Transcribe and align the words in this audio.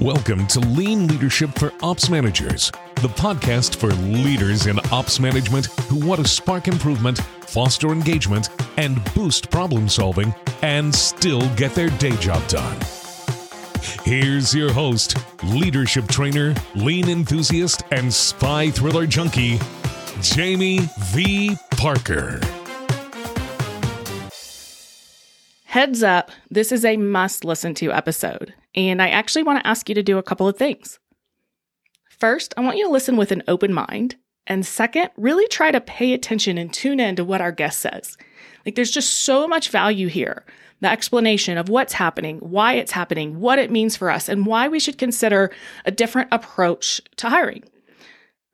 Welcome 0.00 0.46
to 0.48 0.60
Lean 0.60 1.08
Leadership 1.08 1.50
for 1.58 1.72
Ops 1.82 2.08
Managers, 2.08 2.70
the 3.02 3.08
podcast 3.08 3.74
for 3.74 3.88
leaders 3.88 4.68
in 4.68 4.78
ops 4.92 5.18
management 5.18 5.66
who 5.88 6.06
want 6.06 6.20
to 6.22 6.28
spark 6.28 6.68
improvement, 6.68 7.18
foster 7.40 7.88
engagement, 7.88 8.48
and 8.76 9.02
boost 9.12 9.50
problem 9.50 9.88
solving 9.88 10.32
and 10.62 10.94
still 10.94 11.40
get 11.56 11.74
their 11.74 11.90
day 11.98 12.14
job 12.18 12.46
done. 12.46 12.78
Here's 14.04 14.54
your 14.54 14.72
host, 14.72 15.16
leadership 15.42 16.06
trainer, 16.06 16.54
lean 16.76 17.08
enthusiast, 17.08 17.82
and 17.90 18.14
spy 18.14 18.70
thriller 18.70 19.04
junkie, 19.04 19.58
Jamie 20.20 20.88
V. 21.06 21.56
Parker. 21.72 22.38
Heads 25.64 26.04
up, 26.04 26.30
this 26.48 26.70
is 26.70 26.84
a 26.84 26.96
must 26.96 27.44
listen 27.44 27.74
to 27.74 27.92
episode, 27.92 28.54
and 28.74 29.00
I 29.00 29.08
actually 29.08 29.42
want 29.42 29.60
to 29.60 29.66
ask 29.66 29.88
you 29.88 29.94
to 29.94 30.02
do 30.02 30.18
a 30.18 30.22
couple 30.22 30.48
of 30.48 30.56
things. 30.56 30.98
First, 32.08 32.54
I 32.56 32.62
want 32.62 32.76
you 32.76 32.84
to 32.84 32.92
listen 32.92 33.16
with 33.16 33.32
an 33.32 33.44
open 33.48 33.72
mind, 33.72 34.16
and 34.46 34.66
second, 34.66 35.10
really 35.16 35.46
try 35.48 35.70
to 35.70 35.80
pay 35.80 36.12
attention 36.12 36.58
and 36.58 36.72
tune 36.72 37.00
in 37.00 37.16
to 37.16 37.24
what 37.24 37.40
our 37.40 37.52
guest 37.52 37.80
says. 37.80 38.16
Like, 38.64 38.74
there's 38.74 38.90
just 38.90 39.10
so 39.10 39.46
much 39.46 39.70
value 39.70 40.08
here. 40.08 40.44
The 40.80 40.90
explanation 40.90 41.58
of 41.58 41.68
what's 41.68 41.92
happening, 41.92 42.38
why 42.38 42.74
it's 42.74 42.92
happening, 42.92 43.40
what 43.40 43.58
it 43.58 43.70
means 43.70 43.96
for 43.96 44.10
us, 44.10 44.28
and 44.28 44.46
why 44.46 44.68
we 44.68 44.80
should 44.80 44.98
consider 44.98 45.50
a 45.84 45.90
different 45.90 46.28
approach 46.32 47.00
to 47.16 47.28
hiring. 47.28 47.64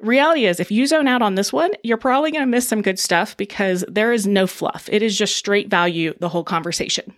Reality 0.00 0.46
is, 0.46 0.60
if 0.60 0.70
you 0.70 0.86
zone 0.86 1.08
out 1.08 1.22
on 1.22 1.34
this 1.34 1.52
one, 1.52 1.70
you're 1.82 1.96
probably 1.96 2.30
going 2.30 2.42
to 2.42 2.46
miss 2.50 2.68
some 2.68 2.82
good 2.82 2.98
stuff 2.98 3.36
because 3.36 3.84
there 3.88 4.12
is 4.12 4.26
no 4.26 4.46
fluff. 4.46 4.88
It 4.90 5.02
is 5.02 5.16
just 5.16 5.36
straight 5.36 5.68
value, 5.68 6.14
the 6.18 6.28
whole 6.28 6.44
conversation. 6.44 7.14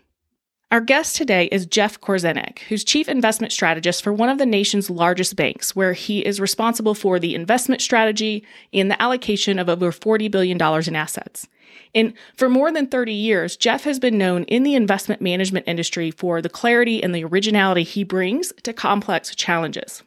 Our 0.73 0.81
guest 0.81 1.15
today 1.15 1.45
is 1.53 1.65
Jeff 1.65 2.01
Korzenik, 2.01 2.59
who's 2.59 2.83
chief 2.83 3.09
investment 3.09 3.53
strategist 3.53 4.03
for 4.03 4.13
one 4.13 4.29
of 4.29 4.39
the 4.39 4.45
nation's 4.45 4.91
largest 4.91 5.37
banks, 5.37 5.77
where 5.77 5.93
he 5.93 6.27
is 6.27 6.41
responsible 6.41 6.95
for 6.95 7.21
the 7.21 7.37
investment 7.37 7.81
strategy 7.81 8.45
and 8.73 8.91
the 8.91 9.01
allocation 9.01 9.61
of 9.61 9.69
over 9.69 9.93
$40 9.93 10.29
billion 10.29 10.61
in 10.61 10.97
assets. 10.97 11.47
And 11.95 12.15
for 12.35 12.49
more 12.49 12.73
than 12.73 12.89
30 12.89 13.13
years, 13.13 13.57
Jeff 13.57 13.85
has 13.85 14.01
been 14.01 14.19
known 14.19 14.43
in 14.45 14.65
the 14.65 14.75
investment 14.75 15.23
management 15.23 15.69
industry 15.69 16.11
for 16.11 16.43
the 16.43 16.49
clarity 16.49 17.01
and 17.01 17.15
the 17.15 17.23
originality 17.23 17.85
he 17.85 18.03
brings 18.03 18.53
to 18.65 18.73
complex 18.73 19.37
challenges. 19.37 20.03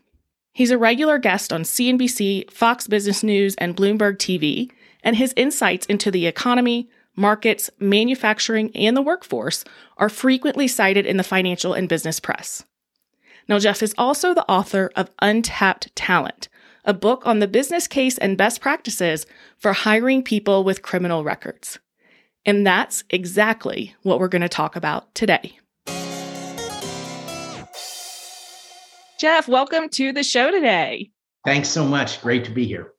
He's 0.51 0.71
a 0.71 0.77
regular 0.77 1.19
guest 1.19 1.53
on 1.53 1.63
CNBC, 1.63 2.51
Fox 2.51 2.85
Business 2.85 3.23
News, 3.23 3.55
and 3.55 3.77
Bloomberg 3.77 4.17
TV, 4.17 4.69
and 5.03 5.15
his 5.15 5.33
insights 5.37 5.85
into 5.85 6.11
the 6.11 6.27
economy, 6.27 6.89
markets, 7.19 7.69
manufacturing, 7.79 8.71
and 8.75 8.95
the 8.95 9.01
workforce 9.01 9.63
are 9.97 10.09
frequently 10.09 10.67
cited 10.67 11.05
in 11.05 11.17
the 11.17 11.23
financial 11.23 11.73
and 11.73 11.89
business 11.89 12.19
press. 12.19 12.63
Now, 13.47 13.59
Jeff 13.59 13.83
is 13.83 13.93
also 13.97 14.33
the 14.33 14.49
author 14.49 14.89
of 14.95 15.11
Untapped 15.21 15.95
Talent, 15.95 16.47
a 16.85 16.93
book 16.93 17.27
on 17.27 17.39
the 17.39 17.47
business 17.47 17.87
case 17.87 18.17
and 18.17 18.37
best 18.37 18.61
practices 18.61 19.25
for 19.57 19.73
hiring 19.73 20.23
people 20.23 20.63
with 20.63 20.81
criminal 20.81 21.23
records. 21.23 21.79
And 22.45 22.65
that's 22.65 23.03
exactly 23.09 23.95
what 24.03 24.19
we're 24.19 24.27
going 24.29 24.41
to 24.41 24.49
talk 24.49 24.75
about 24.75 25.13
today. 25.13 25.57
Jeff, 29.19 29.49
welcome 29.49 29.89
to 29.89 30.13
the 30.13 30.23
show 30.23 30.49
today. 30.49 31.11
Thanks 31.43 31.67
so 31.67 31.85
much. 31.85 32.21
Great 32.21 32.45
to 32.45 32.51
be 32.51 32.65
here. 32.65 32.93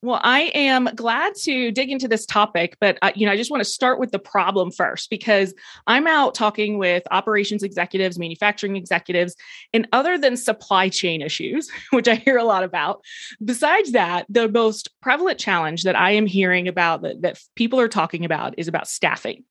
Well, 0.00 0.20
I 0.22 0.52
am 0.54 0.88
glad 0.94 1.34
to 1.42 1.72
dig 1.72 1.90
into 1.90 2.06
this 2.06 2.24
topic, 2.24 2.76
but 2.80 2.98
uh, 3.02 3.10
you 3.16 3.26
know, 3.26 3.32
I 3.32 3.36
just 3.36 3.50
want 3.50 3.62
to 3.62 3.68
start 3.68 3.98
with 3.98 4.12
the 4.12 4.18
problem 4.20 4.70
first 4.70 5.10
because 5.10 5.52
I'm 5.88 6.06
out 6.06 6.36
talking 6.36 6.78
with 6.78 7.02
operations 7.10 7.64
executives, 7.64 8.16
manufacturing 8.16 8.76
executives, 8.76 9.34
and 9.74 9.88
other 9.92 10.16
than 10.16 10.36
supply 10.36 10.88
chain 10.88 11.20
issues, 11.20 11.68
which 11.90 12.06
I 12.06 12.14
hear 12.14 12.36
a 12.36 12.44
lot 12.44 12.62
about, 12.62 13.02
besides 13.44 13.90
that, 13.90 14.26
the 14.28 14.48
most 14.48 14.88
prevalent 15.00 15.40
challenge 15.40 15.82
that 15.82 15.96
I 15.96 16.12
am 16.12 16.26
hearing 16.26 16.68
about 16.68 17.02
that, 17.02 17.22
that 17.22 17.40
people 17.56 17.80
are 17.80 17.88
talking 17.88 18.24
about 18.24 18.54
is 18.56 18.68
about 18.68 18.86
staffing. 18.86 19.42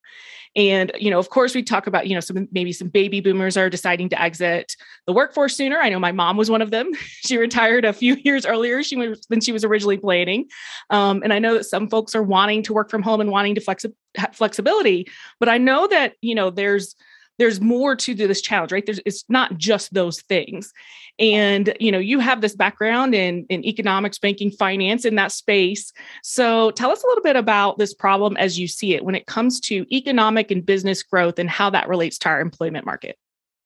And, 0.56 0.92
you 1.00 1.12
know, 1.12 1.20
of 1.20 1.30
course, 1.30 1.54
we 1.54 1.64
talk 1.64 1.88
about, 1.88 2.08
you 2.08 2.16
know, 2.16 2.20
some 2.20 2.48
maybe 2.52 2.72
some 2.72 2.88
baby 2.88 3.22
boomers 3.22 3.58
are 3.58 3.70
deciding 3.70 4.10
to 4.10 4.22
exit 4.22 4.76
the 5.06 5.14
workforce 5.14 5.56
sooner. 5.56 5.78
I 5.78 5.90
know 5.90 6.00
my 6.00 6.12
mom 6.12 6.38
was 6.38 6.50
one 6.50 6.62
of 6.62 6.72
them. 6.72 6.92
she 6.96 7.38
retired 7.38 7.86
a 7.86 7.94
few 7.94 8.16
years 8.24 8.46
earlier 8.46 8.84
she 8.84 8.96
was, 8.96 9.26
than 9.30 9.42
she 9.42 9.52
was 9.52 9.64
originally 9.64 9.98
planning. 9.98 10.48
Um, 10.90 11.22
and 11.24 11.34
I 11.34 11.40
know 11.40 11.56
that 11.56 11.66
some 11.66 11.90
folks 11.90 12.16
are 12.16 12.24
wanting 12.24 12.64
to 12.64 12.74
work 12.74 12.90
from 12.90 13.02
home 13.02 13.22
and 13.22 13.32
wanting 13.32 13.56
to 13.56 13.62
flexi- 13.62 13.94
flexibility. 14.34 15.08
But 15.40 15.50
I 15.50 15.58
know 15.58 15.88
that, 15.88 16.14
you 16.22 16.36
know, 16.36 16.50
there's 16.50 16.96
there's 17.38 17.62
more 17.62 17.96
to 17.96 18.16
this 18.16 18.42
challenge 18.42 18.72
right? 18.72 18.86
There's 18.86 19.00
it's 19.06 19.24
not 19.30 19.58
just 19.58 19.94
those 19.94 20.22
things. 20.22 20.74
And 21.20 21.74
you 21.80 21.92
know 21.92 22.00
you 22.00 22.20
have 22.20 22.42
this 22.42 22.56
background 22.56 23.16
in 23.16 23.46
in 23.50 23.66
economics 23.66 24.20
banking 24.20 24.52
finance 24.52 25.06
in 25.06 25.16
that 25.16 25.32
space. 25.32 25.92
So 26.24 26.72
tell 26.72 26.92
us 26.92 27.04
a 27.04 27.08
little 27.08 27.24
bit 27.24 27.36
about 27.36 27.78
this 27.78 27.94
problem 27.94 28.38
as 28.38 28.60
you 28.60 28.68
see 28.68 28.94
it 28.94 29.04
when 29.04 29.16
it 29.16 29.26
comes 29.26 29.60
to 29.62 29.86
economic 29.96 30.52
and 30.52 30.66
business 30.66 31.04
growth 31.04 31.40
and 31.40 31.50
how 31.50 31.70
that 31.72 31.88
relates 31.88 32.18
to 32.20 32.30
our 32.30 32.42
employment 32.42 32.86
market. 32.86 33.18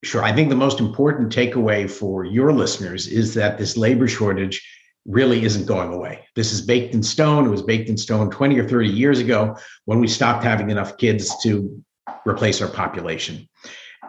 Sure. 0.04 0.24
I 0.24 0.34
think 0.34 0.50
the 0.50 0.56
most 0.56 0.80
important 0.80 1.34
takeaway 1.34 1.90
for 1.90 2.26
your 2.26 2.52
listeners 2.54 3.08
is 3.08 3.36
that 3.36 3.60
this 3.60 3.78
labor 3.78 4.08
shortage 4.08 4.66
really 5.06 5.44
isn't 5.44 5.66
going 5.66 5.94
away. 5.94 6.26
This 6.36 6.52
is 6.52 6.62
baked 6.62 6.94
in 6.94 7.04
stone. 7.04 7.46
It 7.46 7.50
was 7.50 7.62
baked 7.62 7.90
in 7.90 7.98
stone 7.98 8.30
20 8.30 8.60
or 8.60 8.68
30 8.68 8.90
years 8.90 9.20
ago 9.20 9.56
when 9.86 10.00
we 10.00 10.08
stopped 10.08 10.44
having 10.44 10.70
enough 10.70 10.98
kids 10.98 11.42
to 11.44 11.84
replace 12.26 12.62
our 12.62 12.68
population. 12.68 13.48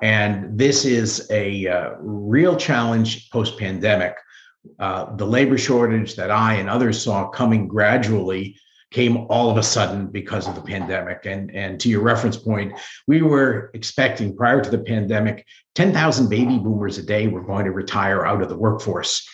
And 0.03 0.59
this 0.59 0.85
is 0.85 1.29
a 1.31 1.67
uh, 1.69 1.91
real 2.01 2.57
challenge 2.57 3.31
post 3.31 3.59
pandemic. 3.59 4.17
Uh, 4.79 5.15
the 5.17 5.27
labor 5.27 5.59
shortage 5.59 6.17
that 6.17 6.31
I 6.31 6.55
and 6.55 6.69
others 6.69 7.03
saw 7.03 7.29
coming 7.29 7.69
gradually 7.69 8.57
came 8.93 9.27
all 9.29 9.51
of 9.51 9.57
a 9.57 9.63
sudden 9.63 10.07
because 10.07 10.47
of 10.47 10.55
the 10.55 10.61
pandemic. 10.61 11.25
And, 11.25 11.51
and 11.55 11.81
to 11.81 11.89
your 11.89 12.03
reference 12.03 12.37
point, 12.37 12.75
we 13.07 13.23
were 13.23 13.71
expecting 13.75 14.37
prior 14.37 14.63
to 14.63 14.71
the 14.71 14.79
pandemic, 14.79 15.47
10,000 15.75 16.29
baby 16.29 16.59
boomers 16.59 16.99
a 16.99 17.03
day 17.03 17.27
were 17.27 17.43
going 17.43 17.65
to 17.65 17.73
retire 17.73 18.27
out 18.27 18.43
of 18.43 18.49
the 18.49 18.57
workforce. 18.57 19.27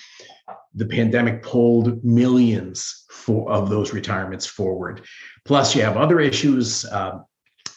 The 0.75 0.87
pandemic 0.87 1.43
pulled 1.43 2.05
millions 2.05 3.05
for, 3.11 3.51
of 3.51 3.69
those 3.69 3.93
retirements 3.93 4.47
forward. 4.47 5.05
Plus, 5.45 5.75
you 5.75 5.83
have 5.83 5.97
other 5.97 6.21
issues. 6.21 6.85
Uh, 6.85 7.19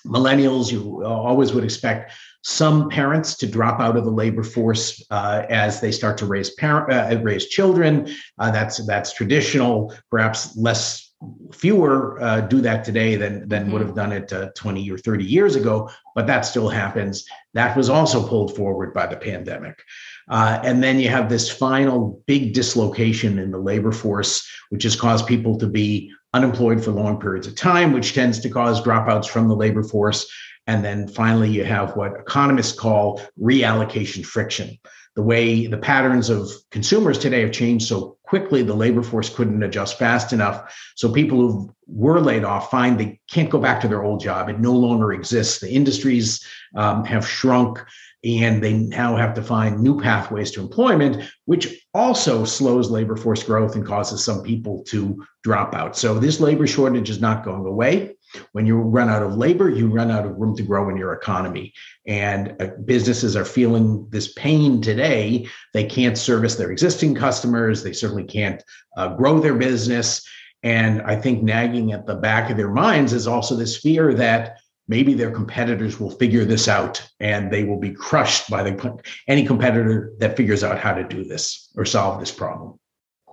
millennials, 0.06 0.72
you 0.72 1.04
always 1.06 1.54
would 1.54 1.64
expect 1.64 2.14
some 2.44 2.90
parents 2.90 3.36
to 3.38 3.48
drop 3.48 3.80
out 3.80 3.96
of 3.96 4.04
the 4.04 4.12
labor 4.12 4.44
force 4.44 5.06
uh, 5.12 5.46
as 5.50 5.80
they 5.80 5.92
start 5.92 6.18
to 6.18 6.26
raise 6.26 6.50
parent 6.56 6.92
uh, 6.92 7.22
raise 7.22 7.48
children. 7.48 8.10
Uh, 8.40 8.52
that's 8.52 8.86
that's 8.86 9.14
traditional. 9.14 9.94
Perhaps 10.10 10.58
less 10.58 11.12
fewer 11.54 12.20
uh, 12.22 12.42
do 12.42 12.62
that 12.62 12.84
today 12.84 13.16
than 13.16 13.48
than 13.48 13.72
would 13.72 13.80
mm-hmm. 13.80 13.88
have 13.88 13.96
done 13.96 14.12
it 14.12 14.34
uh, 14.34 14.50
20 14.56 14.90
or 14.90 14.98
30 14.98 15.24
years 15.24 15.56
ago, 15.56 15.90
but 16.16 16.26
that 16.28 16.42
still 16.42 16.68
happens. 16.68 17.26
That 17.54 17.78
was 17.78 17.90
also 17.90 18.28
pulled 18.28 18.56
forward 18.56 18.94
by 18.94 19.06
the 19.06 19.18
pandemic. 19.18 19.84
Uh, 20.30 20.60
and 20.64 20.82
then 20.82 21.00
you 21.00 21.10
have 21.10 21.30
this 21.30 21.52
final 21.52 22.24
big 22.26 22.54
dislocation 22.54 23.38
in 23.38 23.52
the 23.52 23.58
labor 23.60 23.92
force, 23.92 24.48
which 24.70 24.84
has 24.84 24.96
caused 24.96 25.28
people 25.28 25.58
to 25.58 25.68
be 25.68 26.12
unemployed 26.34 26.84
for 26.84 26.92
long 26.92 27.20
periods 27.20 27.48
of 27.48 27.56
time, 27.56 27.92
which 27.92 28.14
tends 28.14 28.40
to 28.40 28.50
cause 28.50 28.82
dropouts 28.82 29.28
from 29.28 29.48
the 29.48 29.56
labor 29.56 29.84
force. 29.84 30.32
And 30.68 30.86
then 30.86 31.08
finally, 31.08 31.50
you 31.50 31.66
have 31.66 31.96
what 31.96 32.20
economists 32.20 32.78
call 32.78 33.22
reallocation 33.40 34.26
friction. 34.26 34.78
The 35.16 35.24
way 35.24 35.68
the 35.68 35.78
patterns 35.78 36.30
of 36.30 36.50
consumers 36.70 37.18
today 37.18 37.42
have 37.42 37.52
changed 37.52 37.88
so 37.88 38.18
quickly, 38.24 38.64
the 38.64 38.74
labor 38.74 39.04
force 39.04 39.30
couldn't 39.30 39.62
adjust 39.62 40.00
fast 40.00 40.32
enough. 40.32 40.74
So 40.96 41.12
people 41.12 41.38
who 41.38 41.76
were 41.86 42.22
laid 42.22 42.46
off 42.46 42.72
find 42.72 42.98
they 42.98 43.20
can't 43.30 43.50
go 43.50 43.60
back 43.60 43.82
to 43.82 43.90
their 43.90 44.04
old 44.04 44.22
job. 44.22 44.48
It 44.48 44.60
no 44.60 44.72
longer 44.72 45.12
exists. 45.12 45.60
The 45.60 45.70
industries 45.70 46.46
um, 46.76 47.04
have 47.04 47.28
shrunk 47.28 47.84
and 48.24 48.62
they 48.62 48.74
now 48.74 49.16
have 49.16 49.34
to 49.34 49.42
find 49.42 49.80
new 49.80 50.00
pathways 50.00 50.52
to 50.52 50.62
employment, 50.62 51.28
which 51.46 51.84
also 51.94 52.46
slows 52.46 52.92
labor 52.92 53.16
force 53.16 53.44
growth 53.44 53.76
and 53.76 53.86
causes 53.86 54.24
some 54.24 54.44
people 54.44 54.84
to 54.84 55.26
drop 55.44 55.74
out. 55.74 55.98
So 55.98 56.20
this 56.20 56.40
labor 56.40 56.68
shortage 56.68 57.10
is 57.10 57.20
not 57.20 57.44
going 57.44 57.66
away. 57.66 58.16
When 58.54 58.66
you 58.66 58.78
run 58.78 59.10
out 59.10 59.24
of 59.24 59.36
labor, 59.36 59.70
you 59.70 59.88
run 59.88 60.12
out 60.12 60.26
of 60.26 60.38
room 60.38 60.56
to 60.56 60.64
grow 60.64 60.90
in 60.90 60.98
your 60.98 61.14
economy. 61.14 61.74
And 62.06 62.56
uh, 62.62 62.68
businesses 62.86 63.36
are 63.36 63.44
feeling 63.44 64.08
this 64.10 64.34
pain 64.34 64.82
today. 64.82 65.48
They 65.74 65.84
can't 65.84 66.18
service 66.18 66.56
their 66.56 66.72
existing 66.72 67.16
customers. 67.16 67.84
They 67.84 67.92
certainly 67.92 68.24
can't 68.24 68.64
uh, 68.96 69.16
grow 69.16 69.40
their 69.40 69.56
business. 69.56 70.26
And 70.64 71.02
I 71.02 71.16
think 71.16 71.44
nagging 71.44 71.92
at 71.92 72.06
the 72.06 72.16
back 72.16 72.50
of 72.50 72.58
their 72.58 72.72
minds 72.72 73.14
is 73.14 73.28
also 73.28 73.56
this 73.56 73.78
fear 73.78 74.14
that 74.14 74.61
maybe 74.92 75.14
their 75.14 75.32
competitors 75.32 76.02
will 76.02 76.12
figure 76.12 76.44
this 76.44 76.68
out 76.68 77.02
and 77.22 77.50
they 77.50 77.64
will 77.64 77.80
be 77.80 77.94
crushed 77.94 78.50
by 78.50 78.62
the 78.62 79.02
any 79.30 79.46
competitor 79.46 80.12
that 80.20 80.36
figures 80.36 80.66
out 80.66 80.78
how 80.78 80.94
to 80.94 81.04
do 81.06 81.24
this 81.24 81.70
or 81.78 81.86
solve 81.86 82.20
this 82.20 82.32
problem. 82.32 82.78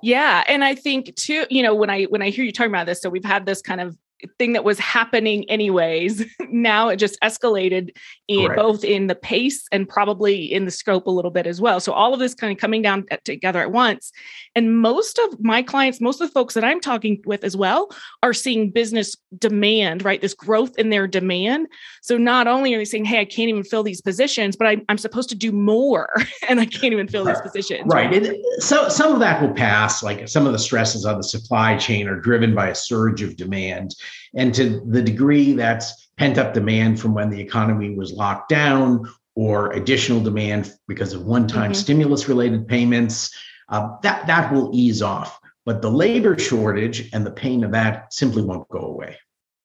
Yeah 0.00 0.44
and 0.46 0.62
i 0.62 0.76
think 0.76 1.16
too 1.16 1.44
you 1.50 1.60
know 1.60 1.74
when 1.74 1.90
i 1.90 2.04
when 2.04 2.22
i 2.22 2.30
hear 2.30 2.44
you 2.44 2.52
talking 2.52 2.70
about 2.70 2.86
this 2.86 3.02
so 3.02 3.10
we've 3.10 3.24
had 3.24 3.46
this 3.46 3.60
kind 3.60 3.80
of 3.80 3.98
thing 4.38 4.52
that 4.52 4.64
was 4.64 4.78
happening 4.78 5.48
anyways. 5.48 6.24
now 6.50 6.88
it 6.88 6.96
just 6.96 7.18
escalated 7.22 7.90
in 8.26 8.54
both 8.54 8.84
in 8.84 9.06
the 9.06 9.14
pace 9.14 9.66
and 9.72 9.88
probably 9.88 10.52
in 10.52 10.64
the 10.64 10.70
scope 10.70 11.06
a 11.06 11.10
little 11.10 11.30
bit 11.30 11.46
as 11.46 11.60
well. 11.60 11.80
So 11.80 11.92
all 11.92 12.12
of 12.12 12.20
this 12.20 12.34
kind 12.34 12.52
of 12.52 12.58
coming 12.58 12.82
down 12.82 13.04
at, 13.10 13.24
together 13.24 13.60
at 13.60 13.72
once. 13.72 14.12
And 14.54 14.78
most 14.78 15.18
of 15.18 15.40
my 15.40 15.62
clients, 15.62 16.00
most 16.00 16.20
of 16.20 16.28
the 16.28 16.32
folks 16.32 16.54
that 16.54 16.64
I'm 16.64 16.80
talking 16.80 17.22
with 17.24 17.44
as 17.44 17.56
well, 17.56 17.90
are 18.22 18.34
seeing 18.34 18.70
business 18.70 19.16
demand, 19.36 20.04
right? 20.04 20.20
This 20.20 20.34
growth 20.34 20.76
in 20.78 20.90
their 20.90 21.06
demand. 21.06 21.68
So 22.02 22.16
not 22.16 22.46
only 22.46 22.74
are 22.74 22.78
they 22.78 22.84
saying, 22.84 23.04
"Hey, 23.04 23.20
I 23.20 23.24
can't 23.24 23.48
even 23.48 23.62
fill 23.62 23.82
these 23.82 24.00
positions, 24.00 24.56
but 24.56 24.66
I, 24.66 24.78
am 24.88 24.98
supposed 24.98 25.28
to 25.30 25.34
do 25.34 25.52
more, 25.52 26.08
and 26.48 26.60
I 26.60 26.66
can't 26.66 26.92
even 26.92 27.08
fill 27.08 27.24
these 27.24 27.40
positions." 27.40 27.84
Right. 27.86 28.10
right. 28.10 28.30
Uh, 28.30 28.60
so 28.60 28.88
some 28.88 29.12
of 29.12 29.20
that 29.20 29.40
will 29.40 29.54
pass. 29.54 30.02
Like 30.02 30.28
some 30.28 30.46
of 30.46 30.52
the 30.52 30.58
stresses 30.58 31.04
on 31.04 31.16
the 31.16 31.24
supply 31.24 31.76
chain 31.76 32.08
are 32.08 32.20
driven 32.20 32.54
by 32.54 32.68
a 32.68 32.74
surge 32.74 33.22
of 33.22 33.36
demand. 33.36 33.94
And 34.34 34.54
to 34.54 34.80
the 34.86 35.02
degree 35.02 35.52
that's 35.52 36.10
pent 36.16 36.38
up 36.38 36.54
demand 36.54 37.00
from 37.00 37.14
when 37.14 37.30
the 37.30 37.40
economy 37.40 37.94
was 37.94 38.12
locked 38.12 38.48
down 38.48 39.08
or 39.34 39.72
additional 39.72 40.20
demand 40.20 40.72
because 40.88 41.12
of 41.12 41.24
one 41.24 41.46
time 41.46 41.72
mm-hmm. 41.72 41.80
stimulus 41.80 42.28
related 42.28 42.66
payments, 42.66 43.34
uh, 43.68 43.88
that, 44.02 44.26
that 44.26 44.52
will 44.52 44.70
ease 44.72 45.02
off. 45.02 45.38
But 45.64 45.82
the 45.82 45.90
labor 45.90 46.38
shortage 46.38 47.10
and 47.12 47.24
the 47.24 47.30
pain 47.30 47.62
of 47.62 47.72
that 47.72 48.12
simply 48.12 48.42
won't 48.42 48.68
go 48.68 48.80
away. 48.80 49.16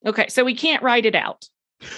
Okay, 0.06 0.28
so 0.28 0.44
we 0.44 0.54
can't 0.54 0.84
write 0.84 1.06
it 1.06 1.16
out. 1.16 1.48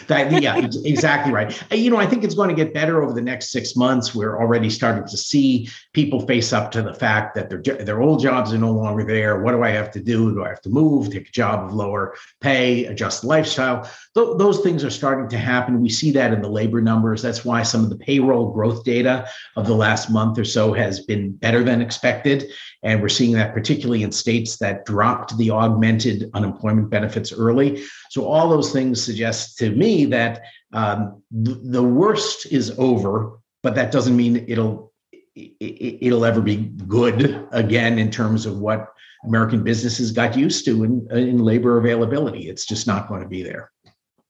That, 0.07 0.41
yeah, 0.41 0.67
exactly 0.83 1.31
right. 1.31 1.61
You 1.71 1.89
know, 1.89 1.97
I 1.97 2.05
think 2.05 2.23
it's 2.23 2.35
going 2.35 2.49
to 2.49 2.55
get 2.55 2.73
better 2.73 3.01
over 3.01 3.13
the 3.13 3.21
next 3.21 3.51
six 3.51 3.75
months. 3.75 4.13
We're 4.13 4.39
already 4.39 4.69
starting 4.69 5.07
to 5.07 5.17
see 5.17 5.69
people 5.93 6.25
face 6.25 6.53
up 6.53 6.71
to 6.71 6.81
the 6.81 6.93
fact 6.93 7.35
that 7.35 7.49
their 7.49 7.61
their 7.61 8.01
old 8.01 8.21
jobs 8.21 8.53
are 8.53 8.57
no 8.57 8.71
longer 8.71 9.03
there. 9.03 9.41
What 9.41 9.51
do 9.51 9.63
I 9.63 9.69
have 9.69 9.91
to 9.91 9.99
do? 9.99 10.33
Do 10.33 10.43
I 10.43 10.49
have 10.49 10.61
to 10.61 10.69
move, 10.69 11.11
take 11.11 11.29
a 11.29 11.31
job 11.31 11.65
of 11.65 11.73
lower 11.73 12.15
pay, 12.41 12.85
adjust 12.85 13.23
lifestyle? 13.23 13.83
Th- 14.15 14.37
those 14.37 14.59
things 14.61 14.83
are 14.83 14.89
starting 14.89 15.29
to 15.29 15.37
happen. 15.37 15.81
We 15.81 15.89
see 15.89 16.11
that 16.11 16.33
in 16.33 16.41
the 16.41 16.49
labor 16.49 16.81
numbers. 16.81 17.21
That's 17.21 17.43
why 17.43 17.63
some 17.63 17.83
of 17.83 17.89
the 17.89 17.97
payroll 17.97 18.51
growth 18.51 18.83
data 18.83 19.27
of 19.55 19.67
the 19.67 19.75
last 19.75 20.09
month 20.09 20.37
or 20.37 20.45
so 20.45 20.73
has 20.73 20.99
been 21.01 21.31
better 21.31 21.63
than 21.63 21.81
expected. 21.81 22.51
And 22.83 23.01
we're 23.01 23.09
seeing 23.09 23.33
that 23.33 23.53
particularly 23.53 24.03
in 24.03 24.11
states 24.11 24.57
that 24.57 24.85
dropped 24.85 25.37
the 25.37 25.51
augmented 25.51 26.29
unemployment 26.33 26.89
benefits 26.89 27.33
early. 27.33 27.83
So 28.09 28.25
all 28.25 28.49
those 28.49 28.71
things 28.71 29.03
suggest 29.03 29.57
to 29.57 29.74
me 29.75 30.05
that 30.05 30.41
um, 30.73 31.21
th- 31.45 31.57
the 31.63 31.83
worst 31.83 32.45
is 32.51 32.71
over, 32.77 33.39
but 33.63 33.75
that 33.75 33.91
doesn't 33.91 34.15
mean 34.15 34.45
it'll 34.47 34.93
it, 35.35 36.13
will 36.13 36.25
ever 36.25 36.41
be 36.41 36.57
good 36.87 37.45
again 37.51 37.99
in 37.99 38.09
terms 38.09 38.45
of 38.45 38.59
what 38.59 38.87
American 39.25 39.63
businesses 39.63 40.11
got 40.11 40.37
used 40.37 40.63
to 40.65 40.83
in, 40.83 41.07
in 41.11 41.39
labor 41.39 41.77
availability. 41.77 42.47
It's 42.47 42.65
just 42.65 42.87
not 42.87 43.07
going 43.07 43.21
to 43.21 43.27
be 43.27 43.43
there. 43.43 43.71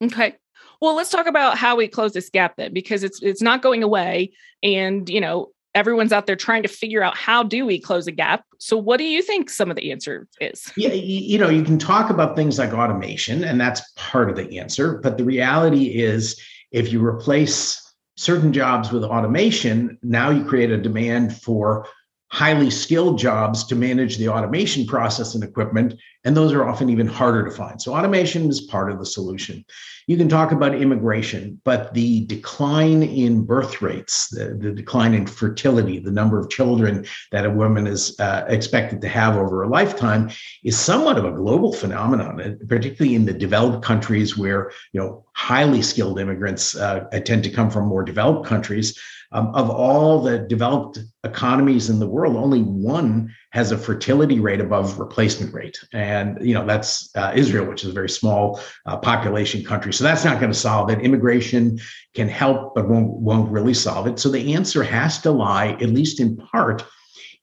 Okay. 0.01 0.35
Well, 0.81 0.95
let's 0.95 1.09
talk 1.09 1.27
about 1.27 1.57
how 1.57 1.75
we 1.75 1.87
close 1.87 2.13
this 2.13 2.29
gap 2.29 2.57
then, 2.57 2.73
because 2.73 3.03
it's 3.03 3.21
it's 3.21 3.41
not 3.41 3.61
going 3.61 3.83
away, 3.83 4.33
and 4.61 5.09
you 5.09 5.21
know 5.21 5.51
everyone's 5.75 6.11
out 6.11 6.25
there 6.25 6.35
trying 6.35 6.63
to 6.63 6.69
figure 6.69 7.03
out 7.03 7.15
how 7.15 7.43
do 7.43 7.65
we 7.65 7.79
close 7.79 8.07
a 8.07 8.11
gap. 8.11 8.45
So, 8.57 8.77
what 8.77 8.97
do 8.97 9.03
you 9.03 9.21
think 9.21 9.49
some 9.49 9.69
of 9.69 9.75
the 9.75 9.91
answer 9.91 10.27
is? 10.41 10.71
Yeah, 10.75 10.93
you 10.93 11.37
know, 11.37 11.49
you 11.49 11.63
can 11.63 11.77
talk 11.77 12.09
about 12.09 12.35
things 12.35 12.57
like 12.57 12.73
automation, 12.73 13.43
and 13.43 13.61
that's 13.61 13.81
part 13.95 14.29
of 14.29 14.37
the 14.37 14.57
answer. 14.57 14.99
But 15.03 15.17
the 15.17 15.23
reality 15.23 16.01
is, 16.01 16.41
if 16.71 16.91
you 16.91 17.05
replace 17.05 17.81
certain 18.15 18.53
jobs 18.53 18.91
with 18.91 19.03
automation, 19.03 19.97
now 20.01 20.29
you 20.29 20.43
create 20.43 20.71
a 20.71 20.77
demand 20.77 21.35
for 21.37 21.85
highly 22.31 22.69
skilled 22.69 23.19
jobs 23.19 23.63
to 23.65 23.75
manage 23.75 24.17
the 24.17 24.29
automation 24.29 24.85
process 24.85 25.35
and 25.35 25.43
equipment. 25.43 25.93
And 26.25 26.35
those 26.35 26.53
are 26.53 26.67
often 26.67 26.89
even 26.89 27.07
harder 27.07 27.45
to 27.45 27.51
find. 27.51 27.81
So, 27.81 27.95
automation 27.95 28.49
is 28.49 28.61
part 28.61 28.91
of 28.91 28.99
the 28.99 29.05
solution. 29.05 29.63
You 30.07 30.17
can 30.17 30.29
talk 30.29 30.51
about 30.51 30.75
immigration, 30.75 31.61
but 31.63 31.93
the 31.93 32.25
decline 32.25 33.03
in 33.03 33.43
birth 33.43 33.81
rates, 33.81 34.29
the, 34.29 34.55
the 34.59 34.71
decline 34.71 35.13
in 35.13 35.25
fertility, 35.25 35.99
the 35.99 36.11
number 36.11 36.39
of 36.39 36.49
children 36.49 37.05
that 37.31 37.45
a 37.45 37.49
woman 37.49 37.87
is 37.87 38.19
uh, 38.19 38.45
expected 38.47 39.01
to 39.01 39.07
have 39.07 39.35
over 39.35 39.63
a 39.63 39.67
lifetime 39.67 40.29
is 40.63 40.77
somewhat 40.77 41.17
of 41.17 41.25
a 41.25 41.31
global 41.31 41.73
phenomenon, 41.73 42.59
particularly 42.67 43.15
in 43.15 43.25
the 43.25 43.33
developed 43.33 43.83
countries 43.83 44.37
where, 44.37 44.71
you 44.93 44.99
know, 44.99 45.25
highly 45.33 45.81
skilled 45.81 46.19
immigrants 46.19 46.75
uh, 46.75 47.01
tend 47.25 47.43
to 47.43 47.49
come 47.49 47.69
from 47.69 47.87
more 47.87 48.03
developed 48.03 48.47
countries. 48.47 48.99
Um, 49.31 49.47
of 49.55 49.69
all 49.69 50.21
the 50.21 50.39
developed 50.39 50.99
economies 51.23 51.89
in 51.89 51.99
the 51.99 52.07
world, 52.07 52.37
only 52.37 52.61
one 52.61 53.33
has 53.55 53.71
a 53.71 53.77
fertility 53.77 54.41
rate 54.41 54.59
above 54.59 54.99
replacement 54.99 55.53
rate, 55.53 55.79
and 55.93 56.37
you 56.45 56.53
know 56.53 56.65
that's 56.65 57.09
uh, 57.15 57.31
Israel, 57.33 57.65
which 57.65 57.83
is 57.85 57.89
a 57.89 57.93
very 57.93 58.09
small 58.09 58.59
uh, 58.85 58.97
population 58.97 59.63
country. 59.63 59.93
So 59.93 60.03
that's 60.03 60.25
not 60.25 60.41
going 60.41 60.51
to 60.51 60.57
solve 60.57 60.89
it. 60.89 60.99
Immigration 60.99 61.79
can 62.13 62.27
help, 62.27 62.75
but 62.75 62.89
won't 62.89 63.07
won't 63.07 63.49
really 63.49 63.73
solve 63.73 64.07
it. 64.07 64.19
So 64.19 64.29
the 64.29 64.53
answer 64.53 64.83
has 64.83 65.21
to 65.21 65.31
lie, 65.31 65.69
at 65.79 65.89
least 65.89 66.19
in 66.19 66.35
part, 66.35 66.83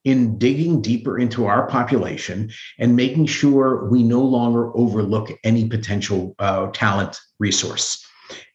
in 0.04 0.36
digging 0.36 0.82
deeper 0.82 1.18
into 1.18 1.46
our 1.46 1.66
population 1.66 2.50
and 2.78 2.94
making 2.94 3.24
sure 3.24 3.88
we 3.88 4.02
no 4.02 4.20
longer 4.20 4.76
overlook 4.76 5.32
any 5.44 5.66
potential 5.66 6.34
uh, 6.38 6.66
talent 6.72 7.18
resource. 7.38 8.06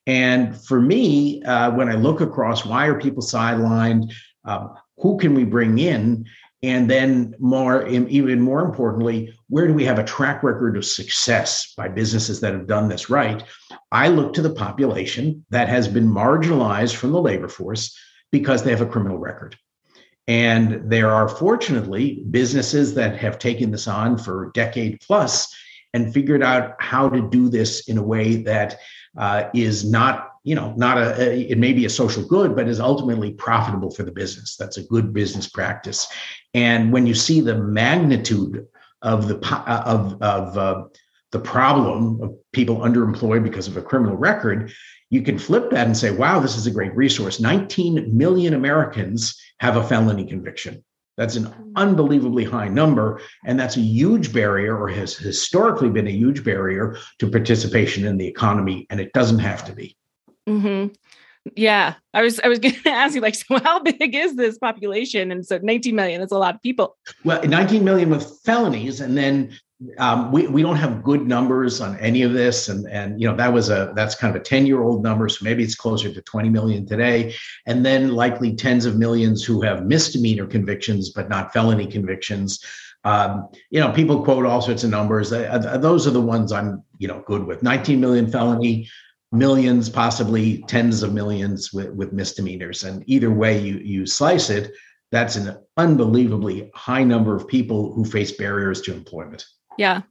And 0.05 0.55
for 0.55 0.79
me, 0.79 1.41
uh, 1.43 1.71
when 1.71 1.89
I 1.89 1.95
look 1.95 2.21
across, 2.21 2.65
why 2.65 2.85
are 2.85 2.99
people 2.99 3.23
sidelined? 3.23 4.13
Um, 4.45 4.75
who 4.99 5.17
can 5.17 5.33
we 5.33 5.43
bring 5.43 5.79
in? 5.79 6.25
And 6.63 6.89
then, 6.89 7.35
more, 7.37 7.87
even 7.87 8.41
more 8.41 8.61
importantly, 8.61 9.31
where 9.47 9.67
do 9.67 9.73
we 9.73 9.85
have 9.85 9.99
a 9.99 10.03
track 10.03 10.41
record 10.41 10.75
of 10.75 10.85
success 10.85 11.73
by 11.77 11.87
businesses 11.87 12.39
that 12.41 12.53
have 12.53 12.65
done 12.65 12.89
this 12.89 13.11
right? 13.11 13.43
I 13.91 14.07
look 14.07 14.33
to 14.33 14.41
the 14.41 14.49
population 14.53 15.45
that 15.51 15.69
has 15.69 15.87
been 15.87 16.07
marginalized 16.07 16.95
from 16.95 17.11
the 17.11 17.21
labor 17.21 17.47
force 17.47 17.95
because 18.31 18.63
they 18.63 18.71
have 18.71 18.81
a 18.81 18.87
criminal 18.87 19.19
record. 19.19 19.55
And 20.27 20.89
there 20.89 21.11
are 21.11 21.29
fortunately 21.29 22.25
businesses 22.29 22.95
that 22.95 23.17
have 23.17 23.39
taken 23.39 23.71
this 23.71 23.87
on 23.87 24.17
for 24.17 24.45
a 24.45 24.51
decade 24.51 24.99
plus 24.99 25.53
and 25.93 26.13
figured 26.13 26.43
out 26.43 26.73
how 26.79 27.07
to 27.07 27.29
do 27.29 27.49
this 27.49 27.87
in 27.87 27.97
a 27.97 28.03
way 28.03 28.37
that 28.43 28.77
uh, 29.17 29.49
is 29.53 29.89
not 29.89 30.31
you 30.43 30.55
know 30.55 30.73
not 30.77 30.97
a, 30.97 31.21
a, 31.21 31.41
it 31.49 31.57
may 31.57 31.73
be 31.73 31.85
a 31.85 31.89
social 31.89 32.23
good 32.23 32.55
but 32.55 32.69
is 32.69 32.79
ultimately 32.79 33.33
profitable 33.33 33.91
for 33.91 34.03
the 34.03 34.11
business 34.11 34.55
that's 34.55 34.77
a 34.77 34.83
good 34.83 35.11
business 35.11 35.49
practice 35.49 36.07
and 36.57 36.91
when 36.91 37.05
you 37.05 37.13
see 37.13 37.39
the 37.39 37.55
magnitude 37.55 38.65
of 39.03 39.27
the 39.27 39.37
uh, 39.45 39.83
of 39.85 40.21
of 40.21 40.57
uh, 40.57 40.83
the 41.31 41.39
problem 41.39 42.19
of 42.21 42.35
people 42.51 42.77
underemployed 42.77 43.43
because 43.43 43.67
of 43.67 43.77
a 43.77 43.81
criminal 43.81 44.17
record 44.17 44.73
you 45.09 45.21
can 45.21 45.37
flip 45.37 45.69
that 45.69 45.85
and 45.85 45.95
say 45.95 46.11
wow 46.11 46.39
this 46.39 46.57
is 46.57 46.65
a 46.65 46.71
great 46.71 46.95
resource 46.95 47.39
19 47.39 48.17
million 48.17 48.53
americans 48.55 49.39
have 49.59 49.77
a 49.77 49.87
felony 49.87 50.25
conviction 50.25 50.83
that's 51.17 51.35
an 51.35 51.71
unbelievably 51.75 52.43
high 52.43 52.67
number. 52.67 53.19
And 53.43 53.59
that's 53.59 53.75
a 53.75 53.81
huge 53.81 54.31
barrier, 54.31 54.77
or 54.77 54.87
has 54.87 55.17
historically 55.17 55.89
been 55.89 56.05
a 56.05 56.11
huge 56.11 56.43
barrier 56.43 56.95
to 57.17 57.29
participation 57.29 58.05
in 58.05 58.17
the 58.17 58.27
economy. 58.27 58.85
And 58.91 58.99
it 58.99 59.11
doesn't 59.13 59.39
have 59.39 59.65
to 59.65 59.73
be. 59.73 59.97
Mm-hmm. 60.47 60.93
Yeah. 61.55 61.95
I 62.13 62.21
was 62.21 62.39
I 62.39 62.47
was 62.47 62.59
gonna 62.59 62.75
ask 62.85 63.15
you, 63.15 63.21
like, 63.21 63.35
so 63.35 63.59
how 63.59 63.79
big 63.79 64.15
is 64.15 64.35
this 64.35 64.57
population? 64.57 65.31
And 65.31 65.45
so 65.45 65.59
19 65.61 65.95
million, 65.95 66.21
is 66.21 66.31
a 66.31 66.37
lot 66.37 66.55
of 66.55 66.61
people. 66.61 66.97
Well, 67.23 67.41
19 67.43 67.83
million 67.83 68.09
with 68.09 68.39
felonies, 68.43 69.01
and 69.01 69.17
then 69.17 69.57
um, 69.99 70.31
we, 70.31 70.47
we 70.47 70.61
don't 70.63 70.75
have 70.75 71.03
good 71.03 71.27
numbers 71.27 71.81
on 71.81 71.97
any 71.99 72.23
of 72.23 72.33
this 72.33 72.67
and 72.67 72.87
and 72.89 73.21
you 73.21 73.29
know 73.29 73.35
that 73.35 73.53
was 73.53 73.69
a 73.69 73.93
that's 73.95 74.15
kind 74.15 74.35
of 74.35 74.41
a 74.41 74.43
10 74.43 74.65
year 74.65 74.81
old 74.81 75.03
number 75.03 75.29
so 75.29 75.45
maybe 75.45 75.63
it's 75.63 75.75
closer 75.75 76.11
to 76.11 76.21
20 76.21 76.49
million 76.49 76.85
today 76.85 77.33
and 77.67 77.85
then 77.85 78.13
likely 78.13 78.55
tens 78.55 78.85
of 78.85 78.97
millions 78.97 79.43
who 79.43 79.61
have 79.61 79.85
misdemeanor 79.85 80.47
convictions 80.47 81.11
but 81.11 81.29
not 81.29 81.53
felony 81.53 81.85
convictions 81.85 82.59
um, 83.03 83.47
you 83.69 83.79
know 83.79 83.91
people 83.91 84.23
quote 84.23 84.47
all 84.47 84.61
sorts 84.61 84.83
of 84.83 84.89
numbers 84.89 85.31
uh, 85.31 85.77
those 85.79 86.07
are 86.07 86.11
the 86.11 86.21
ones 86.21 86.51
i'm 86.51 86.83
you 86.97 87.07
know 87.07 87.23
good 87.27 87.45
with 87.45 87.61
19 87.61 88.01
million 88.01 88.25
felony 88.31 88.89
millions 89.31 89.89
possibly 89.89 90.63
tens 90.67 91.03
of 91.03 91.13
millions 91.13 91.73
with, 91.73 91.89
with 91.91 92.13
misdemeanors 92.13 92.83
and 92.83 93.03
either 93.07 93.31
way 93.31 93.59
you 93.59 93.77
you 93.79 94.05
slice 94.05 94.49
it 94.49 94.71
that's 95.11 95.35
an 95.35 95.57
unbelievably 95.77 96.69
high 96.73 97.03
number 97.03 97.35
of 97.35 97.47
people 97.47 97.93
who 97.93 98.05
face 98.05 98.31
barriers 98.31 98.81
to 98.81 98.93
employment 98.93 99.45
yeah. 99.77 100.01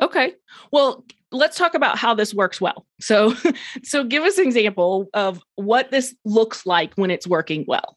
Okay. 0.00 0.34
Well, 0.72 1.04
let's 1.30 1.56
talk 1.56 1.74
about 1.74 1.96
how 1.96 2.14
this 2.14 2.34
works 2.34 2.60
well. 2.60 2.86
So, 3.00 3.34
so 3.82 4.04
give 4.04 4.24
us 4.24 4.38
an 4.38 4.44
example 4.44 5.08
of 5.14 5.40
what 5.54 5.90
this 5.90 6.14
looks 6.24 6.66
like 6.66 6.94
when 6.94 7.10
it's 7.10 7.26
working 7.26 7.64
well. 7.66 7.96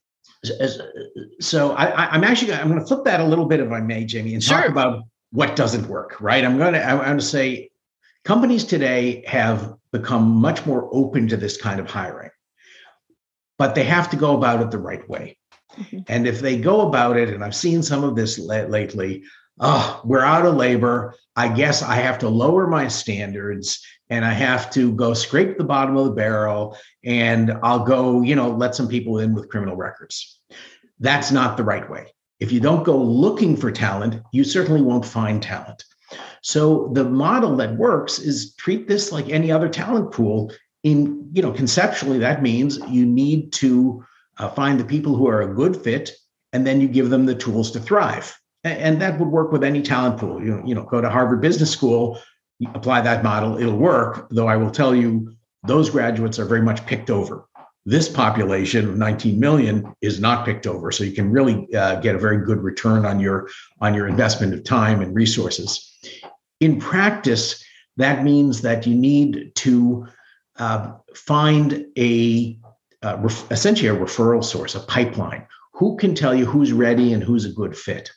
So, 1.39 1.71
I, 1.71 2.15
am 2.15 2.23
actually 2.23 2.53
I'm 2.53 2.69
going 2.69 2.79
to 2.79 2.85
flip 2.85 3.03
that 3.05 3.19
a 3.19 3.25
little 3.25 3.45
bit, 3.45 3.59
if 3.59 3.71
I 3.71 3.81
may, 3.81 4.05
Jamie, 4.05 4.35
and 4.35 4.43
sure. 4.43 4.61
talk 4.61 4.69
about 4.69 5.03
what 5.31 5.55
doesn't 5.55 5.87
work. 5.87 6.21
Right. 6.21 6.45
I'm 6.45 6.57
going 6.57 6.73
to 6.73 6.83
I'm 6.83 6.99
going 6.99 7.17
to 7.17 7.25
say 7.25 7.71
companies 8.23 8.63
today 8.63 9.23
have 9.27 9.73
become 9.91 10.29
much 10.29 10.65
more 10.65 10.89
open 10.91 11.27
to 11.29 11.37
this 11.37 11.57
kind 11.57 11.79
of 11.79 11.89
hiring, 11.89 12.31
but 13.57 13.75
they 13.75 13.83
have 13.83 14.09
to 14.11 14.17
go 14.17 14.35
about 14.35 14.61
it 14.61 14.71
the 14.71 14.77
right 14.77 15.07
way. 15.09 15.37
Mm-hmm. 15.77 15.99
And 16.07 16.27
if 16.27 16.39
they 16.39 16.57
go 16.57 16.87
about 16.87 17.17
it, 17.17 17.29
and 17.29 17.43
I've 17.43 17.55
seen 17.55 17.83
some 17.83 18.03
of 18.03 18.15
this 18.15 18.39
lately, 18.39 19.23
oh, 19.59 20.01
we're 20.03 20.23
out 20.23 20.45
of 20.45 20.55
labor. 20.55 21.15
I 21.35 21.47
guess 21.49 21.81
I 21.81 21.95
have 21.95 22.19
to 22.19 22.29
lower 22.29 22.67
my 22.67 22.87
standards 22.87 23.85
and 24.09 24.23
I 24.23 24.33
have 24.33 24.71
to 24.71 24.91
go 24.93 25.13
scrape 25.13 25.57
the 25.57 25.63
bottom 25.63 25.97
of 25.97 26.05
the 26.05 26.11
barrel 26.11 26.77
and 27.03 27.51
I'll 27.63 27.83
go, 27.83 28.21
you 28.21 28.35
know, 28.35 28.49
let 28.49 28.75
some 28.75 28.87
people 28.87 29.19
in 29.19 29.33
with 29.33 29.49
criminal 29.49 29.75
records. 29.75 30.39
That's 30.99 31.31
not 31.31 31.57
the 31.57 31.63
right 31.63 31.87
way. 31.89 32.07
If 32.39 32.51
you 32.51 32.59
don't 32.59 32.83
go 32.83 32.97
looking 32.97 33.55
for 33.57 33.71
talent, 33.71 34.21
you 34.31 34.43
certainly 34.43 34.81
won't 34.81 35.05
find 35.05 35.41
talent. 35.41 35.83
So 36.41 36.89
the 36.93 37.03
model 37.03 37.55
that 37.57 37.75
works 37.75 38.19
is 38.19 38.53
treat 38.55 38.87
this 38.87 39.11
like 39.11 39.29
any 39.29 39.51
other 39.51 39.69
talent 39.69 40.11
pool. 40.11 40.51
In, 40.83 41.29
you 41.33 41.41
know, 41.41 41.51
conceptually, 41.51 42.19
that 42.19 42.41
means 42.41 42.77
you 42.87 43.05
need 43.05 43.51
to 43.53 44.05
uh, 44.37 44.49
find 44.49 44.79
the 44.79 44.85
people 44.85 45.15
who 45.15 45.27
are 45.27 45.41
a 45.41 45.53
good 45.53 45.75
fit 45.75 46.11
and 46.53 46.65
then 46.65 46.79
you 46.79 46.87
give 46.87 47.09
them 47.09 47.25
the 47.25 47.35
tools 47.35 47.71
to 47.71 47.79
thrive 47.79 48.37
and 48.63 49.01
that 49.01 49.19
would 49.19 49.29
work 49.29 49.51
with 49.51 49.63
any 49.63 49.81
talent 49.81 50.19
pool. 50.19 50.43
You 50.43 50.55
know, 50.55 50.63
you 50.65 50.75
know, 50.75 50.83
go 50.83 51.01
to 51.01 51.09
Harvard 51.09 51.41
Business 51.41 51.71
School, 51.71 52.19
apply 52.73 53.01
that 53.01 53.23
model, 53.23 53.57
it'll 53.57 53.77
work. 53.77 54.27
Though 54.29 54.47
I 54.47 54.57
will 54.57 54.71
tell 54.71 54.95
you, 54.95 55.35
those 55.63 55.89
graduates 55.89 56.39
are 56.39 56.45
very 56.45 56.61
much 56.61 56.85
picked 56.85 57.09
over. 57.09 57.47
This 57.85 58.09
population 58.09 58.87
of 58.89 58.97
19 58.97 59.39
million 59.39 59.93
is 60.01 60.19
not 60.19 60.45
picked 60.45 60.67
over, 60.67 60.91
so 60.91 61.03
you 61.05 61.13
can 61.13 61.31
really 61.31 61.73
uh, 61.73 62.01
get 62.01 62.15
a 62.15 62.19
very 62.19 62.45
good 62.45 62.61
return 62.61 63.05
on 63.05 63.19
your 63.19 63.49
on 63.79 63.93
your 63.93 64.07
investment 64.07 64.53
of 64.53 64.63
time 64.63 65.01
and 65.01 65.15
resources. 65.15 65.86
In 66.59 66.79
practice, 66.79 67.63
that 67.97 68.23
means 68.23 68.61
that 68.61 68.87
you 68.87 68.95
need 68.95 69.53
to 69.55 70.07
uh, 70.57 70.93
find 71.15 71.85
a 71.97 72.59
uh, 73.03 73.17
ref- 73.19 73.51
essentially 73.51 73.89
a 73.89 73.95
referral 73.95 74.43
source, 74.43 74.75
a 74.75 74.79
pipeline. 74.79 75.45
Who 75.73 75.97
can 75.97 76.15
tell 76.15 76.33
you 76.33 76.45
who's 76.45 76.73
ready 76.73 77.13
and 77.13 77.23
who's 77.23 77.45
a 77.45 77.51
good 77.51 77.77
fit? 77.77 78.11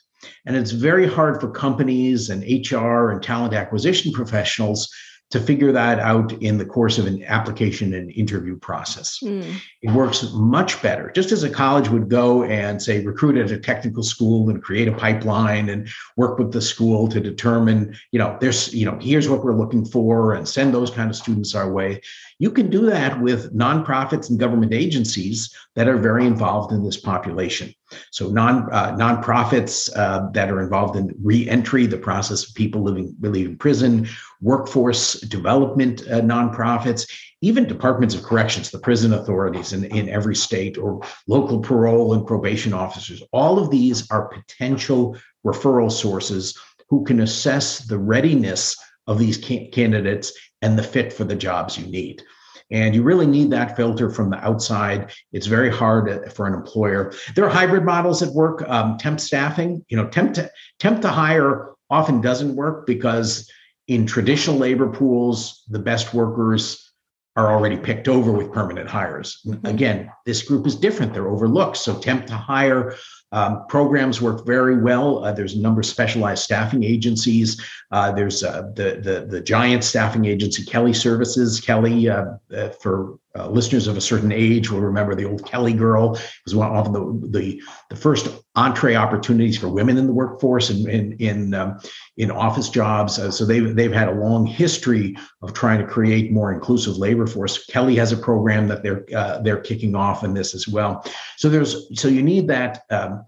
And 0.45 0.55
it's 0.55 0.71
very 0.71 1.07
hard 1.07 1.39
for 1.39 1.49
companies 1.49 2.29
and 2.29 2.43
HR 2.43 3.11
and 3.11 3.21
talent 3.21 3.53
acquisition 3.53 4.11
professionals 4.11 4.91
to 5.31 5.39
figure 5.39 5.71
that 5.71 5.99
out 5.99 6.33
in 6.41 6.57
the 6.57 6.65
course 6.65 6.97
of 6.97 7.07
an 7.07 7.23
application 7.23 7.93
and 7.93 8.11
interview 8.11 8.57
process. 8.57 9.19
Mm. 9.23 9.59
It 9.81 9.91
works 9.91 10.29
much 10.33 10.81
better. 10.81 11.09
Just 11.11 11.31
as 11.31 11.43
a 11.43 11.49
college 11.49 11.89
would 11.89 12.09
go 12.09 12.43
and 12.43 12.81
say 12.81 13.03
recruit 13.03 13.37
at 13.37 13.49
a 13.49 13.57
technical 13.57 14.03
school 14.03 14.49
and 14.49 14.61
create 14.61 14.89
a 14.89 14.91
pipeline 14.91 15.69
and 15.69 15.87
work 16.17 16.37
with 16.37 16.51
the 16.51 16.61
school 16.61 17.07
to 17.07 17.21
determine, 17.21 17.95
you 18.11 18.19
know, 18.19 18.37
there's, 18.41 18.73
you 18.73 18.85
know, 18.85 18.97
here's 19.01 19.29
what 19.29 19.43
we're 19.43 19.55
looking 19.55 19.85
for 19.85 20.33
and 20.33 20.47
send 20.47 20.73
those 20.73 20.91
kind 20.91 21.09
of 21.09 21.15
students 21.15 21.55
our 21.55 21.71
way. 21.71 22.01
You 22.41 22.49
can 22.49 22.71
do 22.71 22.87
that 22.87 23.21
with 23.21 23.55
nonprofits 23.55 24.31
and 24.31 24.39
government 24.39 24.73
agencies 24.73 25.55
that 25.75 25.87
are 25.87 25.97
very 25.97 26.25
involved 26.25 26.73
in 26.73 26.83
this 26.83 26.97
population. 26.97 27.71
So 28.09 28.31
non 28.31 28.67
uh, 28.71 28.97
nonprofits 28.97 29.95
uh, 29.95 30.31
that 30.31 30.49
are 30.49 30.59
involved 30.59 30.95
in 30.95 31.13
reentry, 31.21 31.85
the 31.85 31.99
process 31.99 32.49
of 32.49 32.55
people 32.55 32.81
living 32.81 33.15
leaving 33.21 33.57
prison, 33.57 34.07
workforce 34.41 35.21
development 35.21 36.01
uh, 36.07 36.21
nonprofits, 36.21 37.07
even 37.41 37.67
departments 37.67 38.15
of 38.15 38.23
corrections, 38.23 38.71
the 38.71 38.79
prison 38.79 39.13
authorities 39.13 39.71
in, 39.71 39.83
in 39.83 40.09
every 40.09 40.35
state, 40.35 40.79
or 40.79 40.99
local 41.27 41.59
parole 41.59 42.15
and 42.15 42.25
probation 42.25 42.73
officers. 42.73 43.21
All 43.31 43.59
of 43.59 43.69
these 43.69 44.09
are 44.09 44.29
potential 44.29 45.15
referral 45.45 45.91
sources 45.91 46.57
who 46.89 47.03
can 47.03 47.19
assess 47.19 47.85
the 47.85 47.99
readiness 47.99 48.75
of 49.05 49.19
these 49.19 49.37
candidates 49.37 50.33
and 50.61 50.77
the 50.77 50.83
fit 50.83 51.11
for 51.13 51.23
the 51.23 51.35
jobs 51.35 51.77
you 51.77 51.85
need. 51.87 52.23
And 52.71 52.95
you 52.95 53.03
really 53.03 53.27
need 53.27 53.51
that 53.51 53.75
filter 53.75 54.09
from 54.09 54.29
the 54.29 54.37
outside. 54.37 55.11
It's 55.33 55.47
very 55.47 55.69
hard 55.69 56.31
for 56.33 56.47
an 56.47 56.53
employer. 56.53 57.13
There 57.35 57.45
are 57.45 57.49
hybrid 57.49 57.83
models 57.83 58.21
at 58.21 58.33
work. 58.33 58.67
Um, 58.69 58.97
temp 58.97 59.19
staffing, 59.19 59.85
you 59.89 59.97
know, 59.97 60.07
temp 60.07 60.33
to, 60.35 60.49
temp 60.79 61.01
to 61.01 61.09
hire 61.09 61.71
often 61.89 62.21
doesn't 62.21 62.55
work 62.55 62.87
because 62.87 63.51
in 63.87 64.05
traditional 64.05 64.55
labor 64.55 64.89
pools, 64.89 65.63
the 65.67 65.79
best 65.79 66.13
workers 66.13 66.91
are 67.35 67.51
already 67.51 67.77
picked 67.77 68.07
over 68.07 68.31
with 68.31 68.53
permanent 68.53 68.89
hires. 68.89 69.41
Mm-hmm. 69.45 69.65
Again, 69.65 70.11
this 70.25 70.41
group 70.41 70.65
is 70.65 70.75
different. 70.75 71.13
They're 71.13 71.29
overlooked. 71.29 71.77
So 71.77 71.99
temp 71.99 72.25
to 72.27 72.35
hire 72.35 72.95
um, 73.31 73.65
programs 73.67 74.21
work 74.21 74.45
very 74.45 74.81
well. 74.81 75.23
Uh, 75.23 75.31
there's 75.31 75.53
a 75.53 75.61
number 75.61 75.79
of 75.79 75.85
specialized 75.85 76.43
staffing 76.43 76.83
agencies. 76.83 77.61
Uh, 77.91 78.11
there's 78.11 78.43
uh, 78.43 78.71
the, 78.75 78.99
the, 79.01 79.25
the 79.29 79.41
giant 79.41 79.83
staffing 79.83 80.25
agency, 80.25 80.65
Kelly 80.65 80.93
Services. 80.93 81.61
Kelly, 81.61 82.09
uh, 82.09 82.25
uh, 82.55 82.69
for 82.81 83.17
uh, 83.37 83.47
listeners 83.49 83.87
of 83.87 83.97
a 83.97 84.01
certain 84.01 84.31
age 84.31 84.69
will 84.69 84.81
remember 84.81 85.15
the 85.15 85.25
old 85.25 85.45
Kelly 85.45 85.73
girl. 85.73 86.15
It 86.15 86.21
was 86.45 86.55
one 86.55 86.75
of 86.75 86.91
the, 86.91 87.29
the, 87.29 87.61
the 87.89 87.95
first 87.95 88.27
entree 88.55 88.95
opportunities 88.95 89.57
for 89.57 89.69
women 89.69 89.97
in 89.97 90.07
the 90.07 90.13
workforce 90.13 90.69
and 90.69 90.87
in 90.87 91.13
in, 91.13 91.53
um, 91.53 91.79
in 92.17 92.31
office 92.31 92.69
jobs. 92.69 93.15
so 93.15 93.45
they've 93.45 93.75
they've 93.75 93.93
had 93.93 94.09
a 94.09 94.13
long 94.13 94.45
history 94.45 95.15
of 95.41 95.53
trying 95.53 95.79
to 95.79 95.87
create 95.87 96.31
more 96.31 96.51
inclusive 96.51 96.97
labor 96.97 97.27
force. 97.27 97.65
Kelly 97.65 97.95
has 97.95 98.11
a 98.11 98.17
program 98.17 98.67
that 98.67 98.83
they're 98.83 99.05
they're 99.43 99.61
kicking 99.61 99.95
off 99.95 100.23
in 100.23 100.33
this 100.33 100.53
as 100.53 100.67
well. 100.67 101.05
So 101.37 101.49
there's 101.49 101.99
so 101.99 102.07
you 102.07 102.23
need 102.23 102.47
that. 102.47 102.83
Um, 102.89 103.25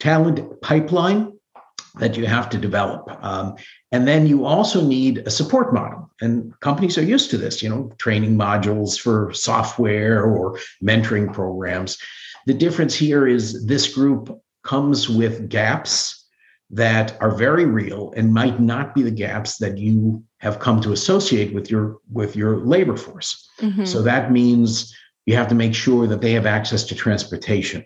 talent 0.00 0.60
pipeline 0.60 1.32
that 1.96 2.16
you 2.16 2.26
have 2.26 2.50
to 2.50 2.58
develop. 2.58 3.08
Um, 3.24 3.56
and 3.92 4.06
then 4.06 4.26
you 4.26 4.44
also 4.44 4.84
need 4.84 5.18
a 5.18 5.30
support 5.30 5.72
model. 5.72 6.03
And 6.20 6.58
companies 6.60 6.96
are 6.96 7.02
used 7.02 7.30
to 7.30 7.38
this, 7.38 7.62
you 7.62 7.68
know, 7.68 7.92
training 7.98 8.36
modules 8.36 8.98
for 8.98 9.32
software 9.32 10.24
or 10.24 10.58
mentoring 10.82 11.32
programs. 11.32 11.98
The 12.46 12.54
difference 12.54 12.94
here 12.94 13.26
is 13.26 13.66
this 13.66 13.92
group 13.92 14.40
comes 14.62 15.08
with 15.08 15.48
gaps 15.48 16.26
that 16.70 17.16
are 17.20 17.30
very 17.30 17.66
real 17.66 18.12
and 18.16 18.32
might 18.32 18.60
not 18.60 18.94
be 18.94 19.02
the 19.02 19.10
gaps 19.10 19.58
that 19.58 19.76
you 19.76 20.22
have 20.38 20.60
come 20.60 20.80
to 20.80 20.92
associate 20.92 21.52
with 21.52 21.70
your 21.70 21.98
with 22.10 22.36
your 22.36 22.58
labor 22.58 22.96
force. 22.96 23.48
Mm-hmm. 23.60 23.84
So 23.84 24.02
that 24.02 24.32
means 24.32 24.94
you 25.26 25.36
have 25.36 25.48
to 25.48 25.54
make 25.54 25.74
sure 25.74 26.06
that 26.06 26.20
they 26.20 26.32
have 26.32 26.46
access 26.46 26.84
to 26.84 26.94
transportation, 26.94 27.84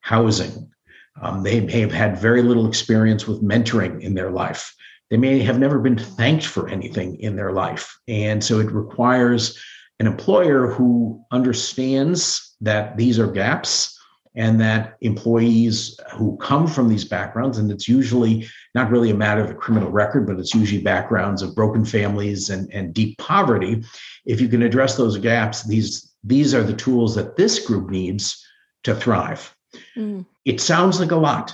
housing, 0.00 0.72
um, 1.20 1.42
they 1.42 1.60
may 1.60 1.80
have 1.80 1.92
had 1.92 2.18
very 2.18 2.42
little 2.42 2.66
experience 2.66 3.26
with 3.26 3.42
mentoring 3.42 4.00
in 4.00 4.14
their 4.14 4.30
life. 4.30 4.74
They 5.12 5.18
may 5.18 5.40
have 5.40 5.58
never 5.58 5.78
been 5.78 5.98
thanked 5.98 6.46
for 6.46 6.70
anything 6.70 7.20
in 7.20 7.36
their 7.36 7.52
life. 7.52 8.00
And 8.08 8.42
so 8.42 8.60
it 8.60 8.72
requires 8.72 9.58
an 10.00 10.06
employer 10.06 10.68
who 10.68 11.22
understands 11.30 12.56
that 12.62 12.96
these 12.96 13.18
are 13.18 13.30
gaps 13.30 13.94
and 14.34 14.58
that 14.62 14.96
employees 15.02 16.00
who 16.14 16.38
come 16.38 16.66
from 16.66 16.88
these 16.88 17.04
backgrounds, 17.04 17.58
and 17.58 17.70
it's 17.70 17.86
usually 17.86 18.48
not 18.74 18.90
really 18.90 19.10
a 19.10 19.14
matter 19.14 19.42
of 19.42 19.50
a 19.50 19.54
criminal 19.54 19.90
record, 19.90 20.26
but 20.26 20.38
it's 20.38 20.54
usually 20.54 20.80
backgrounds 20.80 21.42
of 21.42 21.54
broken 21.54 21.84
families 21.84 22.48
and, 22.48 22.72
and 22.72 22.94
deep 22.94 23.18
poverty. 23.18 23.84
If 24.24 24.40
you 24.40 24.48
can 24.48 24.62
address 24.62 24.96
those 24.96 25.18
gaps, 25.18 25.62
these, 25.64 26.14
these 26.24 26.54
are 26.54 26.62
the 26.62 26.72
tools 26.72 27.14
that 27.16 27.36
this 27.36 27.66
group 27.66 27.90
needs 27.90 28.42
to 28.84 28.94
thrive. 28.94 29.54
Mm. 29.94 30.24
It 30.46 30.62
sounds 30.62 31.00
like 31.00 31.10
a 31.10 31.16
lot, 31.16 31.52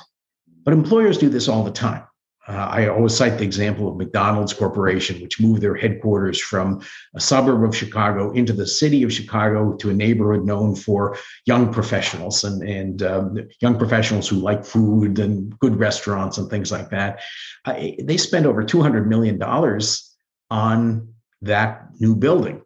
but 0.63 0.75
employers 0.75 1.19
do 1.19 1.29
this 1.29 1.49
all 1.49 1.65
the 1.65 1.73
time. 1.73 2.05
Uh, 2.49 2.67
I 2.71 2.89
always 2.89 3.15
cite 3.15 3.37
the 3.37 3.45
example 3.45 3.89
of 3.89 3.97
McDonald's 3.97 4.55
Corporation, 4.55 5.21
which 5.21 5.39
moved 5.39 5.61
their 5.61 5.75
headquarters 5.75 6.41
from 6.41 6.81
a 7.15 7.21
suburb 7.21 7.63
of 7.63 7.77
Chicago 7.77 8.31
into 8.33 8.55
the 8.55 8.67
city 8.67 9.03
of 9.03 9.13
Chicago 9.13 9.75
to 9.75 9.91
a 9.91 9.95
neighborhood 9.95 10.47
known 10.47 10.75
for 10.75 11.19
young 11.45 11.71
professionals 11.73 12.45
and, 12.45 12.63
and 12.63 13.03
um, 13.03 13.39
young 13.61 13.77
professionals 13.77 14.29
who 14.29 14.37
like 14.37 14.65
food 14.65 15.19
and 15.19 15.59
good 15.59 15.79
restaurants 15.79 16.39
and 16.39 16.49
things 16.49 16.73
like 16.73 16.89
that. 16.89 17.21
Uh, 17.67 17.75
they 18.03 18.17
spent 18.17 18.47
over 18.47 18.65
$200 18.65 19.07
million 19.07 19.41
on 20.51 21.15
that 21.43 21.89
new 22.01 22.17
building 22.17 22.63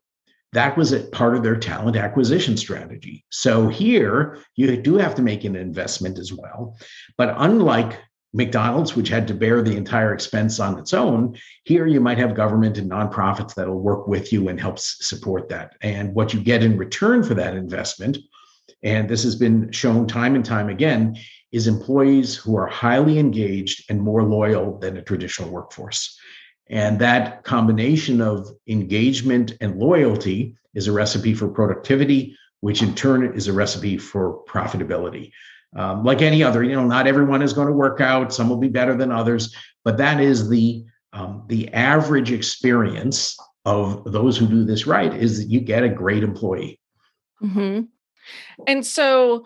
that 0.53 0.77
was 0.77 0.93
a 0.93 1.01
part 1.01 1.35
of 1.35 1.43
their 1.43 1.57
talent 1.57 1.97
acquisition 1.97 2.57
strategy. 2.57 3.25
So 3.31 3.69
here 3.69 4.39
you 4.55 4.77
do 4.77 4.97
have 4.97 5.15
to 5.15 5.23
make 5.23 5.45
an 5.45 5.57
investment 5.57 6.19
as 6.19 6.33
well. 6.33 6.77
But 7.17 7.35
unlike 7.39 7.99
McDonald's, 8.35 8.97
which 8.97 9.09
had 9.09 9.29
to 9.29 9.35
bear 9.35 9.63
the 9.63 9.77
entire 9.77 10.15
expense 10.15 10.59
on 10.59 10.79
its 10.79 10.95
own, 10.95 11.37
here 11.65 11.87
you 11.87 12.01
might 12.01 12.19
have 12.19 12.35
government 12.35 12.79
and 12.79 12.91
nonprofits 12.91 13.55
that'll 13.55 13.79
work 13.79 14.09
with 14.09 14.33
you 14.33 14.49
and 14.49 14.59
help 14.59 14.79
support 14.79 15.49
that. 15.51 15.75
And 15.83 16.15
what 16.15 16.33
you 16.33 16.41
get 16.41 16.63
in 16.63 16.79
return 16.79 17.23
for 17.23 17.35
that 17.35 17.55
investment, 17.55 18.19
and 18.83 19.09
this 19.09 19.23
has 19.25 19.37
been 19.37 19.71
shown 19.71 20.07
time 20.07 20.35
and 20.35 20.45
time 20.45 20.71
again, 20.71 21.17
is 21.53 21.67
employees 21.67 22.35
who 22.35 22.57
are 22.57 22.67
highly 22.67 23.19
engaged 23.19 23.85
and 23.91 24.01
more 24.01 24.23
loyal 24.25 24.79
than 24.79 24.97
a 24.97 25.03
traditional 25.03 25.51
workforce. 25.51 26.19
And 26.71 26.99
that 27.01 27.45
combination 27.45 28.23
of 28.23 28.49
engagement 28.67 29.55
and 29.61 29.79
loyalty 29.79 30.57
is 30.75 30.89
a 30.89 30.93
recipe 30.93 31.35
for 31.35 31.49
productivity, 31.49 32.35
which 32.61 32.83
in 32.83 32.95
turn 32.95 33.35
is 33.37 33.49
a 33.49 33.53
recipe 33.53 33.99
for 33.99 34.43
profitability. 34.47 35.33
Um, 35.75 36.05
like 36.05 36.21
any 36.21 36.43
other, 36.43 36.63
you 36.63 36.75
know, 36.75 36.85
not 36.85 37.07
everyone 37.07 37.43
is 37.43 37.53
going 37.53 37.67
to 37.67 37.73
work 37.73 38.01
out. 38.01 38.33
Some 38.33 38.49
will 38.49 38.59
be 38.59 38.69
better 38.69 38.95
than 38.95 39.11
others, 39.11 39.55
but 39.85 39.97
that 39.97 40.21
is 40.21 40.49
the 40.49 40.85
um, 41.15 41.45
the 41.49 41.73
average 41.73 42.33
experience 42.33 43.37
of 43.65 44.03
those 44.05 44.37
who 44.37 44.47
do 44.47 44.65
this 44.65 44.87
right 44.87 45.15
is 45.15 45.39
that 45.39 45.51
you 45.51 45.61
get 45.61 45.83
a 45.83 45.89
great 45.89 46.23
employee. 46.23 46.81
Mm-hmm. 47.43 47.83
And 48.67 48.87
so 48.87 49.45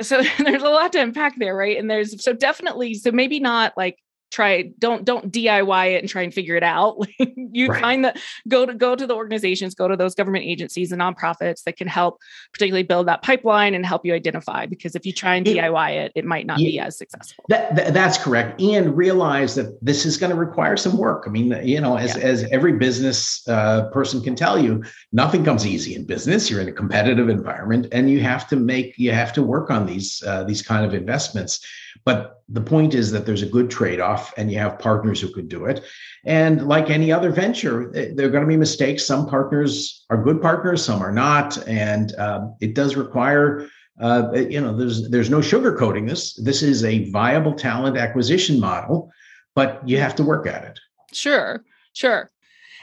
so 0.00 0.22
there's 0.38 0.62
a 0.62 0.68
lot 0.68 0.92
to 0.92 1.00
unpack 1.00 1.38
there, 1.38 1.56
right? 1.56 1.76
And 1.76 1.90
there's 1.90 2.22
so 2.22 2.32
definitely 2.32 2.94
so 2.94 3.12
maybe 3.12 3.40
not 3.40 3.74
like 3.76 3.98
try 4.32 4.72
don't 4.78 5.04
don't 5.04 5.30
diy 5.30 5.94
it 5.94 5.98
and 5.98 6.08
try 6.08 6.22
and 6.22 6.34
figure 6.34 6.56
it 6.56 6.62
out. 6.62 6.96
You 7.54 7.68
right. 7.68 7.82
find 7.82 8.04
that 8.06 8.18
go 8.48 8.64
to 8.64 8.72
go 8.72 8.96
to 8.96 9.06
the 9.06 9.14
organizations 9.14 9.74
go 9.74 9.86
to 9.86 9.94
those 9.96 10.14
government 10.14 10.46
agencies 10.46 10.90
and 10.90 11.02
nonprofits 11.02 11.64
that 11.64 11.76
can 11.76 11.86
help 11.86 12.18
particularly 12.52 12.82
build 12.82 13.08
that 13.08 13.22
pipeline 13.22 13.74
and 13.74 13.84
help 13.84 14.06
you 14.06 14.14
identify 14.14 14.64
because 14.64 14.94
if 14.94 15.04
you 15.04 15.12
try 15.12 15.34
and 15.34 15.44
diy 15.44 15.90
it 15.90 16.12
it 16.14 16.24
might 16.24 16.46
not 16.46 16.58
yeah, 16.58 16.66
be 16.66 16.80
as 16.80 16.96
successful. 16.96 17.44
That, 17.48 17.76
that, 17.76 17.92
that's 17.92 18.16
correct 18.16 18.60
and 18.60 18.96
realize 18.96 19.54
that 19.56 19.78
this 19.84 20.06
is 20.06 20.16
going 20.16 20.30
to 20.30 20.36
require 20.36 20.78
some 20.78 20.96
work. 20.96 21.24
I 21.26 21.30
mean 21.30 21.54
you 21.62 21.80
know 21.80 21.98
as, 21.98 22.16
yeah. 22.16 22.22
as 22.22 22.44
every 22.44 22.72
business 22.72 23.46
uh, 23.48 23.90
person 23.90 24.22
can 24.22 24.34
tell 24.34 24.58
you 24.58 24.82
nothing 25.12 25.44
comes 25.44 25.66
easy 25.66 25.94
in 25.94 26.06
business. 26.06 26.50
You're 26.50 26.60
in 26.60 26.68
a 26.68 26.72
competitive 26.72 27.28
environment 27.28 27.88
and 27.92 28.08
you 28.08 28.20
have 28.20 28.48
to 28.48 28.56
make 28.56 28.98
you 28.98 29.12
have 29.12 29.32
to 29.34 29.42
work 29.42 29.70
on 29.70 29.84
these 29.84 30.22
uh, 30.26 30.44
these 30.44 30.62
kind 30.62 30.86
of 30.86 30.94
investments 30.94 31.60
but 32.04 32.42
the 32.48 32.60
point 32.60 32.94
is 32.94 33.10
that 33.12 33.24
there's 33.24 33.42
a 33.42 33.46
good 33.46 33.70
trade 33.70 34.00
off 34.00 34.32
and 34.36 34.50
you 34.50 34.58
have 34.58 34.78
partners 34.78 35.20
who 35.20 35.32
could 35.32 35.48
do 35.48 35.66
it. 35.66 35.84
And 36.24 36.66
like 36.66 36.90
any 36.90 37.10
other 37.12 37.30
venture, 37.30 37.90
there 37.92 38.26
are 38.26 38.30
going 38.30 38.42
to 38.42 38.48
be 38.48 38.56
mistakes. 38.56 39.06
Some 39.06 39.26
partners 39.26 40.04
are 40.10 40.22
good 40.22 40.42
partners, 40.42 40.84
some 40.84 41.02
are 41.02 41.12
not. 41.12 41.56
And 41.66 42.14
um, 42.18 42.56
it 42.60 42.74
does 42.74 42.96
require. 42.96 43.68
Uh, 44.00 44.32
you 44.32 44.60
know, 44.60 44.74
there's 44.76 45.10
there's 45.10 45.30
no 45.30 45.38
sugarcoating 45.38 46.08
this. 46.08 46.34
This 46.34 46.62
is 46.62 46.82
a 46.82 47.10
viable 47.10 47.52
talent 47.54 47.96
acquisition 47.96 48.58
model, 48.58 49.12
but 49.54 49.86
you 49.86 49.98
have 49.98 50.16
to 50.16 50.24
work 50.24 50.46
at 50.46 50.64
it. 50.64 50.80
Sure, 51.12 51.62
sure 51.92 52.31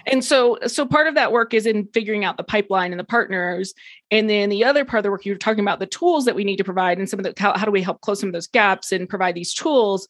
and 0.06 0.24
so 0.24 0.58
so 0.68 0.86
part 0.86 1.08
of 1.08 1.16
that 1.16 1.32
work 1.32 1.54
is 1.54 1.66
in 1.66 1.88
figuring 1.94 2.24
out 2.24 2.38
the 2.38 2.44
pipeline 2.44 2.92
and 2.92 3.00
the 3.00 3.06
partners. 3.06 3.74
And 4.12 4.30
then 4.30 4.50
the 4.50 4.64
other 4.64 4.86
part 4.86 5.00
of 5.00 5.04
the 5.04 5.12
work 5.12 5.26
you 5.26 5.34
were 5.34 5.38
talking 5.38 5.64
about 5.64 5.80
the 5.80 5.86
tools 5.86 6.26
that 6.26 6.36
we 6.36 6.44
need 6.44 6.58
to 6.58 6.64
provide 6.64 6.98
and 6.98 7.10
some 7.10 7.20
of 7.20 7.24
the 7.24 7.34
how, 7.38 7.58
how 7.58 7.66
do 7.66 7.72
we 7.72 7.82
help 7.82 8.02
close 8.02 8.20
some 8.20 8.30
of 8.30 8.34
those 8.34 8.48
gaps 8.48 8.92
and 8.92 9.10
provide 9.10 9.36
these 9.36 9.54
tools? 9.54 10.08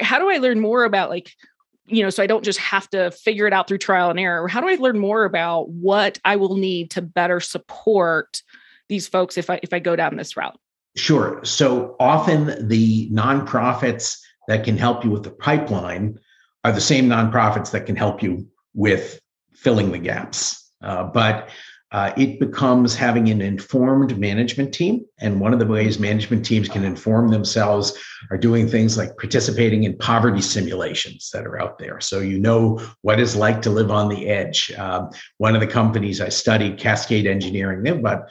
How 0.00 0.18
do 0.18 0.30
i 0.30 0.38
learn 0.38 0.60
more 0.60 0.84
about 0.84 1.10
like 1.10 1.32
you 1.86 2.02
know 2.02 2.10
so 2.10 2.22
i 2.22 2.26
don't 2.26 2.44
just 2.44 2.58
have 2.58 2.90
to 2.90 3.10
figure 3.12 3.46
it 3.46 3.52
out 3.52 3.68
through 3.68 3.78
trial 3.78 4.10
and 4.10 4.18
error. 4.18 4.48
How 4.48 4.60
do 4.60 4.68
i 4.68 4.74
learn 4.76 4.98
more 4.98 5.24
about 5.24 5.68
what 5.68 6.18
i 6.24 6.36
will 6.36 6.56
need 6.56 6.90
to 6.92 7.02
better 7.02 7.40
support 7.40 8.42
these 8.88 9.06
folks 9.06 9.36
if 9.36 9.50
i 9.50 9.60
if 9.62 9.72
i 9.72 9.78
go 9.78 9.96
down 9.96 10.16
this 10.16 10.36
route? 10.36 10.58
Sure. 10.96 11.40
So 11.44 11.94
often 12.00 12.68
the 12.68 13.10
nonprofits 13.10 14.18
that 14.48 14.64
can 14.64 14.78
help 14.78 15.04
you 15.04 15.10
with 15.10 15.24
the 15.24 15.30
pipeline 15.30 16.18
are 16.64 16.72
the 16.72 16.80
same 16.80 17.06
nonprofits 17.08 17.70
that 17.72 17.86
can 17.86 17.96
help 17.96 18.22
you 18.22 18.48
with 18.74 19.20
filling 19.56 19.92
the 19.92 19.98
gaps. 19.98 20.70
Uh, 20.82 21.04
but 21.04 21.48
uh, 21.92 22.12
it 22.16 22.40
becomes 22.40 22.96
having 22.96 23.28
an 23.30 23.40
informed 23.40 24.18
management 24.18 24.74
team. 24.74 25.04
And 25.20 25.40
one 25.40 25.52
of 25.52 25.60
the 25.60 25.66
ways 25.66 26.00
management 26.00 26.44
teams 26.44 26.68
can 26.68 26.84
inform 26.84 27.28
themselves 27.28 27.96
are 28.30 28.36
doing 28.36 28.68
things 28.68 28.98
like 28.98 29.16
participating 29.16 29.84
in 29.84 29.96
poverty 29.96 30.42
simulations 30.42 31.30
that 31.32 31.46
are 31.46 31.60
out 31.60 31.78
there. 31.78 32.00
So 32.00 32.18
you 32.18 32.38
know 32.38 32.80
what 33.02 33.20
it's 33.20 33.36
like 33.36 33.62
to 33.62 33.70
live 33.70 33.92
on 33.92 34.08
the 34.08 34.28
edge. 34.28 34.72
Um, 34.76 35.10
one 35.38 35.54
of 35.54 35.60
the 35.60 35.66
companies 35.66 36.20
I 36.20 36.28
studied, 36.28 36.76
Cascade 36.76 37.26
Engineering, 37.26 37.82
they 37.82 37.90
have 37.90 38.00
about 38.00 38.30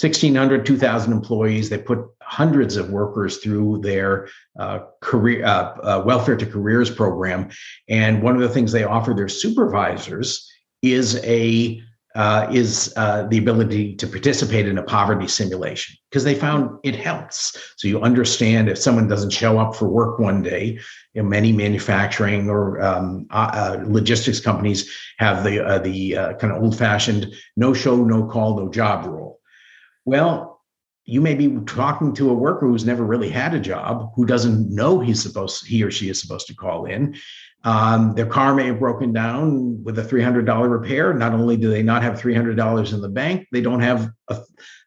1,600, 0.00 0.64
2,000 0.64 1.12
employees. 1.12 1.68
They 1.68 1.78
put 1.78 2.06
hundreds 2.22 2.76
of 2.76 2.90
workers 2.90 3.38
through 3.38 3.80
their 3.82 4.28
uh, 4.58 4.80
career 5.00 5.44
uh, 5.44 5.74
uh, 5.82 6.02
welfare 6.06 6.36
to 6.36 6.46
careers 6.46 6.88
program. 6.88 7.50
And 7.88 8.22
one 8.22 8.36
of 8.36 8.42
the 8.42 8.48
things 8.48 8.70
they 8.70 8.84
offer 8.84 9.12
their 9.12 9.28
supervisors 9.28 10.48
is 10.82 11.16
a 11.24 11.82
uh, 12.14 12.46
is 12.52 12.92
uh, 12.96 13.22
the 13.28 13.38
ability 13.38 13.96
to 13.96 14.06
participate 14.06 14.68
in 14.68 14.76
a 14.76 14.82
poverty 14.82 15.26
simulation 15.26 15.96
because 16.10 16.24
they 16.24 16.34
found 16.34 16.78
it 16.82 16.94
helps. 16.94 17.74
So 17.76 17.88
you 17.88 18.02
understand 18.02 18.68
if 18.68 18.76
someone 18.76 19.08
doesn't 19.08 19.30
show 19.30 19.58
up 19.58 19.74
for 19.74 19.88
work 19.88 20.18
one 20.18 20.42
day. 20.42 20.78
You 21.14 21.22
know, 21.22 21.28
many 21.28 21.52
manufacturing 21.52 22.50
or 22.50 22.82
um, 22.82 23.26
uh, 23.30 23.50
uh 23.80 23.84
logistics 23.86 24.40
companies 24.40 24.90
have 25.18 25.42
the 25.42 25.64
uh, 25.64 25.78
the 25.78 26.16
uh, 26.16 26.32
kind 26.34 26.52
of 26.52 26.62
old 26.62 26.76
fashioned 26.76 27.32
no 27.56 27.72
show, 27.72 27.96
no 27.96 28.26
call, 28.26 28.58
no 28.58 28.68
job 28.70 29.06
rule. 29.06 29.40
Well, 30.04 30.52
you 31.04 31.20
may 31.20 31.34
be 31.34 31.48
talking 31.66 32.14
to 32.14 32.30
a 32.30 32.34
worker 32.34 32.66
who's 32.66 32.84
never 32.84 33.04
really 33.04 33.28
had 33.28 33.54
a 33.54 33.60
job, 33.60 34.12
who 34.14 34.24
doesn't 34.24 34.70
know 34.70 35.00
he's 35.00 35.22
supposed 35.22 35.66
he 35.66 35.82
or 35.82 35.90
she 35.90 36.08
is 36.08 36.20
supposed 36.20 36.46
to 36.46 36.54
call 36.54 36.84
in. 36.84 37.16
Um, 37.64 38.14
their 38.14 38.26
car 38.26 38.54
may 38.54 38.66
have 38.66 38.80
broken 38.80 39.12
down 39.12 39.82
with 39.84 39.98
a 39.98 40.02
$300 40.02 40.68
repair. 40.68 41.14
Not 41.14 41.32
only 41.32 41.56
do 41.56 41.70
they 41.70 41.82
not 41.82 42.02
have 42.02 42.20
$300 42.20 42.92
in 42.92 43.00
the 43.00 43.08
bank, 43.08 43.46
they 43.52 43.60
don't 43.60 43.80
have 43.80 44.10
a, 44.28 44.38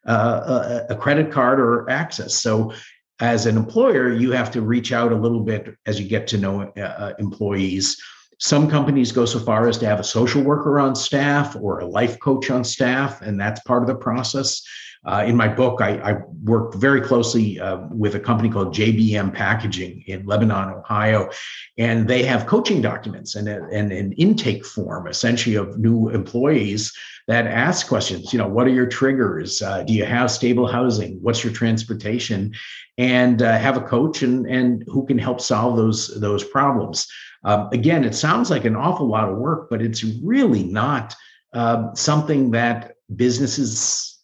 a, 0.04 0.86
a 0.90 0.96
credit 0.96 1.32
card 1.32 1.58
or 1.58 1.88
access. 1.88 2.34
So, 2.40 2.72
as 3.18 3.46
an 3.46 3.56
employer, 3.56 4.12
you 4.12 4.32
have 4.32 4.50
to 4.50 4.60
reach 4.60 4.92
out 4.92 5.10
a 5.10 5.16
little 5.16 5.40
bit 5.40 5.74
as 5.86 5.98
you 5.98 6.06
get 6.06 6.26
to 6.26 6.36
know 6.36 6.70
uh, 6.76 6.80
uh 6.80 7.12
employees. 7.18 7.96
Some 8.38 8.68
companies 8.68 9.10
go 9.10 9.24
so 9.24 9.38
far 9.38 9.66
as 9.68 9.78
to 9.78 9.86
have 9.86 9.98
a 9.98 10.04
social 10.04 10.42
worker 10.42 10.78
on 10.78 10.94
staff 10.94 11.56
or 11.58 11.78
a 11.78 11.86
life 11.86 12.20
coach 12.20 12.50
on 12.50 12.62
staff, 12.62 13.22
and 13.22 13.40
that's 13.40 13.60
part 13.60 13.82
of 13.82 13.86
the 13.86 13.94
process. 13.94 14.62
Uh, 15.06 15.24
in 15.26 15.36
my 15.36 15.46
book, 15.46 15.80
I, 15.80 15.98
I 15.98 16.16
worked 16.42 16.74
very 16.74 17.00
closely 17.00 17.60
uh, 17.60 17.78
with 17.90 18.16
a 18.16 18.20
company 18.20 18.48
called 18.48 18.74
JBM 18.74 19.32
Packaging 19.32 20.02
in 20.06 20.26
Lebanon, 20.26 20.70
Ohio, 20.70 21.30
and 21.78 22.08
they 22.08 22.24
have 22.24 22.46
coaching 22.46 22.82
documents 22.82 23.36
and, 23.36 23.48
a, 23.48 23.64
and 23.72 23.92
an 23.92 24.12
intake 24.12 24.66
form, 24.66 25.06
essentially, 25.06 25.54
of 25.54 25.78
new 25.78 26.08
employees 26.08 26.92
that 27.28 27.46
ask 27.46 27.86
questions. 27.86 28.32
You 28.32 28.40
know, 28.40 28.48
what 28.48 28.66
are 28.66 28.70
your 28.70 28.86
triggers? 28.86 29.62
Uh, 29.62 29.84
do 29.84 29.92
you 29.92 30.04
have 30.04 30.30
stable 30.30 30.66
housing? 30.66 31.22
What's 31.22 31.44
your 31.44 31.52
transportation? 31.52 32.52
And 32.98 33.42
uh, 33.42 33.58
have 33.58 33.76
a 33.76 33.82
coach 33.82 34.22
and 34.22 34.46
and 34.46 34.82
who 34.88 35.06
can 35.06 35.18
help 35.18 35.40
solve 35.40 35.76
those 35.76 36.18
those 36.20 36.42
problems. 36.42 37.06
Um, 37.44 37.68
again, 37.72 38.04
it 38.04 38.14
sounds 38.14 38.50
like 38.50 38.64
an 38.64 38.74
awful 38.74 39.06
lot 39.06 39.28
of 39.28 39.36
work, 39.36 39.68
but 39.70 39.82
it's 39.82 40.02
really 40.02 40.64
not 40.64 41.14
uh, 41.52 41.94
something 41.94 42.50
that 42.52 42.96
businesses 43.14 44.15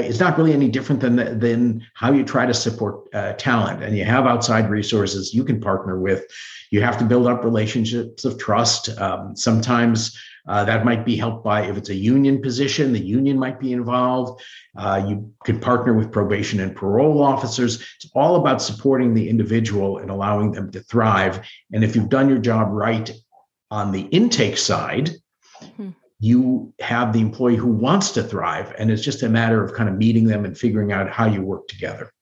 it's 0.00 0.20
not 0.20 0.36
really 0.38 0.52
any 0.52 0.68
different 0.68 1.00
than 1.00 1.38
than 1.38 1.86
how 1.94 2.12
you 2.12 2.24
try 2.24 2.46
to 2.46 2.54
support 2.54 3.08
uh, 3.14 3.32
talent. 3.34 3.82
And 3.82 3.96
you 3.96 4.04
have 4.04 4.26
outside 4.26 4.70
resources 4.70 5.34
you 5.34 5.44
can 5.44 5.60
partner 5.60 5.98
with. 5.98 6.24
You 6.70 6.82
have 6.82 6.98
to 6.98 7.04
build 7.04 7.26
up 7.26 7.44
relationships 7.44 8.24
of 8.24 8.38
trust. 8.38 8.88
Um, 9.00 9.36
sometimes 9.36 10.18
uh, 10.48 10.64
that 10.64 10.84
might 10.84 11.04
be 11.04 11.16
helped 11.16 11.44
by 11.44 11.62
if 11.62 11.76
it's 11.76 11.90
a 11.90 11.94
union 11.94 12.40
position 12.40 12.92
the 12.92 13.00
union 13.00 13.38
might 13.38 13.60
be 13.60 13.72
involved. 13.72 14.42
Uh, 14.76 15.04
you 15.08 15.32
can 15.44 15.60
partner 15.60 15.92
with 15.94 16.10
probation 16.12 16.60
and 16.60 16.74
parole 16.74 17.22
officers. 17.22 17.82
It's 17.96 18.10
all 18.14 18.36
about 18.36 18.62
supporting 18.62 19.14
the 19.14 19.28
individual 19.28 19.98
and 19.98 20.10
allowing 20.10 20.52
them 20.52 20.70
to 20.72 20.80
thrive. 20.80 21.46
And 21.72 21.84
if 21.84 21.94
you've 21.94 22.08
done 22.08 22.28
your 22.28 22.38
job 22.38 22.68
right 22.70 23.10
on 23.70 23.92
the 23.92 24.02
intake 24.02 24.56
side 24.56 25.10
you 26.20 26.72
have 26.80 27.12
the 27.12 27.20
employee 27.20 27.56
who 27.56 27.68
wants 27.68 28.10
to 28.10 28.22
thrive 28.22 28.74
and 28.78 28.90
it's 28.90 29.02
just 29.02 29.22
a 29.22 29.28
matter 29.28 29.62
of 29.62 29.72
kind 29.74 29.88
of 29.88 29.96
meeting 29.96 30.24
them 30.24 30.44
and 30.44 30.58
figuring 30.58 30.92
out 30.92 31.08
how 31.08 31.26
you 31.26 31.42
work 31.42 31.66
together 31.68 32.12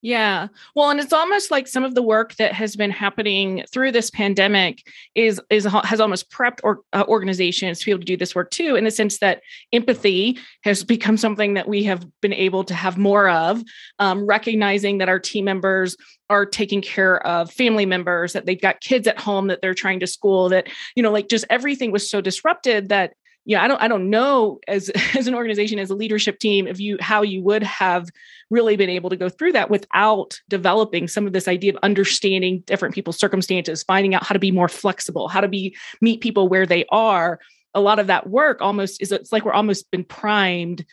yeah. 0.00 0.46
Well, 0.76 0.90
and 0.90 1.00
it's 1.00 1.12
almost 1.12 1.50
like 1.50 1.66
some 1.66 1.82
of 1.82 1.96
the 1.96 2.02
work 2.02 2.36
that 2.36 2.52
has 2.52 2.76
been 2.76 2.92
happening 2.92 3.64
through 3.72 3.90
this 3.90 4.10
pandemic 4.10 4.86
is 5.16 5.40
is 5.50 5.64
has 5.64 5.98
almost 5.98 6.30
prepped 6.30 6.60
or, 6.62 6.82
uh, 6.92 7.04
organizations 7.08 7.80
to 7.80 7.84
be 7.86 7.90
able 7.90 8.00
to 8.00 8.06
do 8.06 8.16
this 8.16 8.34
work 8.34 8.50
too 8.50 8.76
in 8.76 8.84
the 8.84 8.92
sense 8.92 9.18
that 9.18 9.40
empathy 9.72 10.38
has 10.62 10.84
become 10.84 11.16
something 11.16 11.54
that 11.54 11.68
we 11.68 11.82
have 11.82 12.06
been 12.20 12.32
able 12.32 12.62
to 12.62 12.74
have 12.74 12.96
more 12.96 13.28
of 13.28 13.60
um, 13.98 14.24
recognizing 14.24 14.98
that 14.98 15.08
our 15.08 15.18
team 15.18 15.44
members 15.44 15.96
are 16.30 16.46
taking 16.46 16.80
care 16.80 17.26
of 17.26 17.50
family 17.50 17.86
members 17.86 18.34
that 18.34 18.46
they've 18.46 18.60
got 18.60 18.80
kids 18.80 19.08
at 19.08 19.18
home 19.18 19.48
that 19.48 19.60
they're 19.62 19.74
trying 19.74 19.98
to 19.98 20.06
school 20.06 20.48
that 20.48 20.68
you 20.94 21.02
know 21.02 21.10
like 21.10 21.28
just 21.28 21.44
everything 21.50 21.90
was 21.90 22.08
so 22.08 22.20
disrupted 22.20 22.88
that 22.90 23.14
yeah, 23.48 23.64
I 23.64 23.68
don't 23.68 23.80
I 23.80 23.88
don't 23.88 24.10
know 24.10 24.60
as 24.68 24.90
as 25.16 25.26
an 25.26 25.34
organization 25.34 25.78
as 25.78 25.90
a 25.90 25.94
leadership 25.94 26.38
team 26.38 26.68
if 26.68 26.78
you 26.78 26.98
how 27.00 27.22
you 27.22 27.42
would 27.42 27.62
have 27.62 28.10
really 28.50 28.76
been 28.76 28.90
able 28.90 29.10
to 29.10 29.16
go 29.16 29.30
through 29.30 29.52
that 29.52 29.70
without 29.70 30.38
developing 30.48 31.08
some 31.08 31.26
of 31.26 31.32
this 31.32 31.48
idea 31.48 31.72
of 31.72 31.78
understanding 31.82 32.60
different 32.66 32.94
people's 32.94 33.18
circumstances, 33.18 33.82
finding 33.82 34.14
out 34.14 34.22
how 34.22 34.34
to 34.34 34.38
be 34.38 34.52
more 34.52 34.68
flexible, 34.68 35.28
how 35.28 35.40
to 35.40 35.48
be 35.48 35.74
meet 36.00 36.20
people 36.20 36.48
where 36.48 36.66
they 36.66 36.84
are. 36.90 37.40
A 37.74 37.80
lot 37.80 37.98
of 37.98 38.06
that 38.06 38.28
work 38.28 38.60
almost 38.60 39.00
is 39.00 39.12
it's 39.12 39.32
like 39.32 39.46
we're 39.46 39.52
almost 39.52 39.90
been 39.90 40.04
primed 40.04 40.84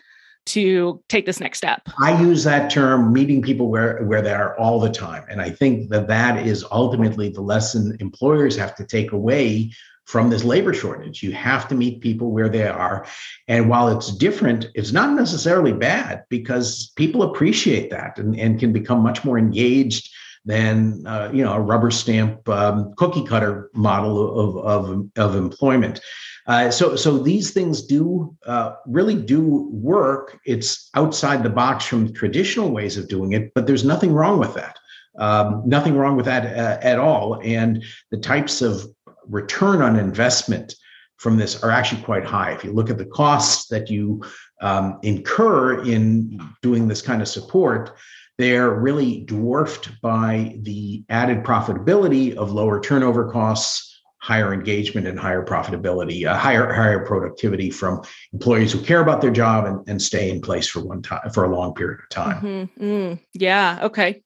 to 0.45 1.01
take 1.09 1.25
this 1.25 1.39
next 1.39 1.57
step. 1.57 1.81
I 2.01 2.21
use 2.21 2.43
that 2.45 2.69
term 2.69 3.11
meeting 3.11 3.41
people 3.41 3.67
where 3.67 4.01
where 4.05 4.21
they 4.21 4.33
are 4.33 4.57
all 4.57 4.79
the 4.79 4.91
time 4.91 5.25
and 5.29 5.41
I 5.41 5.49
think 5.49 5.89
that 5.89 6.07
that 6.07 6.47
is 6.47 6.63
ultimately 6.71 7.27
the 7.27 7.41
lesson 7.41 7.97
employers 7.99 8.55
have 8.55 8.75
to 8.75 8.85
take 8.85 9.11
away 9.11 9.71
from 10.05 10.29
this 10.29 10.43
labor 10.43 10.73
shortage. 10.73 11.23
You 11.23 11.33
have 11.33 11.67
to 11.67 11.75
meet 11.75 12.01
people 12.01 12.31
where 12.31 12.49
they 12.49 12.67
are. 12.67 13.05
And 13.47 13.69
while 13.69 13.89
it's 13.89 14.15
different, 14.15 14.67
it's 14.75 14.91
not 14.91 15.13
necessarily 15.13 15.73
bad 15.73 16.23
because 16.29 16.91
people 16.95 17.23
appreciate 17.23 17.89
that 17.89 18.17
and, 18.17 18.39
and 18.39 18.59
can 18.59 18.71
become 18.71 18.99
much 18.99 19.25
more 19.25 19.37
engaged 19.37 20.09
than 20.45 21.05
uh, 21.07 21.31
you 21.33 21.43
know 21.43 21.53
a 21.53 21.59
rubber 21.59 21.89
stamp 21.89 22.47
um, 22.47 22.93
cookie 22.97 23.25
cutter 23.25 23.69
model 23.73 24.39
of, 24.39 24.57
of, 24.57 25.09
of 25.17 25.35
employment. 25.35 25.99
Uh, 26.47 26.69
so, 26.69 26.95
so 26.95 27.17
these 27.17 27.51
things 27.51 27.81
do 27.81 28.35
uh, 28.45 28.75
really 28.85 29.15
do 29.15 29.67
work. 29.71 30.39
It's 30.45 30.91
outside 30.93 31.41
the 31.41 31.49
box 31.49 31.85
from 31.85 32.13
traditional 32.13 32.69
ways 32.69 32.97
of 32.97 33.07
doing 33.07 33.33
it, 33.33 33.51
but 33.55 33.65
there's 33.65 33.83
nothing 33.83 34.13
wrong 34.13 34.37
with 34.37 34.53
that. 34.53 34.77
Um, 35.17 35.63
nothing 35.65 35.95
wrong 35.95 36.15
with 36.15 36.25
that 36.25 36.45
uh, 36.45 36.77
at 36.85 36.99
all. 36.99 37.41
And 37.43 37.83
the 38.11 38.17
types 38.17 38.61
of 38.61 38.85
return 39.27 39.81
on 39.81 39.97
investment 39.97 40.75
from 41.17 41.37
this 41.37 41.63
are 41.63 41.71
actually 41.71 42.01
quite 42.01 42.25
high. 42.25 42.51
If 42.51 42.63
you 42.63 42.73
look 42.73 42.89
at 42.89 42.97
the 42.97 43.05
costs 43.05 43.67
that 43.67 43.89
you 43.89 44.23
um, 44.61 44.99
incur 45.03 45.83
in 45.83 46.39
doing 46.61 46.87
this 46.87 47.01
kind 47.01 47.21
of 47.21 47.27
support, 47.27 47.97
they're 48.37 48.71
really 48.71 49.21
dwarfed 49.21 50.01
by 50.01 50.57
the 50.61 51.03
added 51.09 51.43
profitability 51.43 52.35
of 52.35 52.51
lower 52.51 52.81
turnover 52.81 53.31
costs, 53.31 54.01
higher 54.17 54.53
engagement, 54.53 55.07
and 55.07 55.17
higher 55.17 55.45
profitability, 55.45 56.27
uh, 56.27 56.37
higher 56.37 56.73
higher 56.73 57.05
productivity 57.05 57.69
from 57.69 58.01
employees 58.33 58.73
who 58.73 58.81
care 58.81 58.99
about 58.99 59.21
their 59.21 59.31
job 59.31 59.65
and, 59.65 59.87
and 59.87 60.01
stay 60.01 60.29
in 60.29 60.41
place 60.41 60.67
for 60.67 60.83
one 60.83 61.01
time 61.01 61.29
for 61.29 61.45
a 61.45 61.55
long 61.55 61.73
period 61.73 61.99
of 62.01 62.09
time. 62.09 62.41
Mm-hmm. 62.41 62.83
Mm. 62.83 63.19
Yeah. 63.33 63.79
Okay. 63.83 64.21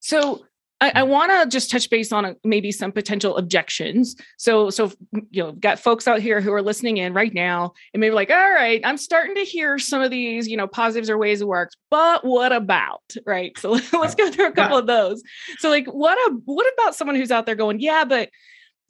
So 0.00 0.46
I, 0.84 1.00
I 1.00 1.02
want 1.02 1.30
to 1.32 1.48
just 1.48 1.70
touch 1.70 1.88
base 1.88 2.12
on 2.12 2.24
a, 2.26 2.36
maybe 2.44 2.70
some 2.70 2.92
potential 2.92 3.36
objections. 3.38 4.16
So, 4.36 4.68
so 4.68 4.92
you 5.30 5.42
know, 5.42 5.52
got 5.52 5.78
folks 5.78 6.06
out 6.06 6.20
here 6.20 6.42
who 6.42 6.52
are 6.52 6.60
listening 6.60 6.98
in 6.98 7.14
right 7.14 7.32
now, 7.32 7.72
and 7.94 8.00
maybe 8.00 8.14
like, 8.14 8.30
all 8.30 8.52
right, 8.52 8.82
I'm 8.84 8.98
starting 8.98 9.34
to 9.36 9.44
hear 9.44 9.78
some 9.78 10.02
of 10.02 10.10
these, 10.10 10.46
you 10.46 10.58
know, 10.58 10.66
positives 10.66 11.08
or 11.08 11.16
ways 11.16 11.40
it 11.40 11.48
works, 11.48 11.74
but 11.90 12.24
what 12.24 12.52
about, 12.52 13.02
right? 13.24 13.56
So 13.58 13.70
let's 13.92 14.14
go 14.14 14.30
through 14.30 14.48
a 14.48 14.52
couple 14.52 14.76
yeah. 14.76 14.80
of 14.80 14.86
those. 14.86 15.22
So, 15.58 15.70
like, 15.70 15.86
what 15.86 16.18
a, 16.28 16.36
what 16.44 16.70
about 16.74 16.94
someone 16.94 17.16
who's 17.16 17.30
out 17.30 17.46
there 17.46 17.54
going, 17.54 17.80
yeah, 17.80 18.04
but 18.04 18.28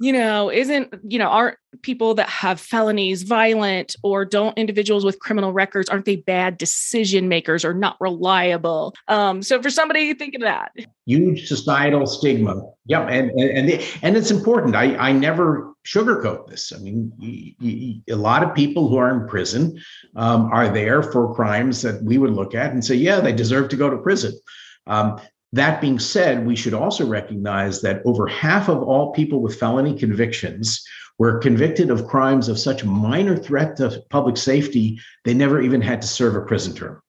you 0.00 0.12
know, 0.12 0.50
isn't, 0.50 0.92
you 1.06 1.18
know, 1.18 1.28
aren't 1.28 1.56
people 1.82 2.14
that 2.14 2.28
have 2.28 2.60
felonies 2.60 3.22
violent 3.22 3.94
or 4.02 4.24
don't 4.24 4.56
individuals 4.58 5.04
with 5.04 5.18
criminal 5.18 5.52
records, 5.52 5.88
aren't 5.88 6.04
they 6.04 6.16
bad 6.16 6.58
decision 6.58 7.28
makers 7.28 7.64
or 7.64 7.74
not 7.74 7.96
reliable? 8.00 8.94
Um, 9.08 9.42
so 9.42 9.62
for 9.62 9.70
somebody 9.70 10.12
thinking 10.14 10.40
that. 10.40 10.72
Huge 11.06 11.46
societal 11.46 12.06
stigma. 12.06 12.62
Yeah. 12.86 13.06
And, 13.06 13.30
and, 13.32 13.70
and, 13.70 13.82
and 14.02 14.16
it's 14.16 14.30
important. 14.30 14.74
I, 14.74 14.96
I 14.96 15.12
never 15.12 15.72
sugarcoat 15.86 16.48
this. 16.48 16.72
I 16.72 16.78
mean, 16.78 18.02
a 18.08 18.16
lot 18.16 18.42
of 18.42 18.54
people 18.54 18.88
who 18.88 18.96
are 18.96 19.10
in 19.10 19.28
prison 19.28 19.80
um, 20.16 20.46
are 20.52 20.68
there 20.68 21.02
for 21.02 21.34
crimes 21.34 21.82
that 21.82 22.02
we 22.02 22.18
would 22.18 22.32
look 22.32 22.54
at 22.54 22.72
and 22.72 22.84
say, 22.84 22.94
yeah, 22.94 23.20
they 23.20 23.32
deserve 23.32 23.68
to 23.70 23.76
go 23.76 23.90
to 23.90 23.98
prison. 23.98 24.32
Um, 24.86 25.20
that 25.54 25.80
being 25.80 25.98
said, 26.00 26.44
we 26.44 26.56
should 26.56 26.74
also 26.74 27.06
recognize 27.06 27.80
that 27.82 28.02
over 28.04 28.26
half 28.26 28.68
of 28.68 28.82
all 28.82 29.12
people 29.12 29.40
with 29.40 29.58
felony 29.58 29.96
convictions 29.96 30.84
were 31.18 31.38
convicted 31.38 31.90
of 31.90 32.08
crimes 32.08 32.48
of 32.48 32.58
such 32.58 32.84
minor 32.84 33.36
threat 33.36 33.76
to 33.76 34.02
public 34.10 34.36
safety, 34.36 34.98
they 35.24 35.32
never 35.32 35.60
even 35.60 35.80
had 35.80 36.02
to 36.02 36.08
serve 36.08 36.34
a 36.34 36.40
prison 36.40 36.74
term. 36.74 37.00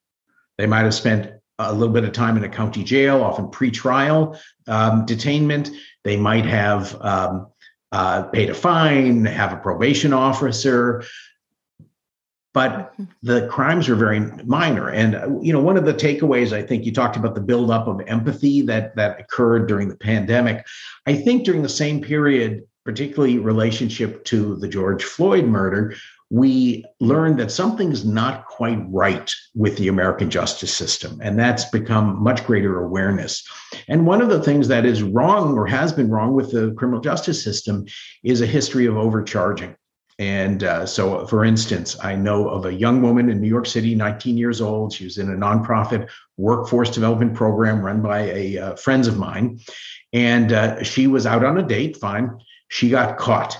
They 0.58 0.66
might 0.66 0.84
have 0.84 0.94
spent 0.94 1.32
a 1.58 1.72
little 1.72 1.92
bit 1.92 2.04
of 2.04 2.12
time 2.12 2.36
in 2.36 2.44
a 2.44 2.48
county 2.48 2.84
jail, 2.84 3.22
often 3.22 3.50
pre-trial 3.50 4.38
um, 4.68 5.06
detainment. 5.06 5.74
They 6.04 6.16
might 6.16 6.46
have 6.46 6.96
um, 7.00 7.48
uh, 7.90 8.24
paid 8.24 8.50
a 8.50 8.54
fine, 8.54 9.24
have 9.24 9.52
a 9.52 9.56
probation 9.56 10.12
officer, 10.12 11.02
but 12.56 12.94
the 13.22 13.46
crimes 13.48 13.86
are 13.86 13.94
very 13.94 14.18
minor. 14.46 14.88
And 14.88 15.44
you 15.44 15.52
know, 15.52 15.60
one 15.60 15.76
of 15.76 15.84
the 15.84 15.92
takeaways 15.92 16.54
I 16.54 16.62
think 16.62 16.86
you 16.86 16.92
talked 16.92 17.18
about 17.18 17.34
the 17.34 17.40
buildup 17.42 17.86
of 17.86 18.00
empathy 18.06 18.62
that 18.62 18.96
that 18.96 19.20
occurred 19.20 19.68
during 19.68 19.90
the 19.90 19.96
pandemic. 19.96 20.64
I 21.04 21.16
think 21.16 21.44
during 21.44 21.60
the 21.60 21.68
same 21.68 22.00
period, 22.00 22.62
particularly 22.82 23.36
relationship 23.36 24.24
to 24.32 24.56
the 24.56 24.68
George 24.68 25.04
Floyd 25.04 25.44
murder, 25.44 25.96
we 26.30 26.82
learned 26.98 27.38
that 27.40 27.50
something's 27.50 28.06
not 28.06 28.46
quite 28.46 28.82
right 28.88 29.30
with 29.54 29.76
the 29.76 29.88
American 29.88 30.30
justice 30.30 30.74
system. 30.74 31.20
And 31.22 31.38
that's 31.38 31.66
become 31.66 32.22
much 32.22 32.42
greater 32.46 32.82
awareness. 32.82 33.46
And 33.86 34.06
one 34.06 34.22
of 34.22 34.30
the 34.30 34.42
things 34.42 34.66
that 34.68 34.86
is 34.86 35.02
wrong 35.02 35.58
or 35.58 35.66
has 35.66 35.92
been 35.92 36.08
wrong 36.08 36.32
with 36.32 36.52
the 36.52 36.72
criminal 36.78 37.02
justice 37.02 37.44
system 37.44 37.84
is 38.24 38.40
a 38.40 38.46
history 38.46 38.86
of 38.86 38.96
overcharging. 38.96 39.76
And 40.18 40.64
uh, 40.64 40.86
so, 40.86 41.26
for 41.26 41.44
instance, 41.44 41.96
I 42.02 42.14
know 42.14 42.48
of 42.48 42.64
a 42.64 42.72
young 42.72 43.02
woman 43.02 43.28
in 43.28 43.40
New 43.40 43.48
York 43.48 43.66
City, 43.66 43.94
19 43.94 44.38
years 44.38 44.62
old. 44.62 44.92
She 44.92 45.04
was 45.04 45.18
in 45.18 45.30
a 45.30 45.36
nonprofit 45.36 46.08
workforce 46.38 46.90
development 46.90 47.34
program 47.34 47.82
run 47.82 48.00
by 48.00 48.20
a 48.30 48.58
uh, 48.58 48.76
friends 48.76 49.08
of 49.08 49.18
mine, 49.18 49.60
and 50.14 50.52
uh, 50.52 50.82
she 50.82 51.06
was 51.06 51.26
out 51.26 51.44
on 51.44 51.58
a 51.58 51.62
date. 51.62 51.98
Fine, 51.98 52.30
she 52.68 52.88
got 52.88 53.18
caught 53.18 53.58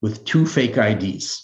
with 0.00 0.24
two 0.24 0.46
fake 0.46 0.76
IDs. 0.76 1.40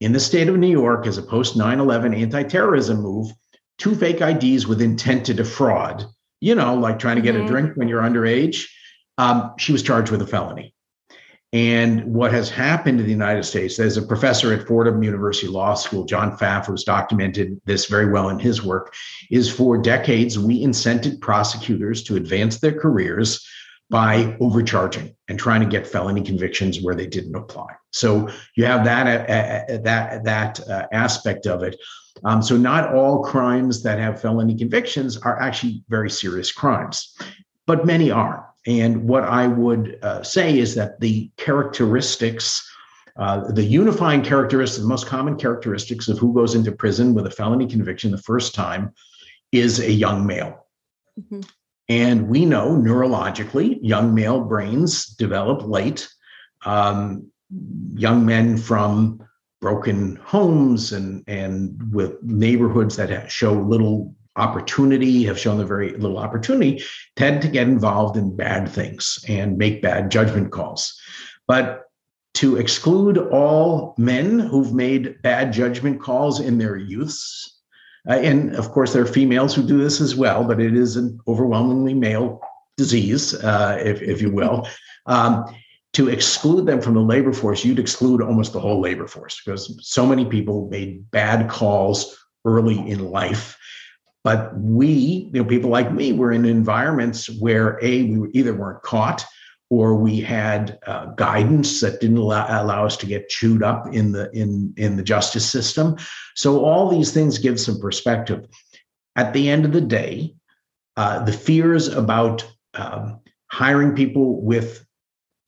In 0.00 0.12
the 0.12 0.20
state 0.20 0.48
of 0.48 0.56
New 0.56 0.70
York, 0.70 1.06
as 1.06 1.18
a 1.18 1.22
post 1.22 1.58
9/11 1.58 2.16
anti-terrorism 2.16 3.02
move, 3.02 3.32
two 3.76 3.96
fake 3.96 4.20
IDs 4.20 4.68
with 4.68 4.80
intent 4.80 5.26
to 5.26 5.34
defraud. 5.34 6.06
You 6.40 6.54
know, 6.54 6.74
like 6.76 7.00
trying 7.00 7.16
to 7.16 7.22
get 7.22 7.34
mm-hmm. 7.34 7.46
a 7.46 7.48
drink 7.48 7.76
when 7.76 7.88
you're 7.88 8.02
underage. 8.02 8.68
Um, 9.18 9.52
she 9.58 9.72
was 9.72 9.82
charged 9.82 10.12
with 10.12 10.22
a 10.22 10.26
felony. 10.26 10.74
And 11.52 12.04
what 12.14 12.32
has 12.32 12.48
happened 12.48 13.00
in 13.00 13.06
the 13.06 13.12
United 13.12 13.42
States, 13.42 13.76
there's 13.76 13.96
a 13.96 14.02
professor 14.02 14.52
at 14.52 14.68
Fordham 14.68 15.02
University 15.02 15.48
Law 15.48 15.74
School, 15.74 16.04
John 16.04 16.36
Pfaff, 16.36 16.66
who's 16.66 16.84
documented 16.84 17.60
this 17.64 17.86
very 17.86 18.08
well 18.10 18.28
in 18.28 18.38
his 18.38 18.62
work, 18.62 18.94
is 19.32 19.50
for 19.50 19.76
decades, 19.76 20.38
we 20.38 20.64
incented 20.64 21.20
prosecutors 21.20 22.04
to 22.04 22.14
advance 22.14 22.60
their 22.60 22.78
careers 22.78 23.44
by 23.90 24.36
overcharging 24.40 25.16
and 25.28 25.38
trying 25.38 25.60
to 25.60 25.66
get 25.66 25.86
felony 25.86 26.22
convictions 26.22 26.80
where 26.80 26.94
they 26.94 27.08
didn't 27.08 27.34
apply. 27.34 27.66
So 27.90 28.28
you 28.54 28.64
have 28.64 28.84
that 28.84 29.06
uh, 29.08 29.32
uh, 29.32 29.78
that 29.82 30.24
that 30.24 30.68
uh, 30.68 30.86
aspect 30.92 31.46
of 31.46 31.64
it. 31.64 31.76
Um, 32.22 32.42
so 32.42 32.56
not 32.56 32.94
all 32.94 33.24
crimes 33.24 33.82
that 33.82 33.98
have 33.98 34.20
felony 34.20 34.54
convictions 34.56 35.16
are 35.16 35.40
actually 35.40 35.82
very 35.88 36.10
serious 36.10 36.52
crimes, 36.52 37.16
but 37.66 37.84
many 37.84 38.12
are. 38.12 38.49
And 38.66 39.08
what 39.08 39.24
I 39.24 39.46
would 39.46 39.98
uh, 40.02 40.22
say 40.22 40.58
is 40.58 40.74
that 40.74 41.00
the 41.00 41.30
characteristics, 41.36 42.68
uh, 43.16 43.50
the 43.52 43.64
unifying 43.64 44.22
characteristics, 44.22 44.82
the 44.82 44.88
most 44.88 45.06
common 45.06 45.36
characteristics 45.36 46.08
of 46.08 46.18
who 46.18 46.34
goes 46.34 46.54
into 46.54 46.72
prison 46.72 47.14
with 47.14 47.26
a 47.26 47.30
felony 47.30 47.66
conviction 47.66 48.10
the 48.10 48.18
first 48.18 48.54
time 48.54 48.92
is 49.52 49.80
a 49.80 49.90
young 49.90 50.26
male. 50.26 50.66
Mm-hmm. 51.18 51.40
And 51.88 52.28
we 52.28 52.44
know 52.44 52.76
neurologically, 52.76 53.78
young 53.82 54.14
male 54.14 54.40
brains 54.40 55.06
develop 55.06 55.66
late. 55.66 56.08
Um, 56.64 57.30
young 57.94 58.24
men 58.24 58.56
from 58.56 59.26
broken 59.60 60.16
homes 60.16 60.92
and, 60.92 61.24
and 61.26 61.92
with 61.92 62.22
neighborhoods 62.22 62.96
that 62.96 63.30
show 63.30 63.54
little 63.54 64.14
opportunity, 64.36 65.24
have 65.24 65.38
shown 65.38 65.58
the 65.58 65.64
very 65.64 65.90
little 65.92 66.18
opportunity, 66.18 66.82
tend 67.16 67.42
to 67.42 67.48
get 67.48 67.68
involved 67.68 68.16
in 68.16 68.36
bad 68.36 68.68
things 68.68 69.24
and 69.28 69.58
make 69.58 69.82
bad 69.82 70.10
judgment 70.10 70.52
calls. 70.52 70.98
But 71.46 71.84
to 72.34 72.56
exclude 72.56 73.18
all 73.18 73.94
men 73.98 74.38
who've 74.38 74.72
made 74.72 75.20
bad 75.22 75.52
judgment 75.52 76.00
calls 76.00 76.40
in 76.40 76.58
their 76.58 76.76
youths, 76.76 77.58
uh, 78.08 78.14
and 78.14 78.54
of 78.56 78.70
course, 78.70 78.92
there 78.92 79.02
are 79.02 79.06
females 79.06 79.54
who 79.54 79.62
do 79.62 79.78
this 79.78 80.00
as 80.00 80.14
well, 80.14 80.44
but 80.44 80.60
it 80.60 80.74
is 80.74 80.96
an 80.96 81.18
overwhelmingly 81.26 81.92
male 81.92 82.40
disease, 82.76 83.34
uh, 83.34 83.78
if, 83.84 84.00
if 84.02 84.22
you 84.22 84.30
will. 84.30 84.66
Um, 85.06 85.46
to 85.94 86.08
exclude 86.08 86.66
them 86.66 86.80
from 86.80 86.94
the 86.94 87.00
labor 87.00 87.32
force, 87.32 87.64
you'd 87.64 87.80
exclude 87.80 88.22
almost 88.22 88.52
the 88.52 88.60
whole 88.60 88.80
labor 88.80 89.08
force 89.08 89.40
because 89.44 89.76
so 89.80 90.06
many 90.06 90.24
people 90.24 90.68
made 90.68 91.10
bad 91.10 91.48
calls 91.48 92.16
early 92.44 92.78
in 92.88 93.10
life 93.10 93.56
but 94.22 94.56
we, 94.58 94.86
you 94.86 95.42
know, 95.42 95.44
people 95.44 95.70
like 95.70 95.92
me, 95.92 96.12
were 96.12 96.32
in 96.32 96.44
environments 96.44 97.30
where 97.40 97.78
a 97.82 98.04
we 98.04 98.30
either 98.32 98.54
weren't 98.54 98.82
caught 98.82 99.24
or 99.70 99.94
we 99.94 100.20
had 100.20 100.78
uh, 100.86 101.06
guidance 101.14 101.80
that 101.80 102.00
didn't 102.00 102.18
allow, 102.18 102.62
allow, 102.62 102.84
us 102.84 102.96
to 102.98 103.06
get 103.06 103.28
chewed 103.28 103.62
up 103.62 103.86
in 103.94 104.12
the 104.12 104.30
in 104.32 104.74
in 104.76 104.96
the 104.96 105.02
justice 105.02 105.48
system. 105.48 105.96
So 106.34 106.64
all 106.64 106.88
these 106.88 107.12
things 107.12 107.38
give 107.38 107.58
some 107.58 107.80
perspective. 107.80 108.46
At 109.16 109.32
the 109.32 109.48
end 109.48 109.64
of 109.64 109.72
the 109.72 109.80
day, 109.80 110.34
uh, 110.96 111.24
the 111.24 111.32
fears 111.32 111.88
about 111.88 112.46
um, 112.74 113.20
hiring 113.50 113.94
people 113.94 114.42
with 114.42 114.84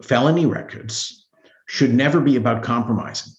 felony 0.02 0.46
records 0.46 1.26
should 1.68 1.92
never 1.92 2.20
be 2.20 2.36
about 2.36 2.62
compromising. 2.62 3.32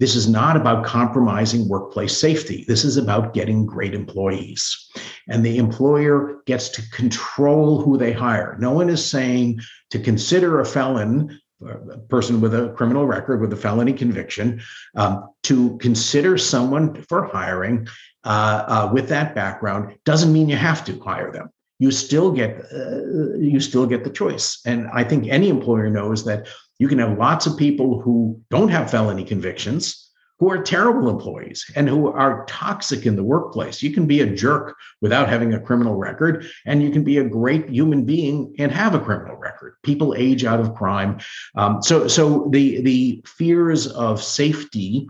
This 0.00 0.16
is 0.16 0.28
not 0.28 0.56
about 0.56 0.84
compromising 0.84 1.68
workplace 1.68 2.18
safety. 2.18 2.64
This 2.66 2.84
is 2.84 2.96
about 2.96 3.34
getting 3.34 3.66
great 3.66 3.94
employees. 3.94 4.90
And 5.28 5.44
the 5.44 5.58
employer 5.58 6.42
gets 6.46 6.70
to 6.70 6.90
control 6.90 7.82
who 7.82 7.98
they 7.98 8.12
hire. 8.12 8.56
No 8.58 8.72
one 8.72 8.88
is 8.88 9.04
saying 9.04 9.60
to 9.90 9.98
consider 9.98 10.58
a 10.58 10.64
felon, 10.64 11.38
a 11.62 11.98
person 12.08 12.40
with 12.40 12.54
a 12.54 12.72
criminal 12.76 13.06
record 13.06 13.42
with 13.42 13.52
a 13.52 13.56
felony 13.56 13.92
conviction, 13.92 14.62
um, 14.96 15.28
to 15.42 15.76
consider 15.78 16.38
someone 16.38 17.02
for 17.02 17.26
hiring 17.26 17.86
uh, 18.24 18.64
uh, 18.66 18.90
with 18.92 19.08
that 19.08 19.34
background 19.34 19.94
doesn't 20.04 20.32
mean 20.32 20.48
you 20.48 20.56
have 20.56 20.84
to 20.86 20.98
hire 21.00 21.30
them. 21.30 21.50
you 21.80 21.90
still 21.90 22.30
get 22.30 22.62
uh, 22.72 23.34
you 23.38 23.58
still 23.58 23.86
get 23.86 24.04
the 24.04 24.10
choice. 24.10 24.60
And 24.66 24.88
I 24.92 25.02
think 25.02 25.26
any 25.26 25.48
employer 25.48 25.90
knows 25.90 26.24
that 26.26 26.46
you 26.80 26.88
can 26.88 26.98
have 26.98 27.18
lots 27.18 27.46
of 27.46 27.58
people 27.58 28.00
who 28.00 28.40
don't 28.50 28.70
have 28.70 28.90
felony 28.90 29.22
convictions 29.22 30.10
who 30.38 30.50
are 30.50 30.62
terrible 30.62 31.10
employees 31.10 31.70
and 31.76 31.86
who 31.86 32.08
are 32.08 32.46
toxic 32.46 33.04
in 33.04 33.14
the 33.14 33.22
workplace. 33.22 33.82
You 33.82 33.92
can 33.92 34.06
be 34.06 34.22
a 34.22 34.34
jerk 34.34 34.74
without 35.02 35.28
having 35.28 35.52
a 35.52 35.60
criminal 35.60 35.96
record, 35.96 36.46
and 36.64 36.82
you 36.82 36.90
can 36.90 37.04
be 37.04 37.18
a 37.18 37.24
great 37.24 37.68
human 37.68 38.06
being 38.06 38.54
and 38.58 38.72
have 38.72 38.94
a 38.94 39.00
criminal 39.00 39.36
record. 39.36 39.74
People 39.82 40.14
age 40.16 40.46
out 40.46 40.58
of 40.58 40.74
crime. 40.74 41.18
Um, 41.54 41.82
so, 41.82 42.08
so 42.08 42.48
the 42.50 42.80
the 42.80 43.22
fears 43.26 43.86
of 43.88 44.22
safety 44.22 45.06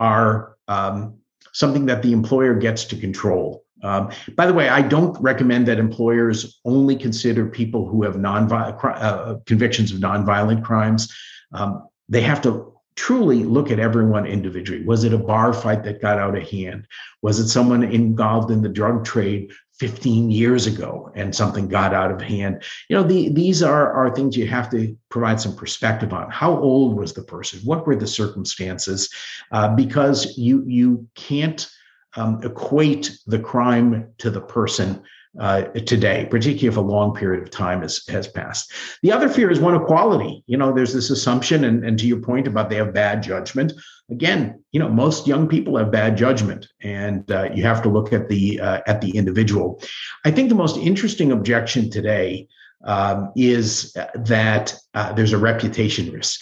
are 0.00 0.56
um, 0.66 1.18
something 1.52 1.84
that 1.86 2.02
the 2.02 2.14
employer 2.14 2.54
gets 2.54 2.84
to 2.86 2.96
control. 2.96 3.59
Um, 3.82 4.10
by 4.36 4.46
the 4.46 4.54
way, 4.54 4.68
I 4.68 4.82
don't 4.82 5.20
recommend 5.20 5.66
that 5.68 5.78
employers 5.78 6.60
only 6.64 6.96
consider 6.96 7.46
people 7.46 7.86
who 7.86 8.02
have 8.02 8.18
non 8.18 8.50
uh, 8.52 9.36
convictions 9.46 9.92
of 9.92 9.98
nonviolent 9.98 10.64
crimes. 10.64 11.14
Um, 11.52 11.88
they 12.08 12.20
have 12.22 12.42
to 12.42 12.70
truly 12.96 13.44
look 13.44 13.70
at 13.70 13.78
everyone 13.78 14.26
individually. 14.26 14.84
Was 14.84 15.04
it 15.04 15.14
a 15.14 15.18
bar 15.18 15.52
fight 15.54 15.84
that 15.84 16.02
got 16.02 16.18
out 16.18 16.36
of 16.36 16.48
hand? 16.48 16.86
Was 17.22 17.38
it 17.38 17.48
someone 17.48 17.82
involved 17.82 18.50
in 18.50 18.62
the 18.62 18.68
drug 18.68 19.04
trade 19.04 19.52
15 19.78 20.30
years 20.30 20.66
ago 20.66 21.10
and 21.14 21.34
something 21.34 21.66
got 21.66 21.94
out 21.94 22.10
of 22.10 22.20
hand? 22.20 22.62
You 22.88 22.96
know, 22.96 23.02
the, 23.02 23.30
these 23.30 23.62
are, 23.62 23.90
are 23.92 24.14
things 24.14 24.36
you 24.36 24.46
have 24.48 24.70
to 24.72 24.94
provide 25.08 25.40
some 25.40 25.56
perspective 25.56 26.12
on. 26.12 26.30
How 26.30 26.54
old 26.58 26.94
was 26.94 27.14
the 27.14 27.22
person? 27.22 27.60
What 27.60 27.86
were 27.86 27.96
the 27.96 28.06
circumstances? 28.06 29.08
Uh, 29.50 29.74
because 29.74 30.36
you 30.36 30.62
you 30.66 31.08
can't 31.14 31.70
um, 32.16 32.40
equate 32.42 33.18
the 33.26 33.38
crime 33.38 34.08
to 34.18 34.30
the 34.30 34.40
person 34.40 35.02
uh, 35.38 35.62
today, 35.62 36.26
particularly 36.28 36.66
if 36.66 36.76
a 36.76 36.80
long 36.80 37.14
period 37.14 37.42
of 37.42 37.50
time 37.50 37.82
has, 37.82 38.04
has 38.08 38.26
passed. 38.26 38.72
The 39.02 39.12
other 39.12 39.28
fear 39.28 39.50
is 39.50 39.60
one 39.60 39.74
of 39.74 39.84
quality. 39.84 40.42
You 40.46 40.56
know, 40.56 40.72
there's 40.72 40.92
this 40.92 41.10
assumption, 41.10 41.64
and, 41.64 41.84
and 41.84 41.98
to 41.98 42.06
your 42.06 42.20
point 42.20 42.48
about 42.48 42.68
they 42.68 42.76
have 42.76 42.92
bad 42.92 43.22
judgment. 43.22 43.72
Again, 44.10 44.60
you 44.72 44.80
know, 44.80 44.88
most 44.88 45.28
young 45.28 45.46
people 45.46 45.76
have 45.76 45.92
bad 45.92 46.16
judgment, 46.16 46.66
and 46.82 47.30
uh, 47.30 47.48
you 47.54 47.62
have 47.62 47.80
to 47.82 47.88
look 47.88 48.12
at 48.12 48.28
the 48.28 48.60
uh, 48.60 48.80
at 48.88 49.00
the 49.00 49.16
individual. 49.16 49.80
I 50.24 50.32
think 50.32 50.48
the 50.48 50.56
most 50.56 50.76
interesting 50.76 51.30
objection 51.30 51.90
today 51.90 52.48
um, 52.84 53.30
is 53.36 53.92
that 54.14 54.74
uh, 54.94 55.12
there's 55.12 55.32
a 55.32 55.38
reputation 55.38 56.10
risk. 56.10 56.40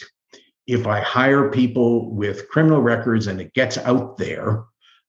If 0.67 0.87
I 0.87 1.01
hire 1.01 1.51
people 1.51 2.11
with 2.15 2.49
criminal 2.49 2.81
records 2.81 3.27
and 3.27 3.41
it 3.41 3.53
gets 3.55 3.77
out 3.79 4.17
there, 4.17 4.65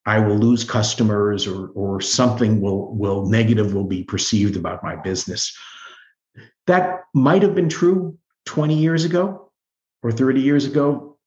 I 0.10 0.17
will 0.17 0.39
lose 0.39 0.63
customers 0.63 1.45
or, 1.45 1.67
or 1.76 2.02
something 2.02 2.62
will, 2.62 2.95
will 2.95 3.28
negative 3.28 3.76
will 3.76 3.84
be 3.84 4.04
perceived 4.04 4.56
about 4.56 4.84
my 4.84 4.95
business. 4.95 5.56
That 6.65 7.04
might 7.13 7.43
have 7.43 7.54
been 7.54 7.69
true 7.69 8.17
20 8.45 8.74
years 8.74 9.06
ago 9.06 9.52
or 10.02 10.12
30 10.12 10.41
years 10.41 10.65
ago. 10.65 11.17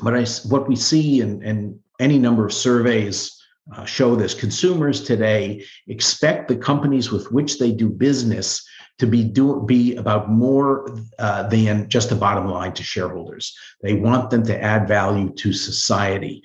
But 0.00 0.14
I, 0.14 0.24
what 0.48 0.68
we 0.68 0.76
see 0.76 1.20
in, 1.20 1.42
in 1.42 1.80
any 1.98 2.16
number 2.16 2.46
of 2.46 2.52
surveys 2.52 3.36
uh, 3.74 3.84
show 3.84 4.14
this 4.14 4.34
consumers 4.34 5.02
today 5.02 5.64
expect 5.88 6.46
the 6.46 6.56
companies 6.56 7.10
with 7.10 7.32
which 7.32 7.58
they 7.58 7.72
do 7.72 7.88
business 7.88 8.64
to 8.98 9.06
be 9.06 9.24
do 9.24 9.64
be 9.66 9.96
about 9.96 10.30
more 10.30 10.96
uh, 11.18 11.42
than 11.48 11.88
just 11.88 12.08
the 12.08 12.14
bottom 12.14 12.48
line 12.48 12.72
to 12.74 12.84
shareholders. 12.84 13.56
They 13.82 13.94
want 13.94 14.30
them 14.30 14.44
to 14.44 14.62
add 14.62 14.86
value 14.86 15.30
to 15.34 15.52
society. 15.52 16.44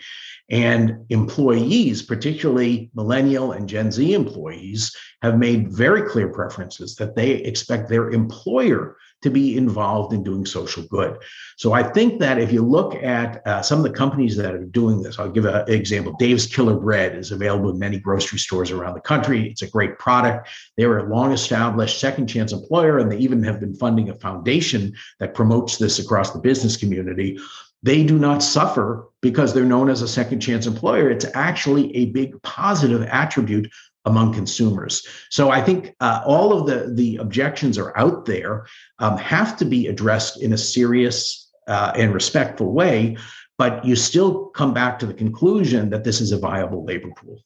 And 0.49 1.05
employees, 1.09 2.01
particularly 2.01 2.91
millennial 2.93 3.53
and 3.53 3.67
Gen 3.67 3.91
Z 3.91 4.13
employees, 4.13 4.95
have 5.21 5.37
made 5.37 5.71
very 5.71 6.07
clear 6.07 6.27
preferences 6.27 6.95
that 6.95 7.15
they 7.15 7.31
expect 7.31 7.89
their 7.89 8.11
employer 8.11 8.97
to 9.23 9.29
be 9.29 9.57
involved 9.57 10.13
in 10.13 10.21
doing 10.21 10.45
social 10.45 10.83
good. 10.83 11.17
So 11.57 11.71
I 11.71 11.81
think 11.81 12.19
that 12.19 12.39
if 12.39 12.51
you 12.51 12.61
look 12.61 12.93
at 12.95 13.41
uh, 13.47 13.61
some 13.61 13.79
of 13.79 13.83
the 13.83 13.97
companies 13.97 14.35
that 14.35 14.53
are 14.53 14.65
doing 14.65 15.01
this, 15.01 15.17
I'll 15.17 15.31
give 15.31 15.45
an 15.45 15.63
example. 15.69 16.13
Dave's 16.19 16.45
Killer 16.45 16.75
Bread 16.75 17.15
is 17.15 17.31
available 17.31 17.69
in 17.69 17.79
many 17.79 17.97
grocery 17.99 18.37
stores 18.37 18.69
around 18.69 18.95
the 18.95 19.01
country. 19.01 19.49
It's 19.49 19.61
a 19.61 19.69
great 19.69 19.97
product. 19.97 20.49
They 20.75 20.85
were 20.85 20.99
a 20.99 21.09
long 21.09 21.31
established 21.31 22.01
second 22.01 22.27
chance 22.27 22.51
employer, 22.51 22.99
and 22.99 23.09
they 23.09 23.17
even 23.17 23.41
have 23.43 23.61
been 23.61 23.75
funding 23.75 24.09
a 24.09 24.15
foundation 24.15 24.93
that 25.19 25.33
promotes 25.33 25.77
this 25.77 25.99
across 25.99 26.31
the 26.31 26.39
business 26.39 26.75
community 26.75 27.39
they 27.83 28.03
do 28.03 28.17
not 28.17 28.41
suffer 28.41 29.07
because 29.21 29.53
they're 29.53 29.65
known 29.65 29.89
as 29.89 30.01
a 30.01 30.07
second 30.07 30.39
chance 30.39 30.65
employer. 30.65 31.09
It's 31.09 31.25
actually 31.33 31.95
a 31.95 32.05
big 32.05 32.41
positive 32.41 33.03
attribute 33.03 33.71
among 34.05 34.33
consumers. 34.33 35.05
So 35.29 35.49
I 35.51 35.61
think 35.61 35.95
uh, 35.99 36.21
all 36.25 36.51
of 36.57 36.65
the 36.65 36.93
the 36.93 37.17
objections 37.17 37.77
are 37.77 37.97
out 37.97 38.25
there, 38.25 38.65
um, 38.99 39.17
have 39.17 39.55
to 39.57 39.65
be 39.65 39.87
addressed 39.87 40.41
in 40.41 40.53
a 40.53 40.57
serious 40.57 41.51
uh, 41.67 41.93
and 41.95 42.13
respectful 42.13 42.71
way. 42.73 43.17
But 43.57 43.85
you 43.85 43.95
still 43.95 44.47
come 44.47 44.73
back 44.73 44.97
to 44.99 45.05
the 45.05 45.13
conclusion 45.13 45.89
that 45.91 46.03
this 46.03 46.19
is 46.21 46.31
a 46.31 46.37
viable 46.37 46.83
labor 46.83 47.11
pool. 47.15 47.39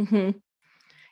Mm-hmm. 0.00 0.38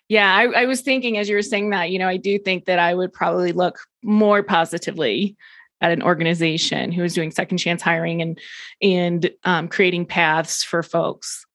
Yeah, 0.09 0.35
I, 0.35 0.63
I 0.63 0.65
was 0.65 0.81
thinking 0.81 1.19
as 1.19 1.29
you 1.29 1.37
were 1.37 1.43
saying 1.43 1.71
that, 1.71 1.91
you 1.91 1.99
know, 1.99 2.09
I 2.09 2.17
do 2.17 2.39
think 2.39 2.65
that 2.65 2.79
I 2.79 2.95
would 2.95 3.13
probably 3.13 3.53
look 3.53 3.79
more 4.03 4.43
positively 4.43 5.37
at 5.81 5.93
an 5.93 6.03
organization 6.03 6.93
who 6.93 7.05
is 7.05 7.15
doing 7.15 7.31
second 7.31 7.59
chance 7.59 7.83
hiring 7.83 8.23
and 8.23 8.39
and 8.83 9.31
um, 9.45 9.69
creating 9.69 10.07
paths 10.07 10.63
for 10.63 10.83
folks. 10.83 11.47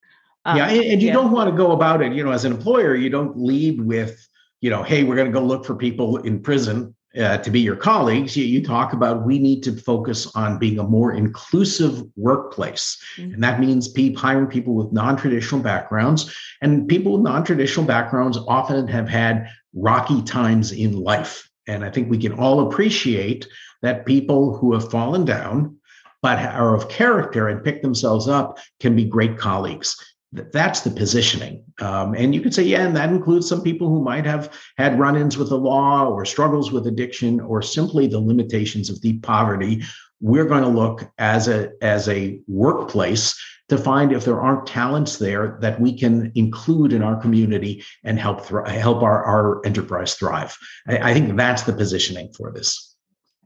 Um, 0.46 0.58
yeah, 0.58 0.70
and, 0.70 0.84
and 0.84 1.02
you 1.02 1.08
yeah. 1.08 1.14
don't 1.14 1.32
want 1.32 1.50
to 1.50 1.56
go 1.56 1.72
about 1.72 2.02
it. 2.02 2.14
You 2.14 2.24
know, 2.24 2.32
as 2.32 2.46
an 2.46 2.52
employer, 2.52 2.96
you 2.96 3.10
don't 3.10 3.38
lead 3.38 3.82
with, 3.82 4.28
you 4.62 4.70
know, 4.70 4.84
hey, 4.84 5.04
we're 5.04 5.16
going 5.16 5.32
to 5.32 5.40
go 5.40 5.44
look 5.44 5.66
for 5.66 5.76
people 5.76 6.18
in 6.18 6.42
prison 6.42 6.94
uh, 7.18 7.38
to 7.38 7.52
be 7.52 7.62
your 7.62 7.76
colleagues. 7.76 8.36
You, 8.36 8.44
you, 8.44 8.64
talk 8.64 8.94
about 8.94 9.26
we 9.26 9.40
need 9.40 9.62
to 9.64 9.78
focus 9.78 10.30
on 10.36 10.58
being 10.58 10.80
a 10.80 10.84
more 10.84 11.14
inclusive 11.14 12.04
workplace, 12.18 12.98
mm-hmm. 13.18 13.34
and 13.34 13.44
that 13.44 13.60
means 13.60 13.88
people 13.88 14.22
hiring 14.22 14.48
people 14.48 14.74
with 14.74 14.92
non-traditional 14.92 15.62
backgrounds. 15.62 16.36
And 16.62 16.88
people 16.88 17.14
with 17.14 17.22
non-traditional 17.22 17.86
backgrounds 17.86 18.38
often 18.48 18.88
have 18.88 19.08
had 19.08 19.48
rocky 19.74 20.22
times 20.24 20.72
in 20.72 21.00
life. 21.00 21.50
And 21.68 21.86
I 21.86 21.90
think 21.90 22.10
we 22.10 22.18
can 22.18 22.34
all 22.34 22.68
appreciate 22.68 23.48
that 23.84 24.08
people 24.08 24.58
who 24.58 24.74
have 24.74 24.90
fallen 24.90 25.24
down 25.24 25.78
but 26.24 26.40
are 26.40 26.74
of 26.74 26.90
character 26.90 27.50
and 27.50 27.64
pick 27.64 27.82
themselves 27.82 28.28
up 28.28 28.58
can 28.80 28.96
be 28.96 29.04
great 29.04 29.38
colleagues. 29.38 29.96
That's 30.32 30.80
the 30.80 30.90
positioning. 30.90 31.64
Um, 31.80 32.16
and 32.16 32.34
you 32.34 32.42
could 32.42 32.56
say, 32.56 32.64
yeah, 32.64 32.88
and 32.88 32.96
that 32.96 33.10
includes 33.10 33.48
some 33.48 33.62
people 33.62 33.88
who 33.90 34.02
might 34.02 34.26
have 34.26 34.52
had 34.78 34.98
run 34.98 35.16
ins 35.16 35.38
with 35.38 35.50
the 35.50 35.58
law 35.58 36.08
or 36.08 36.26
struggles 36.26 36.72
with 36.72 36.88
addiction 36.88 37.40
or 37.40 37.62
simply 37.62 38.08
the 38.08 38.20
limitations 38.20 38.90
of 38.90 39.02
deep 39.02 39.22
poverty. 39.22 39.84
We're 40.22 40.46
going 40.46 40.64
to 40.64 40.70
look 40.70 41.08
as 41.20 41.48
a, 41.50 41.72
as 41.82 42.08
a 42.08 42.40
workplace 42.48 43.38
to 43.70 43.78
find 43.78 44.12
if 44.12 44.26
there 44.26 44.42
aren't 44.42 44.66
talents 44.66 45.18
there 45.18 45.58
that 45.62 45.80
we 45.80 45.98
can 45.98 46.32
include 46.36 46.94
in 46.94 47.04
our 47.04 47.18
community 47.18 47.84
and 48.04 48.18
help, 48.18 48.48
help 48.68 49.04
our, 49.04 49.24
our 49.24 49.66
enterprise 49.66 50.16
thrive. 50.16 50.58
I, 50.88 51.12
I 51.12 51.14
think 51.14 51.36
that's 51.36 51.64
the 51.64 51.74
positioning 51.74 52.32
for 52.34 52.52
this 52.52 52.93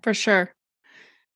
for 0.01 0.13
sure. 0.13 0.53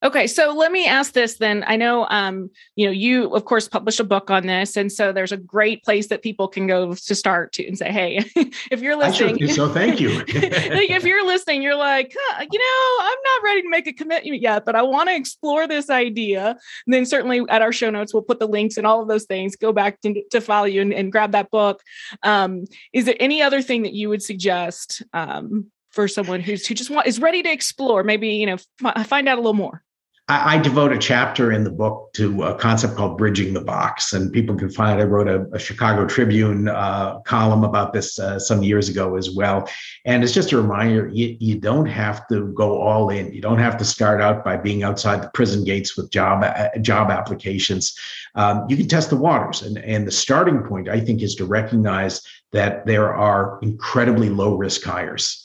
Okay, 0.03 0.25
so 0.25 0.55
let 0.55 0.71
me 0.71 0.87
ask 0.87 1.13
this 1.13 1.37
then. 1.37 1.63
I 1.67 1.75
know 1.75 2.07
um, 2.09 2.49
you 2.75 2.87
know, 2.87 2.91
you 2.91 3.35
of 3.35 3.45
course 3.45 3.67
published 3.67 3.99
a 3.99 4.03
book 4.03 4.31
on 4.31 4.47
this, 4.47 4.75
and 4.75 4.91
so 4.91 5.11
there's 5.11 5.31
a 5.31 5.37
great 5.37 5.83
place 5.83 6.07
that 6.07 6.23
people 6.23 6.47
can 6.47 6.65
go 6.65 6.95
to 6.95 7.15
start 7.15 7.53
to 7.53 7.67
and 7.67 7.77
say, 7.77 7.91
hey, 7.91 8.25
if 8.71 8.81
you're 8.81 8.95
listening, 8.95 9.47
so 9.49 9.69
thank 9.69 9.99
you. 9.99 10.23
if 10.27 11.03
you're 11.03 11.25
listening, 11.25 11.61
you're 11.61 11.75
like, 11.75 12.15
huh, 12.19 12.45
you 12.51 12.57
know, 12.57 13.05
I'm 13.05 13.17
not 13.23 13.43
ready 13.43 13.61
to 13.61 13.69
make 13.69 13.85
a 13.85 13.93
commitment 13.93 14.41
yet, 14.41 14.65
but 14.65 14.75
I 14.75 14.81
want 14.81 15.09
to 15.09 15.15
explore 15.15 15.67
this 15.67 15.91
idea. 15.91 16.57
And 16.87 16.93
then 16.93 17.05
certainly 17.05 17.41
at 17.49 17.61
our 17.61 17.71
show 17.71 17.91
notes, 17.91 18.11
we'll 18.11 18.23
put 18.23 18.39
the 18.39 18.47
links 18.47 18.77
and 18.77 18.87
all 18.87 19.03
of 19.03 19.07
those 19.07 19.25
things. 19.25 19.55
Go 19.55 19.71
back 19.71 20.01
to, 20.01 20.23
to 20.31 20.41
follow 20.41 20.65
you 20.65 20.81
and, 20.81 20.93
and 20.93 21.11
grab 21.11 21.33
that 21.33 21.51
book. 21.51 21.79
Um, 22.23 22.65
is 22.91 23.05
there 23.05 23.15
any 23.19 23.43
other 23.43 23.61
thing 23.61 23.83
that 23.83 23.93
you 23.93 24.09
would 24.09 24.23
suggest 24.23 25.03
um, 25.13 25.71
for 25.91 26.07
someone 26.07 26.39
who's 26.39 26.65
who 26.65 26.73
just 26.73 26.89
want 26.89 27.07
is 27.07 27.19
ready 27.19 27.43
to 27.43 27.51
explore 27.51 28.03
maybe 28.03 28.29
you 28.29 28.45
know 28.45 28.57
f- 28.83 29.07
find 29.07 29.27
out 29.27 29.37
a 29.37 29.41
little 29.41 29.53
more 29.53 29.83
I, 30.31 30.55
I, 30.55 30.57
devote 30.59 30.93
a 30.93 30.97
chapter 30.97 31.51
in 31.51 31.65
the 31.65 31.71
book 31.71 32.13
to 32.13 32.43
a 32.43 32.55
concept 32.55 32.95
called 32.95 33.17
bridging 33.17 33.53
the 33.53 33.61
box, 33.61 34.13
and 34.13 34.31
people 34.31 34.55
can 34.55 34.69
find. 34.69 35.01
I 35.01 35.03
wrote 35.03 35.27
a, 35.27 35.45
a 35.51 35.59
Chicago 35.59 36.05
Tribune 36.05 36.69
uh, 36.69 37.19
column 37.21 37.65
about 37.65 37.91
this 37.91 38.17
uh, 38.17 38.39
some 38.39 38.63
years 38.63 38.87
ago 38.87 39.17
as 39.17 39.31
well, 39.31 39.67
and 40.05 40.23
it's 40.23 40.31
just 40.31 40.53
a 40.53 40.57
reminder: 40.57 41.09
you, 41.09 41.35
you 41.39 41.59
don't 41.59 41.87
have 41.87 42.25
to 42.29 42.47
go 42.53 42.79
all 42.79 43.09
in. 43.09 43.33
You 43.33 43.41
don't 43.41 43.59
have 43.59 43.77
to 43.79 43.85
start 43.85 44.21
out 44.21 44.45
by 44.45 44.55
being 44.55 44.83
outside 44.83 45.21
the 45.21 45.29
prison 45.33 45.65
gates 45.65 45.97
with 45.97 46.11
job 46.11 46.43
uh, 46.43 46.69
job 46.79 47.11
applications. 47.11 47.97
Um, 48.35 48.65
you 48.69 48.77
can 48.77 48.87
test 48.87 49.09
the 49.09 49.17
waters, 49.17 49.63
and 49.63 49.79
and 49.79 50.07
the 50.07 50.11
starting 50.11 50.63
point 50.63 50.87
I 50.87 51.01
think 51.01 51.23
is 51.23 51.35
to 51.35 51.45
recognize 51.45 52.21
that 52.53 52.85
there 52.85 53.13
are 53.13 53.59
incredibly 53.61 54.29
low 54.29 54.55
risk 54.55 54.83
hires 54.83 55.40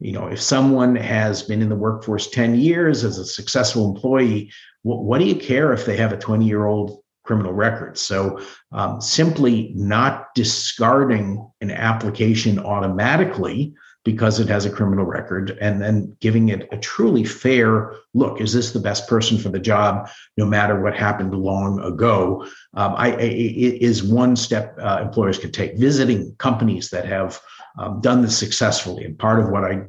you 0.00 0.12
know 0.12 0.26
if 0.26 0.40
someone 0.40 0.96
has 0.96 1.42
been 1.42 1.62
in 1.62 1.68
the 1.68 1.76
workforce 1.76 2.28
10 2.28 2.56
years 2.56 3.04
as 3.04 3.18
a 3.18 3.24
successful 3.24 3.94
employee 3.94 4.50
what, 4.82 5.04
what 5.04 5.18
do 5.18 5.26
you 5.26 5.36
care 5.36 5.72
if 5.72 5.84
they 5.84 5.96
have 5.96 6.12
a 6.12 6.16
20 6.16 6.44
year 6.46 6.66
old 6.66 7.02
criminal 7.24 7.52
record? 7.52 7.98
So 7.98 8.40
um, 8.72 9.00
simply 9.00 9.72
not 9.74 10.34
discarding 10.34 11.48
an 11.60 11.70
application 11.70 12.58
automatically 12.58 13.74
because 14.02 14.40
it 14.40 14.48
has 14.48 14.64
a 14.64 14.70
criminal 14.70 15.04
record 15.04 15.58
and 15.60 15.80
then 15.80 16.16
giving 16.20 16.48
it 16.48 16.66
a 16.72 16.78
truly 16.78 17.22
fair 17.22 17.94
look. 18.14 18.40
Is 18.40 18.54
this 18.54 18.72
the 18.72 18.80
best 18.80 19.06
person 19.06 19.36
for 19.36 19.50
the 19.50 19.58
job 19.58 20.08
no 20.38 20.46
matter 20.46 20.80
what 20.80 20.96
happened 20.96 21.34
long 21.34 21.78
ago? 21.80 22.46
Um, 22.74 22.94
I, 22.96 23.12
I, 23.12 23.18
is 23.20 24.02
one 24.02 24.36
step 24.36 24.74
uh, 24.80 25.00
employers 25.02 25.38
could 25.38 25.52
take. 25.52 25.76
Visiting 25.76 26.34
companies 26.38 26.88
that 26.90 27.04
have 27.04 27.38
um, 27.78 28.00
done 28.00 28.22
this 28.22 28.36
successfully. 28.38 29.04
And 29.04 29.18
part 29.18 29.40
of 29.40 29.50
what 29.50 29.64
i 29.64 29.82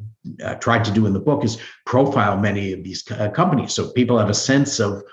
uh, 0.44 0.54
tried 0.56 0.86
to 0.86 0.91
do 0.91 1.08
in 1.08 1.13
the 1.13 1.20
book 1.20 1.44
is 1.44 1.58
profile 1.86 2.38
many 2.38 2.74
of 2.74 2.84
these 2.84 3.04
uh, 3.12 3.30
companies. 3.30 3.74
So 3.74 3.91
people 3.91 4.20
have 4.20 4.30
a 4.30 4.36
sense 4.36 4.80
of 4.80 5.04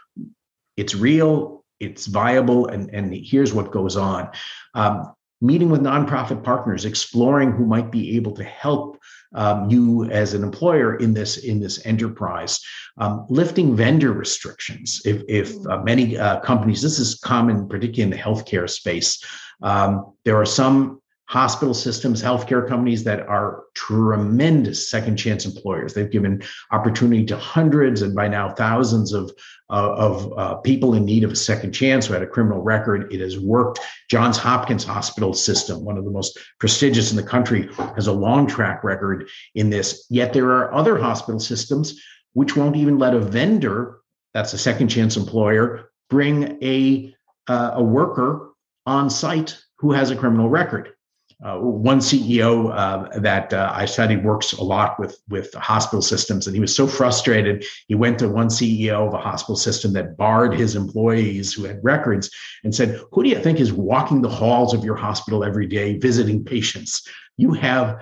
it's 0.76 0.94
real 0.94 1.58
it's 1.80 2.06
viable 2.06 2.66
and, 2.66 2.90
and 2.90 3.14
here's 3.14 3.54
what 3.54 3.70
goes 3.70 3.96
on. 3.96 4.30
Um, 4.74 5.12
meeting 5.40 5.70
with 5.70 5.80
nonprofit 5.80 6.42
partners, 6.42 6.84
exploring 6.84 7.52
who 7.52 7.64
might 7.64 7.92
be 7.92 8.16
able 8.16 8.32
to 8.32 8.42
help 8.42 8.98
um, 9.34 9.70
you 9.70 10.04
as 10.06 10.34
an 10.34 10.42
employer 10.42 10.96
in 10.96 11.14
this 11.14 11.36
in 11.38 11.60
this 11.60 11.84
enterprise, 11.86 12.60
um, 12.96 13.26
lifting 13.28 13.76
vendor 13.76 14.12
restrictions. 14.12 15.00
If, 15.04 15.22
if 15.28 15.54
uh, 15.66 15.82
many 15.82 16.18
uh, 16.18 16.40
companies, 16.40 16.82
this 16.82 16.98
is 16.98 17.16
common, 17.16 17.68
particularly 17.68 18.02
in 18.02 18.10
the 18.10 18.16
healthcare 18.16 18.68
space, 18.68 19.22
um, 19.62 20.14
there 20.24 20.36
are 20.36 20.46
some 20.46 21.00
hospital 21.28 21.74
systems, 21.74 22.22
healthcare 22.22 22.66
companies 22.66 23.04
that 23.04 23.20
are 23.28 23.64
tremendous 23.74 24.88
second 24.88 25.18
chance 25.18 25.44
employers. 25.44 25.92
They've 25.92 26.10
given 26.10 26.42
opportunity 26.70 27.26
to 27.26 27.36
hundreds 27.36 28.00
and 28.00 28.14
by 28.14 28.28
now 28.28 28.48
thousands 28.54 29.12
of, 29.12 29.30
uh, 29.68 29.92
of 29.92 30.38
uh, 30.38 30.54
people 30.56 30.94
in 30.94 31.04
need 31.04 31.24
of 31.24 31.32
a 31.32 31.36
second 31.36 31.72
chance 31.72 32.06
who 32.06 32.14
had 32.14 32.22
a 32.22 32.26
criminal 32.26 32.62
record. 32.62 33.12
It 33.12 33.20
has 33.20 33.38
worked. 33.38 33.78
Johns 34.08 34.38
Hopkins 34.38 34.84
Hospital 34.84 35.34
System, 35.34 35.84
one 35.84 35.98
of 35.98 36.06
the 36.06 36.10
most 36.10 36.38
prestigious 36.58 37.10
in 37.10 37.16
the 37.18 37.22
country, 37.22 37.68
has 37.94 38.06
a 38.06 38.12
long 38.12 38.46
track 38.46 38.82
record 38.82 39.28
in 39.54 39.68
this. 39.68 40.06
Yet 40.08 40.32
there 40.32 40.48
are 40.52 40.72
other 40.72 40.96
hospital 40.96 41.40
systems 41.40 42.00
which 42.32 42.56
won't 42.56 42.76
even 42.76 42.98
let 42.98 43.12
a 43.12 43.20
vendor, 43.20 44.00
that's 44.32 44.54
a 44.54 44.58
second 44.58 44.88
chance 44.88 45.18
employer, 45.18 45.90
bring 46.08 46.56
a, 46.62 47.14
uh, 47.48 47.72
a 47.74 47.82
worker 47.82 48.52
on 48.86 49.10
site 49.10 49.60
who 49.78 49.92
has 49.92 50.10
a 50.10 50.16
criminal 50.16 50.48
record 50.48 50.94
uh, 51.44 51.56
one 51.56 52.00
CEO 52.00 52.74
uh, 52.74 53.16
that 53.20 53.52
uh, 53.52 53.70
I 53.72 53.86
studied 53.86 54.24
works 54.24 54.52
a 54.54 54.64
lot 54.64 54.98
with 54.98 55.20
with 55.28 55.54
hospital 55.54 56.02
systems, 56.02 56.46
and 56.46 56.56
he 56.56 56.60
was 56.60 56.74
so 56.74 56.86
frustrated. 56.86 57.64
He 57.86 57.94
went 57.94 58.18
to 58.18 58.28
one 58.28 58.48
CEO 58.48 59.06
of 59.06 59.14
a 59.14 59.18
hospital 59.18 59.54
system 59.54 59.92
that 59.92 60.16
barred 60.16 60.54
his 60.54 60.74
employees 60.74 61.52
who 61.52 61.64
had 61.64 61.78
records 61.84 62.28
and 62.64 62.74
said, 62.74 63.00
"Who 63.12 63.22
do 63.22 63.28
you 63.28 63.38
think 63.38 63.60
is 63.60 63.72
walking 63.72 64.20
the 64.20 64.28
halls 64.28 64.74
of 64.74 64.84
your 64.84 64.96
hospital 64.96 65.44
every 65.44 65.66
day 65.66 65.96
visiting 65.98 66.44
patients? 66.44 67.06
You 67.36 67.52
have." 67.52 67.98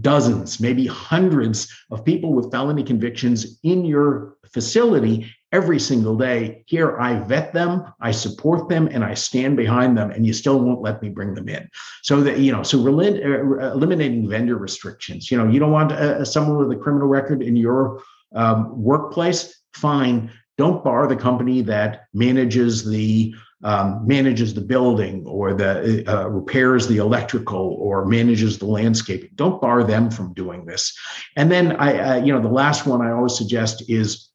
Dozens, 0.00 0.60
maybe 0.60 0.86
hundreds 0.86 1.70
of 1.90 2.06
people 2.06 2.32
with 2.32 2.50
felony 2.50 2.82
convictions 2.82 3.58
in 3.64 3.84
your 3.84 4.36
facility, 4.50 5.30
every 5.54 5.78
single 5.78 6.16
day. 6.16 6.64
Here, 6.66 6.98
I 6.98 7.14
vet 7.20 7.54
them, 7.54 7.84
I 8.00 8.10
support 8.10 8.68
them, 8.68 8.88
and 8.90 9.04
I 9.04 9.14
stand 9.14 9.56
behind 9.56 9.96
them, 9.96 10.10
and 10.10 10.26
you 10.26 10.32
still 10.32 10.58
won't 10.60 10.82
let 10.82 11.00
me 11.00 11.08
bring 11.08 11.32
them 11.34 11.48
in. 11.48 11.68
So 12.02 12.20
that 12.22 12.38
you 12.40 12.50
know, 12.50 12.64
so 12.64 12.78
uh, 12.80 13.72
eliminating 13.72 14.28
vendor 14.28 14.56
restrictions. 14.56 15.30
You 15.30 15.38
know, 15.38 15.48
you 15.48 15.60
don't 15.60 15.70
want 15.70 15.92
uh, 15.92 16.24
someone 16.24 16.58
with 16.58 16.76
a 16.76 16.80
criminal 16.82 17.06
record 17.06 17.40
in 17.40 17.54
your 17.54 18.02
um, 18.34 18.82
workplace. 18.82 19.62
Fine, 19.74 20.30
don't 20.58 20.82
bar 20.82 21.06
the 21.06 21.16
company 21.16 21.62
that 21.62 22.06
manages 22.12 22.84
the 22.84 23.34
um, 23.62 24.06
manages 24.06 24.52
the 24.52 24.60
building 24.60 25.24
or 25.26 25.54
the 25.54 26.04
uh, 26.06 26.28
repairs 26.28 26.86
the 26.86 26.98
electrical 26.98 27.76
or 27.80 28.04
manages 28.04 28.58
the 28.58 28.66
landscaping. 28.66 29.30
Don't 29.36 29.58
bar 29.58 29.82
them 29.84 30.10
from 30.10 30.34
doing 30.34 30.66
this. 30.66 30.94
And 31.36 31.50
then 31.50 31.72
I, 31.76 31.98
uh, 31.98 32.24
you 32.24 32.30
know, 32.30 32.42
the 32.42 32.48
last 32.48 32.86
one 32.86 33.00
I 33.00 33.10
always 33.12 33.38
suggest 33.38 33.88
is 33.88 34.28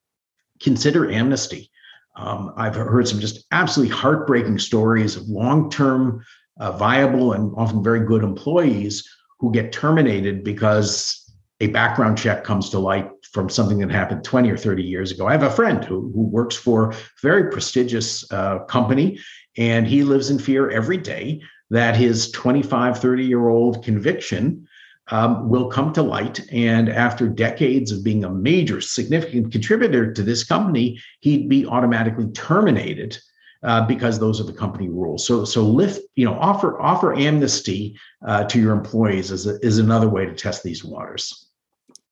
consider 0.62 1.10
amnesty. 1.10 1.72
Um, 2.16 2.54
I've 2.58 2.76
heard 2.76 3.08
some 3.08 3.20
just 3.20 3.46
absolutely 3.52 3.96
heartbreaking 3.96 4.60
stories 4.60 5.16
of 5.16 5.28
long 5.28 5.70
term, 5.70 6.24
uh, 6.60 6.74
viable, 6.74 7.34
and 7.34 7.54
often 7.56 7.84
very 7.84 8.06
good 8.06 8.24
employees 8.24 9.08
who 9.40 9.52
get 9.52 9.72
terminated 9.72 10.44
because 10.44 11.26
a 11.62 11.68
background 11.68 12.18
check 12.18 12.44
comes 12.44 12.70
to 12.70 12.80
light 12.80 13.10
from 13.32 13.50
something 13.50 13.80
that 13.80 13.92
happened 13.92 14.24
20 14.24 14.50
or 14.50 14.58
30 14.58 14.84
years 14.84 15.12
ago. 15.12 15.28
I 15.28 15.32
have 15.32 15.44
a 15.44 15.52
friend 15.52 15.84
who, 15.84 16.12
who 16.14 16.24
works 16.24 16.56
for 16.56 16.92
a 16.92 16.96
very 17.22 17.52
prestigious 17.52 18.30
uh, 18.32 18.60
company, 18.66 19.20
and 19.58 19.88
he 19.88 20.04
lives 20.04 20.30
in 20.30 20.40
fear 20.40 20.70
every 20.70 20.98
day 20.98 21.42
that 21.70 21.96
his 21.96 22.32
25, 22.32 23.00
30 23.00 23.26
year 23.26 23.48
old 23.48 23.84
conviction 23.84 24.68
um, 25.12 25.50
will 25.50 25.70
come 25.70 25.94
to 25.94 26.02
light. 26.02 26.40
And 26.52 26.90
after 26.90 27.28
decades 27.28 27.92
of 27.92 28.04
being 28.04 28.24
a 28.24 28.30
major, 28.30 28.82
significant 28.82 29.52
contributor 29.52 30.14
to 30.14 30.24
this 30.24 30.44
company, 30.44 31.02
he'd 31.22 31.50
be 31.50 31.66
automatically 31.66 32.28
terminated 32.32 33.18
uh, 33.64 33.86
because 33.86 34.20
those 34.20 34.40
are 34.40 34.46
the 34.46 34.54
company 34.54 34.88
rules. 34.88 35.26
So, 35.26 35.44
so 35.46 35.64
lift, 35.64 36.02
you 36.16 36.26
know, 36.26 36.36
offer 36.36 36.82
offer 36.82 37.14
amnesty 37.14 37.98
uh, 38.26 38.46
to 38.46 38.60
your 38.60 38.74
employees 38.74 39.32
is 39.32 39.48
a, 39.48 39.60
is 39.66 39.80
another 39.80 40.08
way 40.08 40.26
to 40.26 40.34
test 40.34 40.64
these 40.64 40.84
waters. 40.84 41.48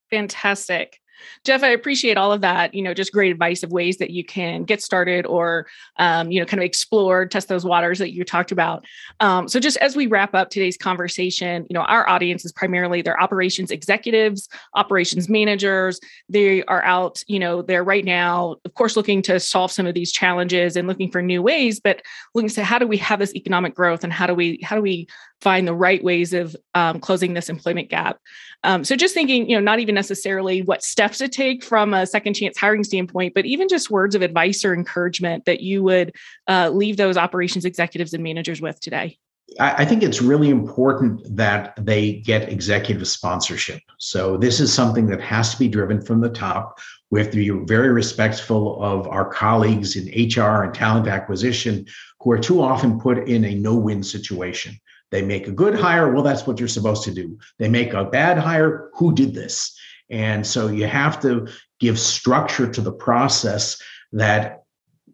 Fantastic. 0.10 0.99
Jeff, 1.43 1.63
I 1.63 1.69
appreciate 1.69 2.17
all 2.17 2.32
of 2.32 2.41
that. 2.41 2.73
You 2.73 2.82
know, 2.82 2.93
just 2.93 3.12
great 3.12 3.32
advice 3.32 3.63
of 3.63 3.71
ways 3.71 3.97
that 3.97 4.12
you 4.12 4.23
can 4.23 4.63
get 4.63 4.82
started 4.82 5.25
or, 5.25 5.67
um, 5.97 6.32
you 6.32 6.39
know, 6.39 6.45
kind 6.45 6.60
of 6.60 6.65
explore, 6.65 7.25
test 7.25 7.47
those 7.47 7.65
waters 7.65 7.99
that 7.99 8.13
you 8.13 8.23
talked 8.23 8.51
about. 8.51 8.86
Um, 9.19 9.47
so, 9.47 9.60
just 9.60 9.77
as 9.77 9.95
we 9.95 10.08
wrap 10.08 10.36
up 10.36 10.49
today's 10.49 10.77
conversation, 10.77 11.65
you 11.69 11.73
know, 11.73 11.82
our 11.82 12.08
audience 12.08 12.45
is 12.45 12.51
primarily 12.51 13.01
their 13.01 13.19
operations 13.21 13.71
executives, 13.71 14.49
operations 14.75 15.30
managers. 15.30 15.99
They 16.30 16.63
are 16.65 16.84
out, 16.84 17.23
you 17.27 17.39
know, 17.39 17.62
they're 17.62 17.84
right 17.84 18.06
now, 18.06 18.56
of 18.65 18.73
course, 18.73 18.95
looking 18.95 19.21
to 19.23 19.39
solve 19.39 19.71
some 19.71 19.88
of 19.88 19.93
these 19.93 20.12
challenges 20.12 20.75
and 20.75 20.88
looking 20.88 21.12
for 21.12 21.21
new 21.21 21.41
ways, 21.41 21.80
but 21.80 22.01
looking 22.34 22.49
to 22.49 22.63
how 22.63 22.80
do 22.80 22.88
we 22.88 22.97
have 22.97 23.19
this 23.19 23.36
economic 23.36 23.75
growth 23.75 24.03
and 24.03 24.13
how 24.13 24.27
do 24.27 24.34
we 24.34 24.60
how 24.63 24.75
do 24.75 24.82
we 24.82 25.08
find 25.41 25.67
the 25.67 25.73
right 25.73 26.04
ways 26.04 26.34
of 26.34 26.56
um, 26.76 27.00
closing 27.00 27.34
this 27.34 27.50
employment 27.50 27.89
gap. 27.89 28.19
Um, 28.63 28.84
so 28.84 28.95
just 28.95 29.13
thinking, 29.13 29.50
you 29.50 29.56
know, 29.56 29.62
not 29.62 29.80
even 29.80 29.93
necessarily 29.93 30.62
what 30.62 30.84
steps 30.84 31.19
to 31.19 31.28
take 31.28 31.63
from 31.63 31.93
a 31.93 32.06
second 32.06 32.34
chance 32.34 32.58
hiring 32.58 32.84
standpoint, 32.84 33.34
but 33.34 33.45
even 33.45 33.67
just 33.67 33.91
words 33.91 34.15
of 34.15 34.21
advice 34.21 34.65
or 34.65 34.73
encouragement 34.73 35.45
that 35.45 35.62
you 35.62 35.84
would 35.84 36.13
uh, 36.47 36.69
leave 36.73 36.97
those 36.97 37.17
operations 37.17 37.65
executives 37.65 38.13
and 38.13 38.23
managers 38.23 38.62
with 38.62 38.80
today. 38.80 39.17
I 39.60 39.86
think 39.86 40.04
it's 40.04 40.21
really 40.21 40.50
important 40.50 41.21
that 41.36 41.73
they 41.84 42.15
get 42.26 42.52
executive 42.52 43.08
sponsorship. 43.08 43.80
So 43.97 44.36
this 44.36 44.60
is 44.60 44.73
something 44.73 45.08
that 45.08 45.21
has 45.21 45.52
to 45.52 45.60
be 45.60 45.69
driven 45.69 46.02
from 46.02 46.19
the 46.19 46.30
top. 46.30 46.80
We 47.12 47.21
have 47.21 47.32
to 47.32 47.38
be 47.38 47.65
very 47.65 47.89
respectful 47.89 48.84
of 48.84 49.08
our 49.08 49.26
colleagues 49.26 49.95
in 49.95 50.08
HR 50.08 50.63
and 50.63 50.73
talent 50.73 51.08
acquisition 51.08 51.86
who 52.19 52.32
are 52.32 52.38
too 52.38 52.62
often 52.62 53.00
put 53.00 53.30
in 53.30 53.45
a 53.45 53.56
no-win 53.56 54.04
situation. 54.04 54.78
They 55.11 55.21
make 55.21 55.47
a 55.47 55.51
good 55.51 55.75
hire. 55.75 56.11
Well, 56.11 56.23
that's 56.23 56.45
what 56.45 56.59
you're 56.59 56.67
supposed 56.67 57.03
to 57.03 57.13
do. 57.13 57.37
They 57.59 57.69
make 57.69 57.93
a 57.93 58.05
bad 58.05 58.37
hire. 58.37 58.89
Who 58.95 59.13
did 59.13 59.33
this? 59.33 59.77
And 60.09 60.45
so 60.45 60.67
you 60.67 60.87
have 60.87 61.21
to 61.21 61.47
give 61.79 61.99
structure 61.99 62.69
to 62.69 62.81
the 62.81 62.91
process 62.91 63.81
that 64.13 64.63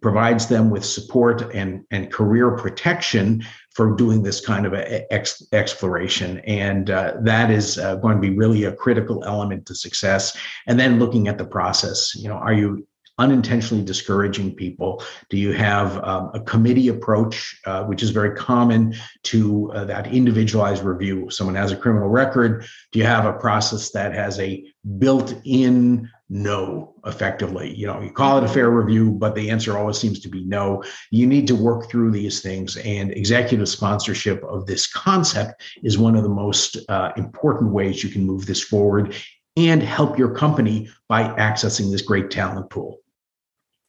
provides 0.02 0.48
them 0.48 0.70
with 0.70 0.86
support 0.86 1.54
and, 1.56 1.86
and 1.90 2.12
career 2.12 2.52
protection 2.52 3.44
for 3.74 3.96
doing 3.96 4.22
this 4.22 4.46
kind 4.46 4.66
of 4.66 4.74
ex, 4.76 5.42
exploration. 5.52 6.40
And 6.40 6.92
uh, 6.92 7.16
that 7.22 7.50
is 7.50 7.80
uh, 7.80 7.96
going 7.96 8.16
to 8.16 8.22
be 8.22 8.38
really 8.38 8.66
a 8.66 8.76
critical 8.76 9.24
element 9.24 9.66
to 9.68 9.76
success. 9.76 10.38
And 10.68 10.80
then 10.80 11.00
looking 11.00 11.28
at 11.28 11.38
the 11.38 11.46
process, 11.46 12.14
you 12.16 12.28
know, 12.28 12.36
are 12.36 12.54
you 12.54 12.86
unintentionally 13.20 13.84
discouraging 13.84 14.56
people? 14.56 15.04
Do 15.30 15.38
you 15.38 15.54
have 15.54 16.04
um, 16.04 16.32
a 16.34 16.40
committee 16.40 16.88
approach, 16.88 17.60
uh, 17.66 17.84
which 17.84 18.02
is 18.02 18.10
very 18.10 18.36
common 18.36 18.96
to 19.24 19.72
uh, 19.74 19.86
that 19.86 20.08
individualized 20.08 20.84
review? 20.84 21.30
Someone 21.30 21.56
has 21.56 21.72
a 21.72 21.78
criminal 21.78 22.10
record, 22.10 22.66
do 22.92 23.00
you 23.00 23.06
have 23.06 23.26
a 23.26 23.34
process 23.34 23.92
that 23.92 24.14
has 24.14 24.40
a 24.40 24.64
built 24.98 25.36
in 25.46 26.10
no 26.30 26.96
effectively? 27.06 27.74
You 27.76 27.88
know, 27.88 28.02
you 28.02 28.12
call 28.12 28.40
it 28.40 28.44
a 28.44 28.48
fair 28.48 28.72
review, 28.72 29.12
but 29.12 29.36
the 29.36 29.52
answer 29.52 29.78
always 29.78 30.00
seems 30.00 30.20
to 30.22 30.30
be 30.30 30.44
no. 30.44 30.84
You 31.12 31.28
need 31.28 31.48
to 31.48 31.56
work 31.56 31.90
through 31.90 32.12
these 32.12 32.42
things, 32.42 32.78
and 32.78 33.12
executive 33.12 33.70
sponsorship 33.70 34.44
of 34.44 34.66
this 34.66 34.88
concept 34.88 35.62
is 35.84 35.98
one 35.98 36.16
of 36.16 36.24
the 36.24 36.30
most 36.30 36.78
uh, 36.90 37.12
important 37.18 37.72
ways 37.72 38.04
you 38.04 38.10
can 38.10 38.26
move 38.26 38.48
this 38.48 38.64
forward 38.64 39.16
and 39.56 39.84
help 39.84 40.18
your 40.18 40.34
company 40.34 40.90
by 41.08 41.24
accessing 41.36 41.92
this 41.92 42.02
great 42.02 42.32
talent 42.32 42.70
pool. 42.72 43.03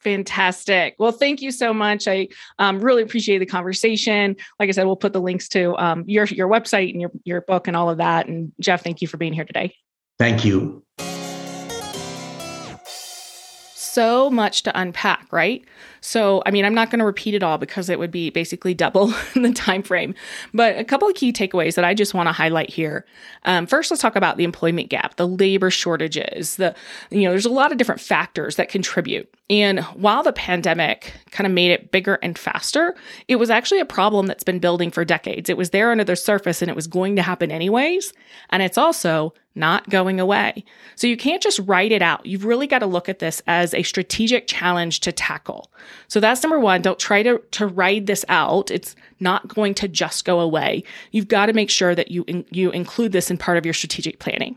Fantastic. 0.05 0.97
Well, 0.99 1.13
thank 1.13 1.41
you 1.41 1.51
so 1.51 1.73
much. 1.73 2.07
I 2.07 2.29
um, 2.59 2.79
really 2.81 3.03
appreciate 3.03 3.39
the 3.39 3.47
conversation. 3.47 4.37
Like 4.61 4.69
I 4.69 4.73
said, 4.73 4.85
we'll 4.85 4.97
put 4.97 5.15
the 5.15 5.21
links 5.21 5.49
to 5.51 5.75
um, 5.77 6.05
your 6.07 6.27
your 6.27 6.49
website 6.49 6.91
and 6.91 7.01
your 7.01 7.11
your 7.25 7.41
book 7.41 7.67
and 7.67 7.77
all 7.77 7.89
of 7.89 7.99
that. 7.99 8.29
And 8.29 8.53
Jeff, 8.61 8.85
thank 8.85 9.01
you 9.01 9.09
for 9.09 9.17
being 9.17 9.33
here 9.33 9.47
today. 9.47 9.75
Thank 10.19 10.45
you. 10.45 10.85
So 13.75 14.29
much 14.29 14.65
to 14.65 14.79
unpack, 14.79 15.33
right? 15.33 15.65
So, 16.07 16.43
I 16.45 16.51
mean, 16.51 16.67
I'm 16.67 16.75
not 16.75 16.91
going 16.91 16.99
to 16.99 17.05
repeat 17.07 17.33
it 17.33 17.43
all 17.43 17.57
because 17.57 17.89
it 17.89 17.99
would 17.99 18.11
be 18.11 18.29
basically 18.29 18.75
double 18.75 19.07
the 19.35 19.53
time 19.55 19.83
frame. 19.83 20.15
But 20.53 20.77
a 20.77 20.85
couple 20.85 21.09
of 21.09 21.15
key 21.15 21.33
takeaways 21.33 21.77
that 21.77 21.85
I 21.85 21.95
just 21.95 22.13
want 22.13 22.29
to 22.29 22.33
highlight 22.33 22.69
here. 22.69 23.07
Um, 23.45 23.67
first, 23.67 23.91
let's 23.91 24.03
talk 24.03 24.15
about 24.15 24.37
the 24.37 24.45
employment 24.45 24.91
gap, 24.91 25.17
the 25.17 25.27
labor 25.27 25.71
shortages. 25.71 26.57
The 26.57 26.75
you 27.11 27.23
know, 27.23 27.31
there's 27.31 27.47
a 27.47 27.51
lot 27.51 27.73
of 27.73 27.79
different 27.79 28.03
factors 28.03 28.57
that 28.57 28.69
contribute. 28.69 29.35
And 29.49 29.81
while 29.81 30.23
the 30.23 30.33
pandemic 30.35 31.15
kind 31.31 31.47
of 31.47 31.53
made 31.55 31.71
it 31.71 31.91
bigger 31.91 32.19
and 32.23 32.39
faster, 32.39 32.95
it 33.27 33.37
was 33.37 33.49
actually 33.49 33.81
a 33.81 33.87
problem 33.87 34.27
that's 34.27 34.45
been 34.45 34.59
building 34.59 34.91
for 34.91 35.07
decades. 35.07 35.49
It 35.49 35.57
was 35.57 35.71
there 35.71 35.91
under 35.91 36.05
the 36.05 36.17
surface 36.17 36.61
and 36.61 36.71
it 36.71 36.77
was 36.77 36.87
going 36.87 37.17
to 37.17 37.23
happen 37.23 37.51
anyways. 37.51 38.13
And 38.51 38.63
it's 38.63 38.79
also 38.79 39.33
not 39.55 39.89
going 39.89 40.19
away. 40.19 40.65
So 40.97 41.07
you 41.07 41.17
can't 41.17 41.43
just 41.43 41.61
write 41.61 41.93
it 41.93 42.03
out. 42.03 42.27
You've 42.27 42.45
really 42.45 42.67
got 42.67 42.81
to 42.81 42.87
look 42.87 43.09
at 43.09 43.19
this 43.21 43.43
as 43.47 43.75
a 43.75 43.83
strategic 43.83 44.47
challenge 44.47 45.01
to 45.01 45.13
tackle. 45.13 45.71
So 46.09 46.21
that's 46.21 46.43
number 46.43 46.59
one. 46.59 46.83
Don't 46.83 46.99
try 46.99 47.23
to, 47.23 47.39
to 47.53 47.67
write 47.67 48.07
this 48.07 48.25
out. 48.29 48.71
It's 48.71 48.95
not 49.21 49.49
going 49.49 49.75
to 49.75 49.89
just 49.89 50.25
go 50.25 50.41
away. 50.41 50.85
You've 51.13 51.29
got 51.29 51.47
to 51.47 51.53
make 51.53 51.71
sure 51.71 51.95
that 51.95 52.11
you, 52.11 52.25
in, 52.27 52.45
you 52.51 52.71
include 52.71 53.13
this 53.13 53.31
in 53.31 53.39
part 53.39 53.59
of 53.59 53.65
your 53.65 53.75
strategic 53.75 54.19
planning. 54.19 54.57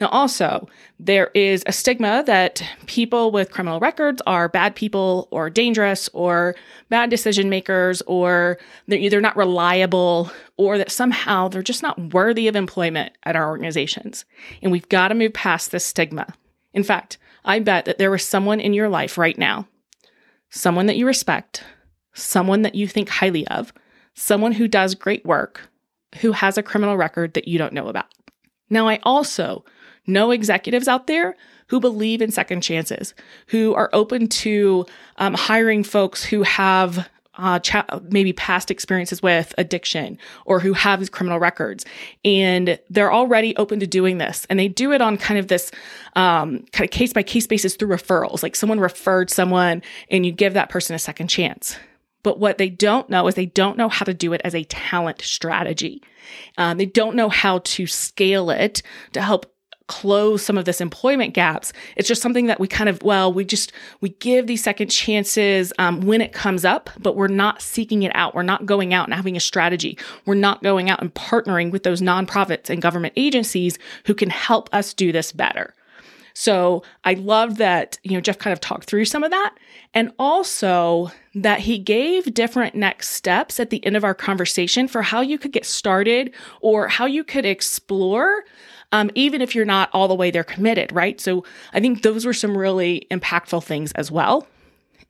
Now, 0.00 0.08
also, 0.08 0.68
there 1.00 1.30
is 1.34 1.64
a 1.66 1.72
stigma 1.72 2.22
that 2.26 2.62
people 2.86 3.32
with 3.32 3.50
criminal 3.50 3.80
records 3.80 4.22
are 4.26 4.48
bad 4.48 4.76
people 4.76 5.26
or 5.32 5.50
dangerous 5.50 6.08
or 6.12 6.54
bad 6.88 7.10
decision 7.10 7.50
makers 7.50 8.00
or 8.02 8.58
they're 8.86 8.98
either 8.98 9.20
not 9.20 9.36
reliable 9.36 10.30
or 10.56 10.78
that 10.78 10.92
somehow 10.92 11.48
they're 11.48 11.62
just 11.62 11.82
not 11.82 12.12
worthy 12.12 12.46
of 12.46 12.54
employment 12.54 13.12
at 13.24 13.34
our 13.34 13.48
organizations. 13.48 14.24
And 14.62 14.70
we've 14.70 14.88
got 14.88 15.08
to 15.08 15.16
move 15.16 15.32
past 15.32 15.72
this 15.72 15.84
stigma. 15.84 16.32
In 16.74 16.84
fact, 16.84 17.18
I 17.44 17.58
bet 17.58 17.86
that 17.86 17.98
there 17.98 18.14
is 18.14 18.24
someone 18.24 18.60
in 18.60 18.74
your 18.74 18.88
life 18.88 19.18
right 19.18 19.36
now, 19.36 19.66
someone 20.50 20.86
that 20.86 20.96
you 20.96 21.06
respect, 21.06 21.64
someone 22.14 22.62
that 22.62 22.74
you 22.74 22.86
think 22.86 23.08
highly 23.08 23.46
of, 23.48 23.72
someone 24.14 24.52
who 24.52 24.68
does 24.68 24.94
great 24.94 25.24
work, 25.24 25.68
who 26.20 26.32
has 26.32 26.58
a 26.58 26.62
criminal 26.62 26.96
record 26.96 27.34
that 27.34 27.48
you 27.48 27.58
don't 27.58 27.72
know 27.72 27.88
about. 27.88 28.06
Now, 28.70 28.88
I 28.88 28.98
also 29.02 29.64
know 30.06 30.30
executives 30.30 30.88
out 30.88 31.06
there 31.06 31.36
who 31.68 31.80
believe 31.80 32.22
in 32.22 32.30
second 32.30 32.62
chances, 32.62 33.14
who 33.48 33.74
are 33.74 33.90
open 33.92 34.26
to 34.26 34.86
um, 35.16 35.34
hiring 35.34 35.84
folks 35.84 36.24
who 36.24 36.42
have 36.42 37.08
uh, 37.38 37.58
cha- 37.60 38.00
maybe 38.10 38.32
past 38.32 38.70
experiences 38.70 39.22
with 39.22 39.54
addiction 39.56 40.18
or 40.44 40.60
who 40.60 40.72
have 40.72 41.10
criminal 41.12 41.38
records. 41.38 41.84
And 42.24 42.78
they're 42.90 43.12
already 43.12 43.56
open 43.56 43.80
to 43.80 43.86
doing 43.86 44.18
this. 44.18 44.46
And 44.50 44.58
they 44.58 44.68
do 44.68 44.92
it 44.92 45.00
on 45.00 45.16
kind 45.16 45.38
of 45.38 45.48
this 45.48 45.70
um, 46.16 46.64
kind 46.72 46.84
of 46.84 46.90
case 46.90 47.12
by 47.12 47.22
case 47.22 47.46
basis 47.46 47.76
through 47.76 47.88
referrals. 47.88 48.42
Like 48.42 48.56
someone 48.56 48.80
referred 48.80 49.30
someone 49.30 49.82
and 50.10 50.26
you 50.26 50.32
give 50.32 50.54
that 50.54 50.68
person 50.68 50.94
a 50.94 50.98
second 50.98 51.28
chance. 51.28 51.76
But 52.24 52.40
what 52.40 52.58
they 52.58 52.68
don't 52.68 53.08
know 53.08 53.26
is 53.28 53.36
they 53.36 53.46
don't 53.46 53.78
know 53.78 53.88
how 53.88 54.04
to 54.04 54.12
do 54.12 54.32
it 54.32 54.40
as 54.44 54.54
a 54.54 54.64
talent 54.64 55.22
strategy. 55.22 56.02
Um, 56.58 56.76
they 56.76 56.86
don't 56.86 57.16
know 57.16 57.28
how 57.28 57.60
to 57.60 57.86
scale 57.86 58.50
it 58.50 58.82
to 59.12 59.22
help 59.22 59.46
close 59.88 60.44
some 60.44 60.56
of 60.56 60.64
this 60.64 60.80
employment 60.80 61.34
gaps. 61.34 61.72
It's 61.96 62.06
just 62.06 62.22
something 62.22 62.46
that 62.46 62.60
we 62.60 62.68
kind 62.68 62.88
of, 62.88 63.02
well, 63.02 63.32
we 63.32 63.44
just, 63.44 63.72
we 64.00 64.10
give 64.10 64.46
these 64.46 64.62
second 64.62 64.88
chances 64.88 65.72
um, 65.78 66.02
when 66.02 66.20
it 66.20 66.32
comes 66.32 66.64
up, 66.64 66.90
but 66.98 67.16
we're 67.16 67.26
not 67.26 67.60
seeking 67.60 68.04
it 68.04 68.12
out. 68.14 68.34
We're 68.34 68.42
not 68.42 68.66
going 68.66 68.94
out 68.94 69.06
and 69.06 69.14
having 69.14 69.36
a 69.36 69.40
strategy. 69.40 69.98
We're 70.26 70.34
not 70.34 70.62
going 70.62 70.88
out 70.88 71.02
and 71.02 71.12
partnering 71.14 71.72
with 71.72 71.82
those 71.82 72.00
nonprofits 72.00 72.70
and 72.70 72.80
government 72.80 73.14
agencies 73.16 73.78
who 74.06 74.14
can 74.14 74.30
help 74.30 74.68
us 74.72 74.94
do 74.94 75.10
this 75.10 75.32
better. 75.32 75.74
So 76.38 76.84
I 77.02 77.14
love 77.14 77.56
that, 77.56 77.98
you 78.04 78.12
know, 78.12 78.20
Jeff 78.20 78.38
kind 78.38 78.52
of 78.52 78.60
talked 78.60 78.84
through 78.84 79.06
some 79.06 79.24
of 79.24 79.32
that 79.32 79.56
and 79.92 80.12
also 80.20 81.10
that 81.34 81.58
he 81.58 81.78
gave 81.78 82.32
different 82.32 82.76
next 82.76 83.08
steps 83.08 83.58
at 83.58 83.70
the 83.70 83.84
end 83.84 83.96
of 83.96 84.04
our 84.04 84.14
conversation 84.14 84.86
for 84.86 85.02
how 85.02 85.20
you 85.20 85.36
could 85.36 85.50
get 85.50 85.66
started 85.66 86.32
or 86.60 86.86
how 86.86 87.06
you 87.06 87.24
could 87.24 87.44
explore 87.44 88.44
um, 88.92 89.10
even 89.14 89.42
if 89.42 89.54
you're 89.54 89.64
not 89.64 89.90
all 89.92 90.08
the 90.08 90.14
way 90.14 90.30
there 90.30 90.44
committed, 90.44 90.92
right? 90.92 91.20
So 91.20 91.44
I 91.72 91.80
think 91.80 92.02
those 92.02 92.24
were 92.24 92.32
some 92.32 92.56
really 92.56 93.06
impactful 93.10 93.64
things 93.64 93.92
as 93.92 94.10
well. 94.10 94.46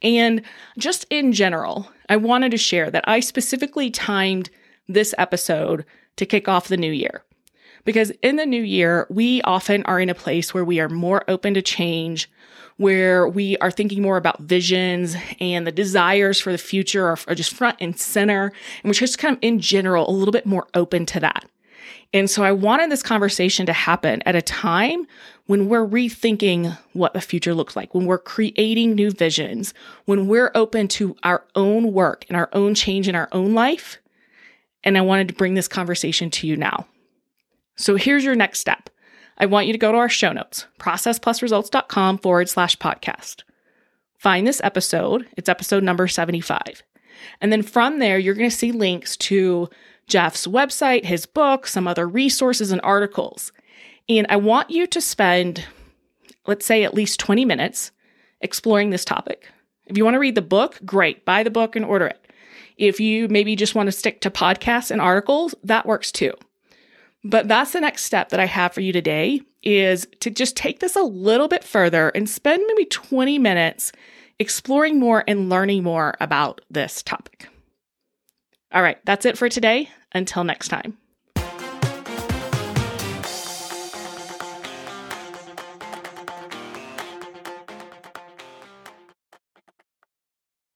And 0.02 0.42
just 0.76 1.06
in 1.10 1.32
general, 1.32 1.90
I 2.08 2.16
wanted 2.16 2.50
to 2.52 2.56
share 2.56 2.90
that 2.90 3.08
I 3.08 3.20
specifically 3.20 3.90
timed 3.90 4.50
this 4.88 5.14
episode 5.18 5.84
to 6.16 6.26
kick 6.26 6.48
off 6.48 6.68
the 6.68 6.76
new 6.76 6.92
year. 6.92 7.22
Because 7.84 8.10
in 8.22 8.36
the 8.36 8.46
new 8.46 8.62
year, 8.62 9.06
we 9.08 9.40
often 9.42 9.82
are 9.84 10.00
in 10.00 10.10
a 10.10 10.14
place 10.14 10.52
where 10.52 10.64
we 10.64 10.80
are 10.80 10.88
more 10.88 11.24
open 11.28 11.54
to 11.54 11.62
change, 11.62 12.30
where 12.76 13.26
we 13.28 13.56
are 13.58 13.70
thinking 13.70 14.02
more 14.02 14.16
about 14.16 14.40
visions 14.40 15.16
and 15.40 15.66
the 15.66 15.72
desires 15.72 16.40
for 16.40 16.52
the 16.52 16.58
future 16.58 17.06
are, 17.06 17.18
are 17.26 17.34
just 17.34 17.54
front 17.54 17.76
and 17.80 17.98
center. 17.98 18.52
And 18.82 18.90
we're 18.90 18.94
just 18.94 19.18
kind 19.18 19.36
of 19.36 19.42
in 19.42 19.58
general 19.58 20.08
a 20.08 20.12
little 20.12 20.32
bit 20.32 20.46
more 20.46 20.66
open 20.74 21.06
to 21.06 21.20
that. 21.20 21.44
And 22.12 22.30
so 22.30 22.42
I 22.42 22.52
wanted 22.52 22.90
this 22.90 23.02
conversation 23.02 23.66
to 23.66 23.72
happen 23.72 24.22
at 24.24 24.36
a 24.36 24.42
time 24.42 25.06
when 25.46 25.68
we're 25.68 25.86
rethinking 25.86 26.76
what 26.92 27.12
the 27.14 27.20
future 27.20 27.54
looks 27.54 27.76
like, 27.76 27.94
when 27.94 28.06
we're 28.06 28.18
creating 28.18 28.94
new 28.94 29.10
visions, 29.10 29.74
when 30.04 30.28
we're 30.28 30.50
open 30.54 30.88
to 30.88 31.16
our 31.22 31.44
own 31.54 31.92
work 31.92 32.24
and 32.28 32.36
our 32.36 32.48
own 32.52 32.74
change 32.74 33.08
in 33.08 33.14
our 33.14 33.28
own 33.32 33.54
life. 33.54 33.98
And 34.84 34.96
I 34.96 35.02
wanted 35.02 35.28
to 35.28 35.34
bring 35.34 35.54
this 35.54 35.68
conversation 35.68 36.30
to 36.30 36.46
you 36.46 36.56
now. 36.56 36.86
So 37.76 37.96
here's 37.96 38.24
your 38.24 38.34
next 38.34 38.60
step. 38.60 38.90
I 39.38 39.46
want 39.46 39.66
you 39.66 39.72
to 39.72 39.78
go 39.78 39.92
to 39.92 39.98
our 39.98 40.08
show 40.08 40.32
notes, 40.32 40.66
processplusresults.com 40.80 42.18
forward 42.18 42.48
slash 42.48 42.76
podcast. 42.76 43.42
Find 44.18 44.46
this 44.46 44.60
episode. 44.64 45.28
It's 45.36 45.48
episode 45.48 45.84
number 45.84 46.08
75. 46.08 46.82
And 47.40 47.52
then 47.52 47.62
from 47.62 48.00
there, 48.00 48.18
you're 48.18 48.34
going 48.34 48.50
to 48.50 48.56
see 48.56 48.72
links 48.72 49.16
to 49.18 49.68
Jeff's 50.08 50.46
website, 50.46 51.04
his 51.04 51.26
book, 51.26 51.66
some 51.66 51.86
other 51.86 52.08
resources 52.08 52.72
and 52.72 52.80
articles. 52.82 53.52
And 54.08 54.26
I 54.28 54.36
want 54.36 54.70
you 54.70 54.86
to 54.86 55.00
spend, 55.00 55.64
let's 56.46 56.66
say, 56.66 56.82
at 56.82 56.94
least 56.94 57.20
20 57.20 57.44
minutes 57.44 57.92
exploring 58.40 58.90
this 58.90 59.04
topic. 59.04 59.48
If 59.86 59.96
you 59.96 60.04
want 60.04 60.14
to 60.14 60.20
read 60.20 60.34
the 60.34 60.42
book, 60.42 60.80
great, 60.84 61.24
buy 61.24 61.42
the 61.42 61.50
book 61.50 61.76
and 61.76 61.84
order 61.84 62.06
it. 62.06 62.24
If 62.76 63.00
you 63.00 63.28
maybe 63.28 63.56
just 63.56 63.74
want 63.74 63.88
to 63.88 63.92
stick 63.92 64.20
to 64.22 64.30
podcasts 64.30 64.90
and 64.90 65.00
articles, 65.00 65.54
that 65.64 65.86
works 65.86 66.10
too. 66.12 66.32
But 67.24 67.48
that's 67.48 67.72
the 67.72 67.80
next 67.80 68.04
step 68.04 68.28
that 68.30 68.40
I 68.40 68.46
have 68.46 68.72
for 68.72 68.80
you 68.80 68.92
today 68.92 69.42
is 69.62 70.06
to 70.20 70.30
just 70.30 70.56
take 70.56 70.78
this 70.78 70.94
a 70.94 71.02
little 71.02 71.48
bit 71.48 71.64
further 71.64 72.10
and 72.10 72.28
spend 72.28 72.62
maybe 72.68 72.84
20 72.86 73.38
minutes 73.38 73.92
exploring 74.38 75.00
more 75.00 75.24
and 75.26 75.50
learning 75.50 75.82
more 75.82 76.14
about 76.20 76.60
this 76.70 77.02
topic. 77.02 77.48
All 78.72 78.82
right, 78.82 78.98
that's 79.04 79.26
it 79.26 79.38
for 79.38 79.48
today. 79.48 79.90
Until 80.12 80.44
next 80.44 80.68
time. 80.68 80.96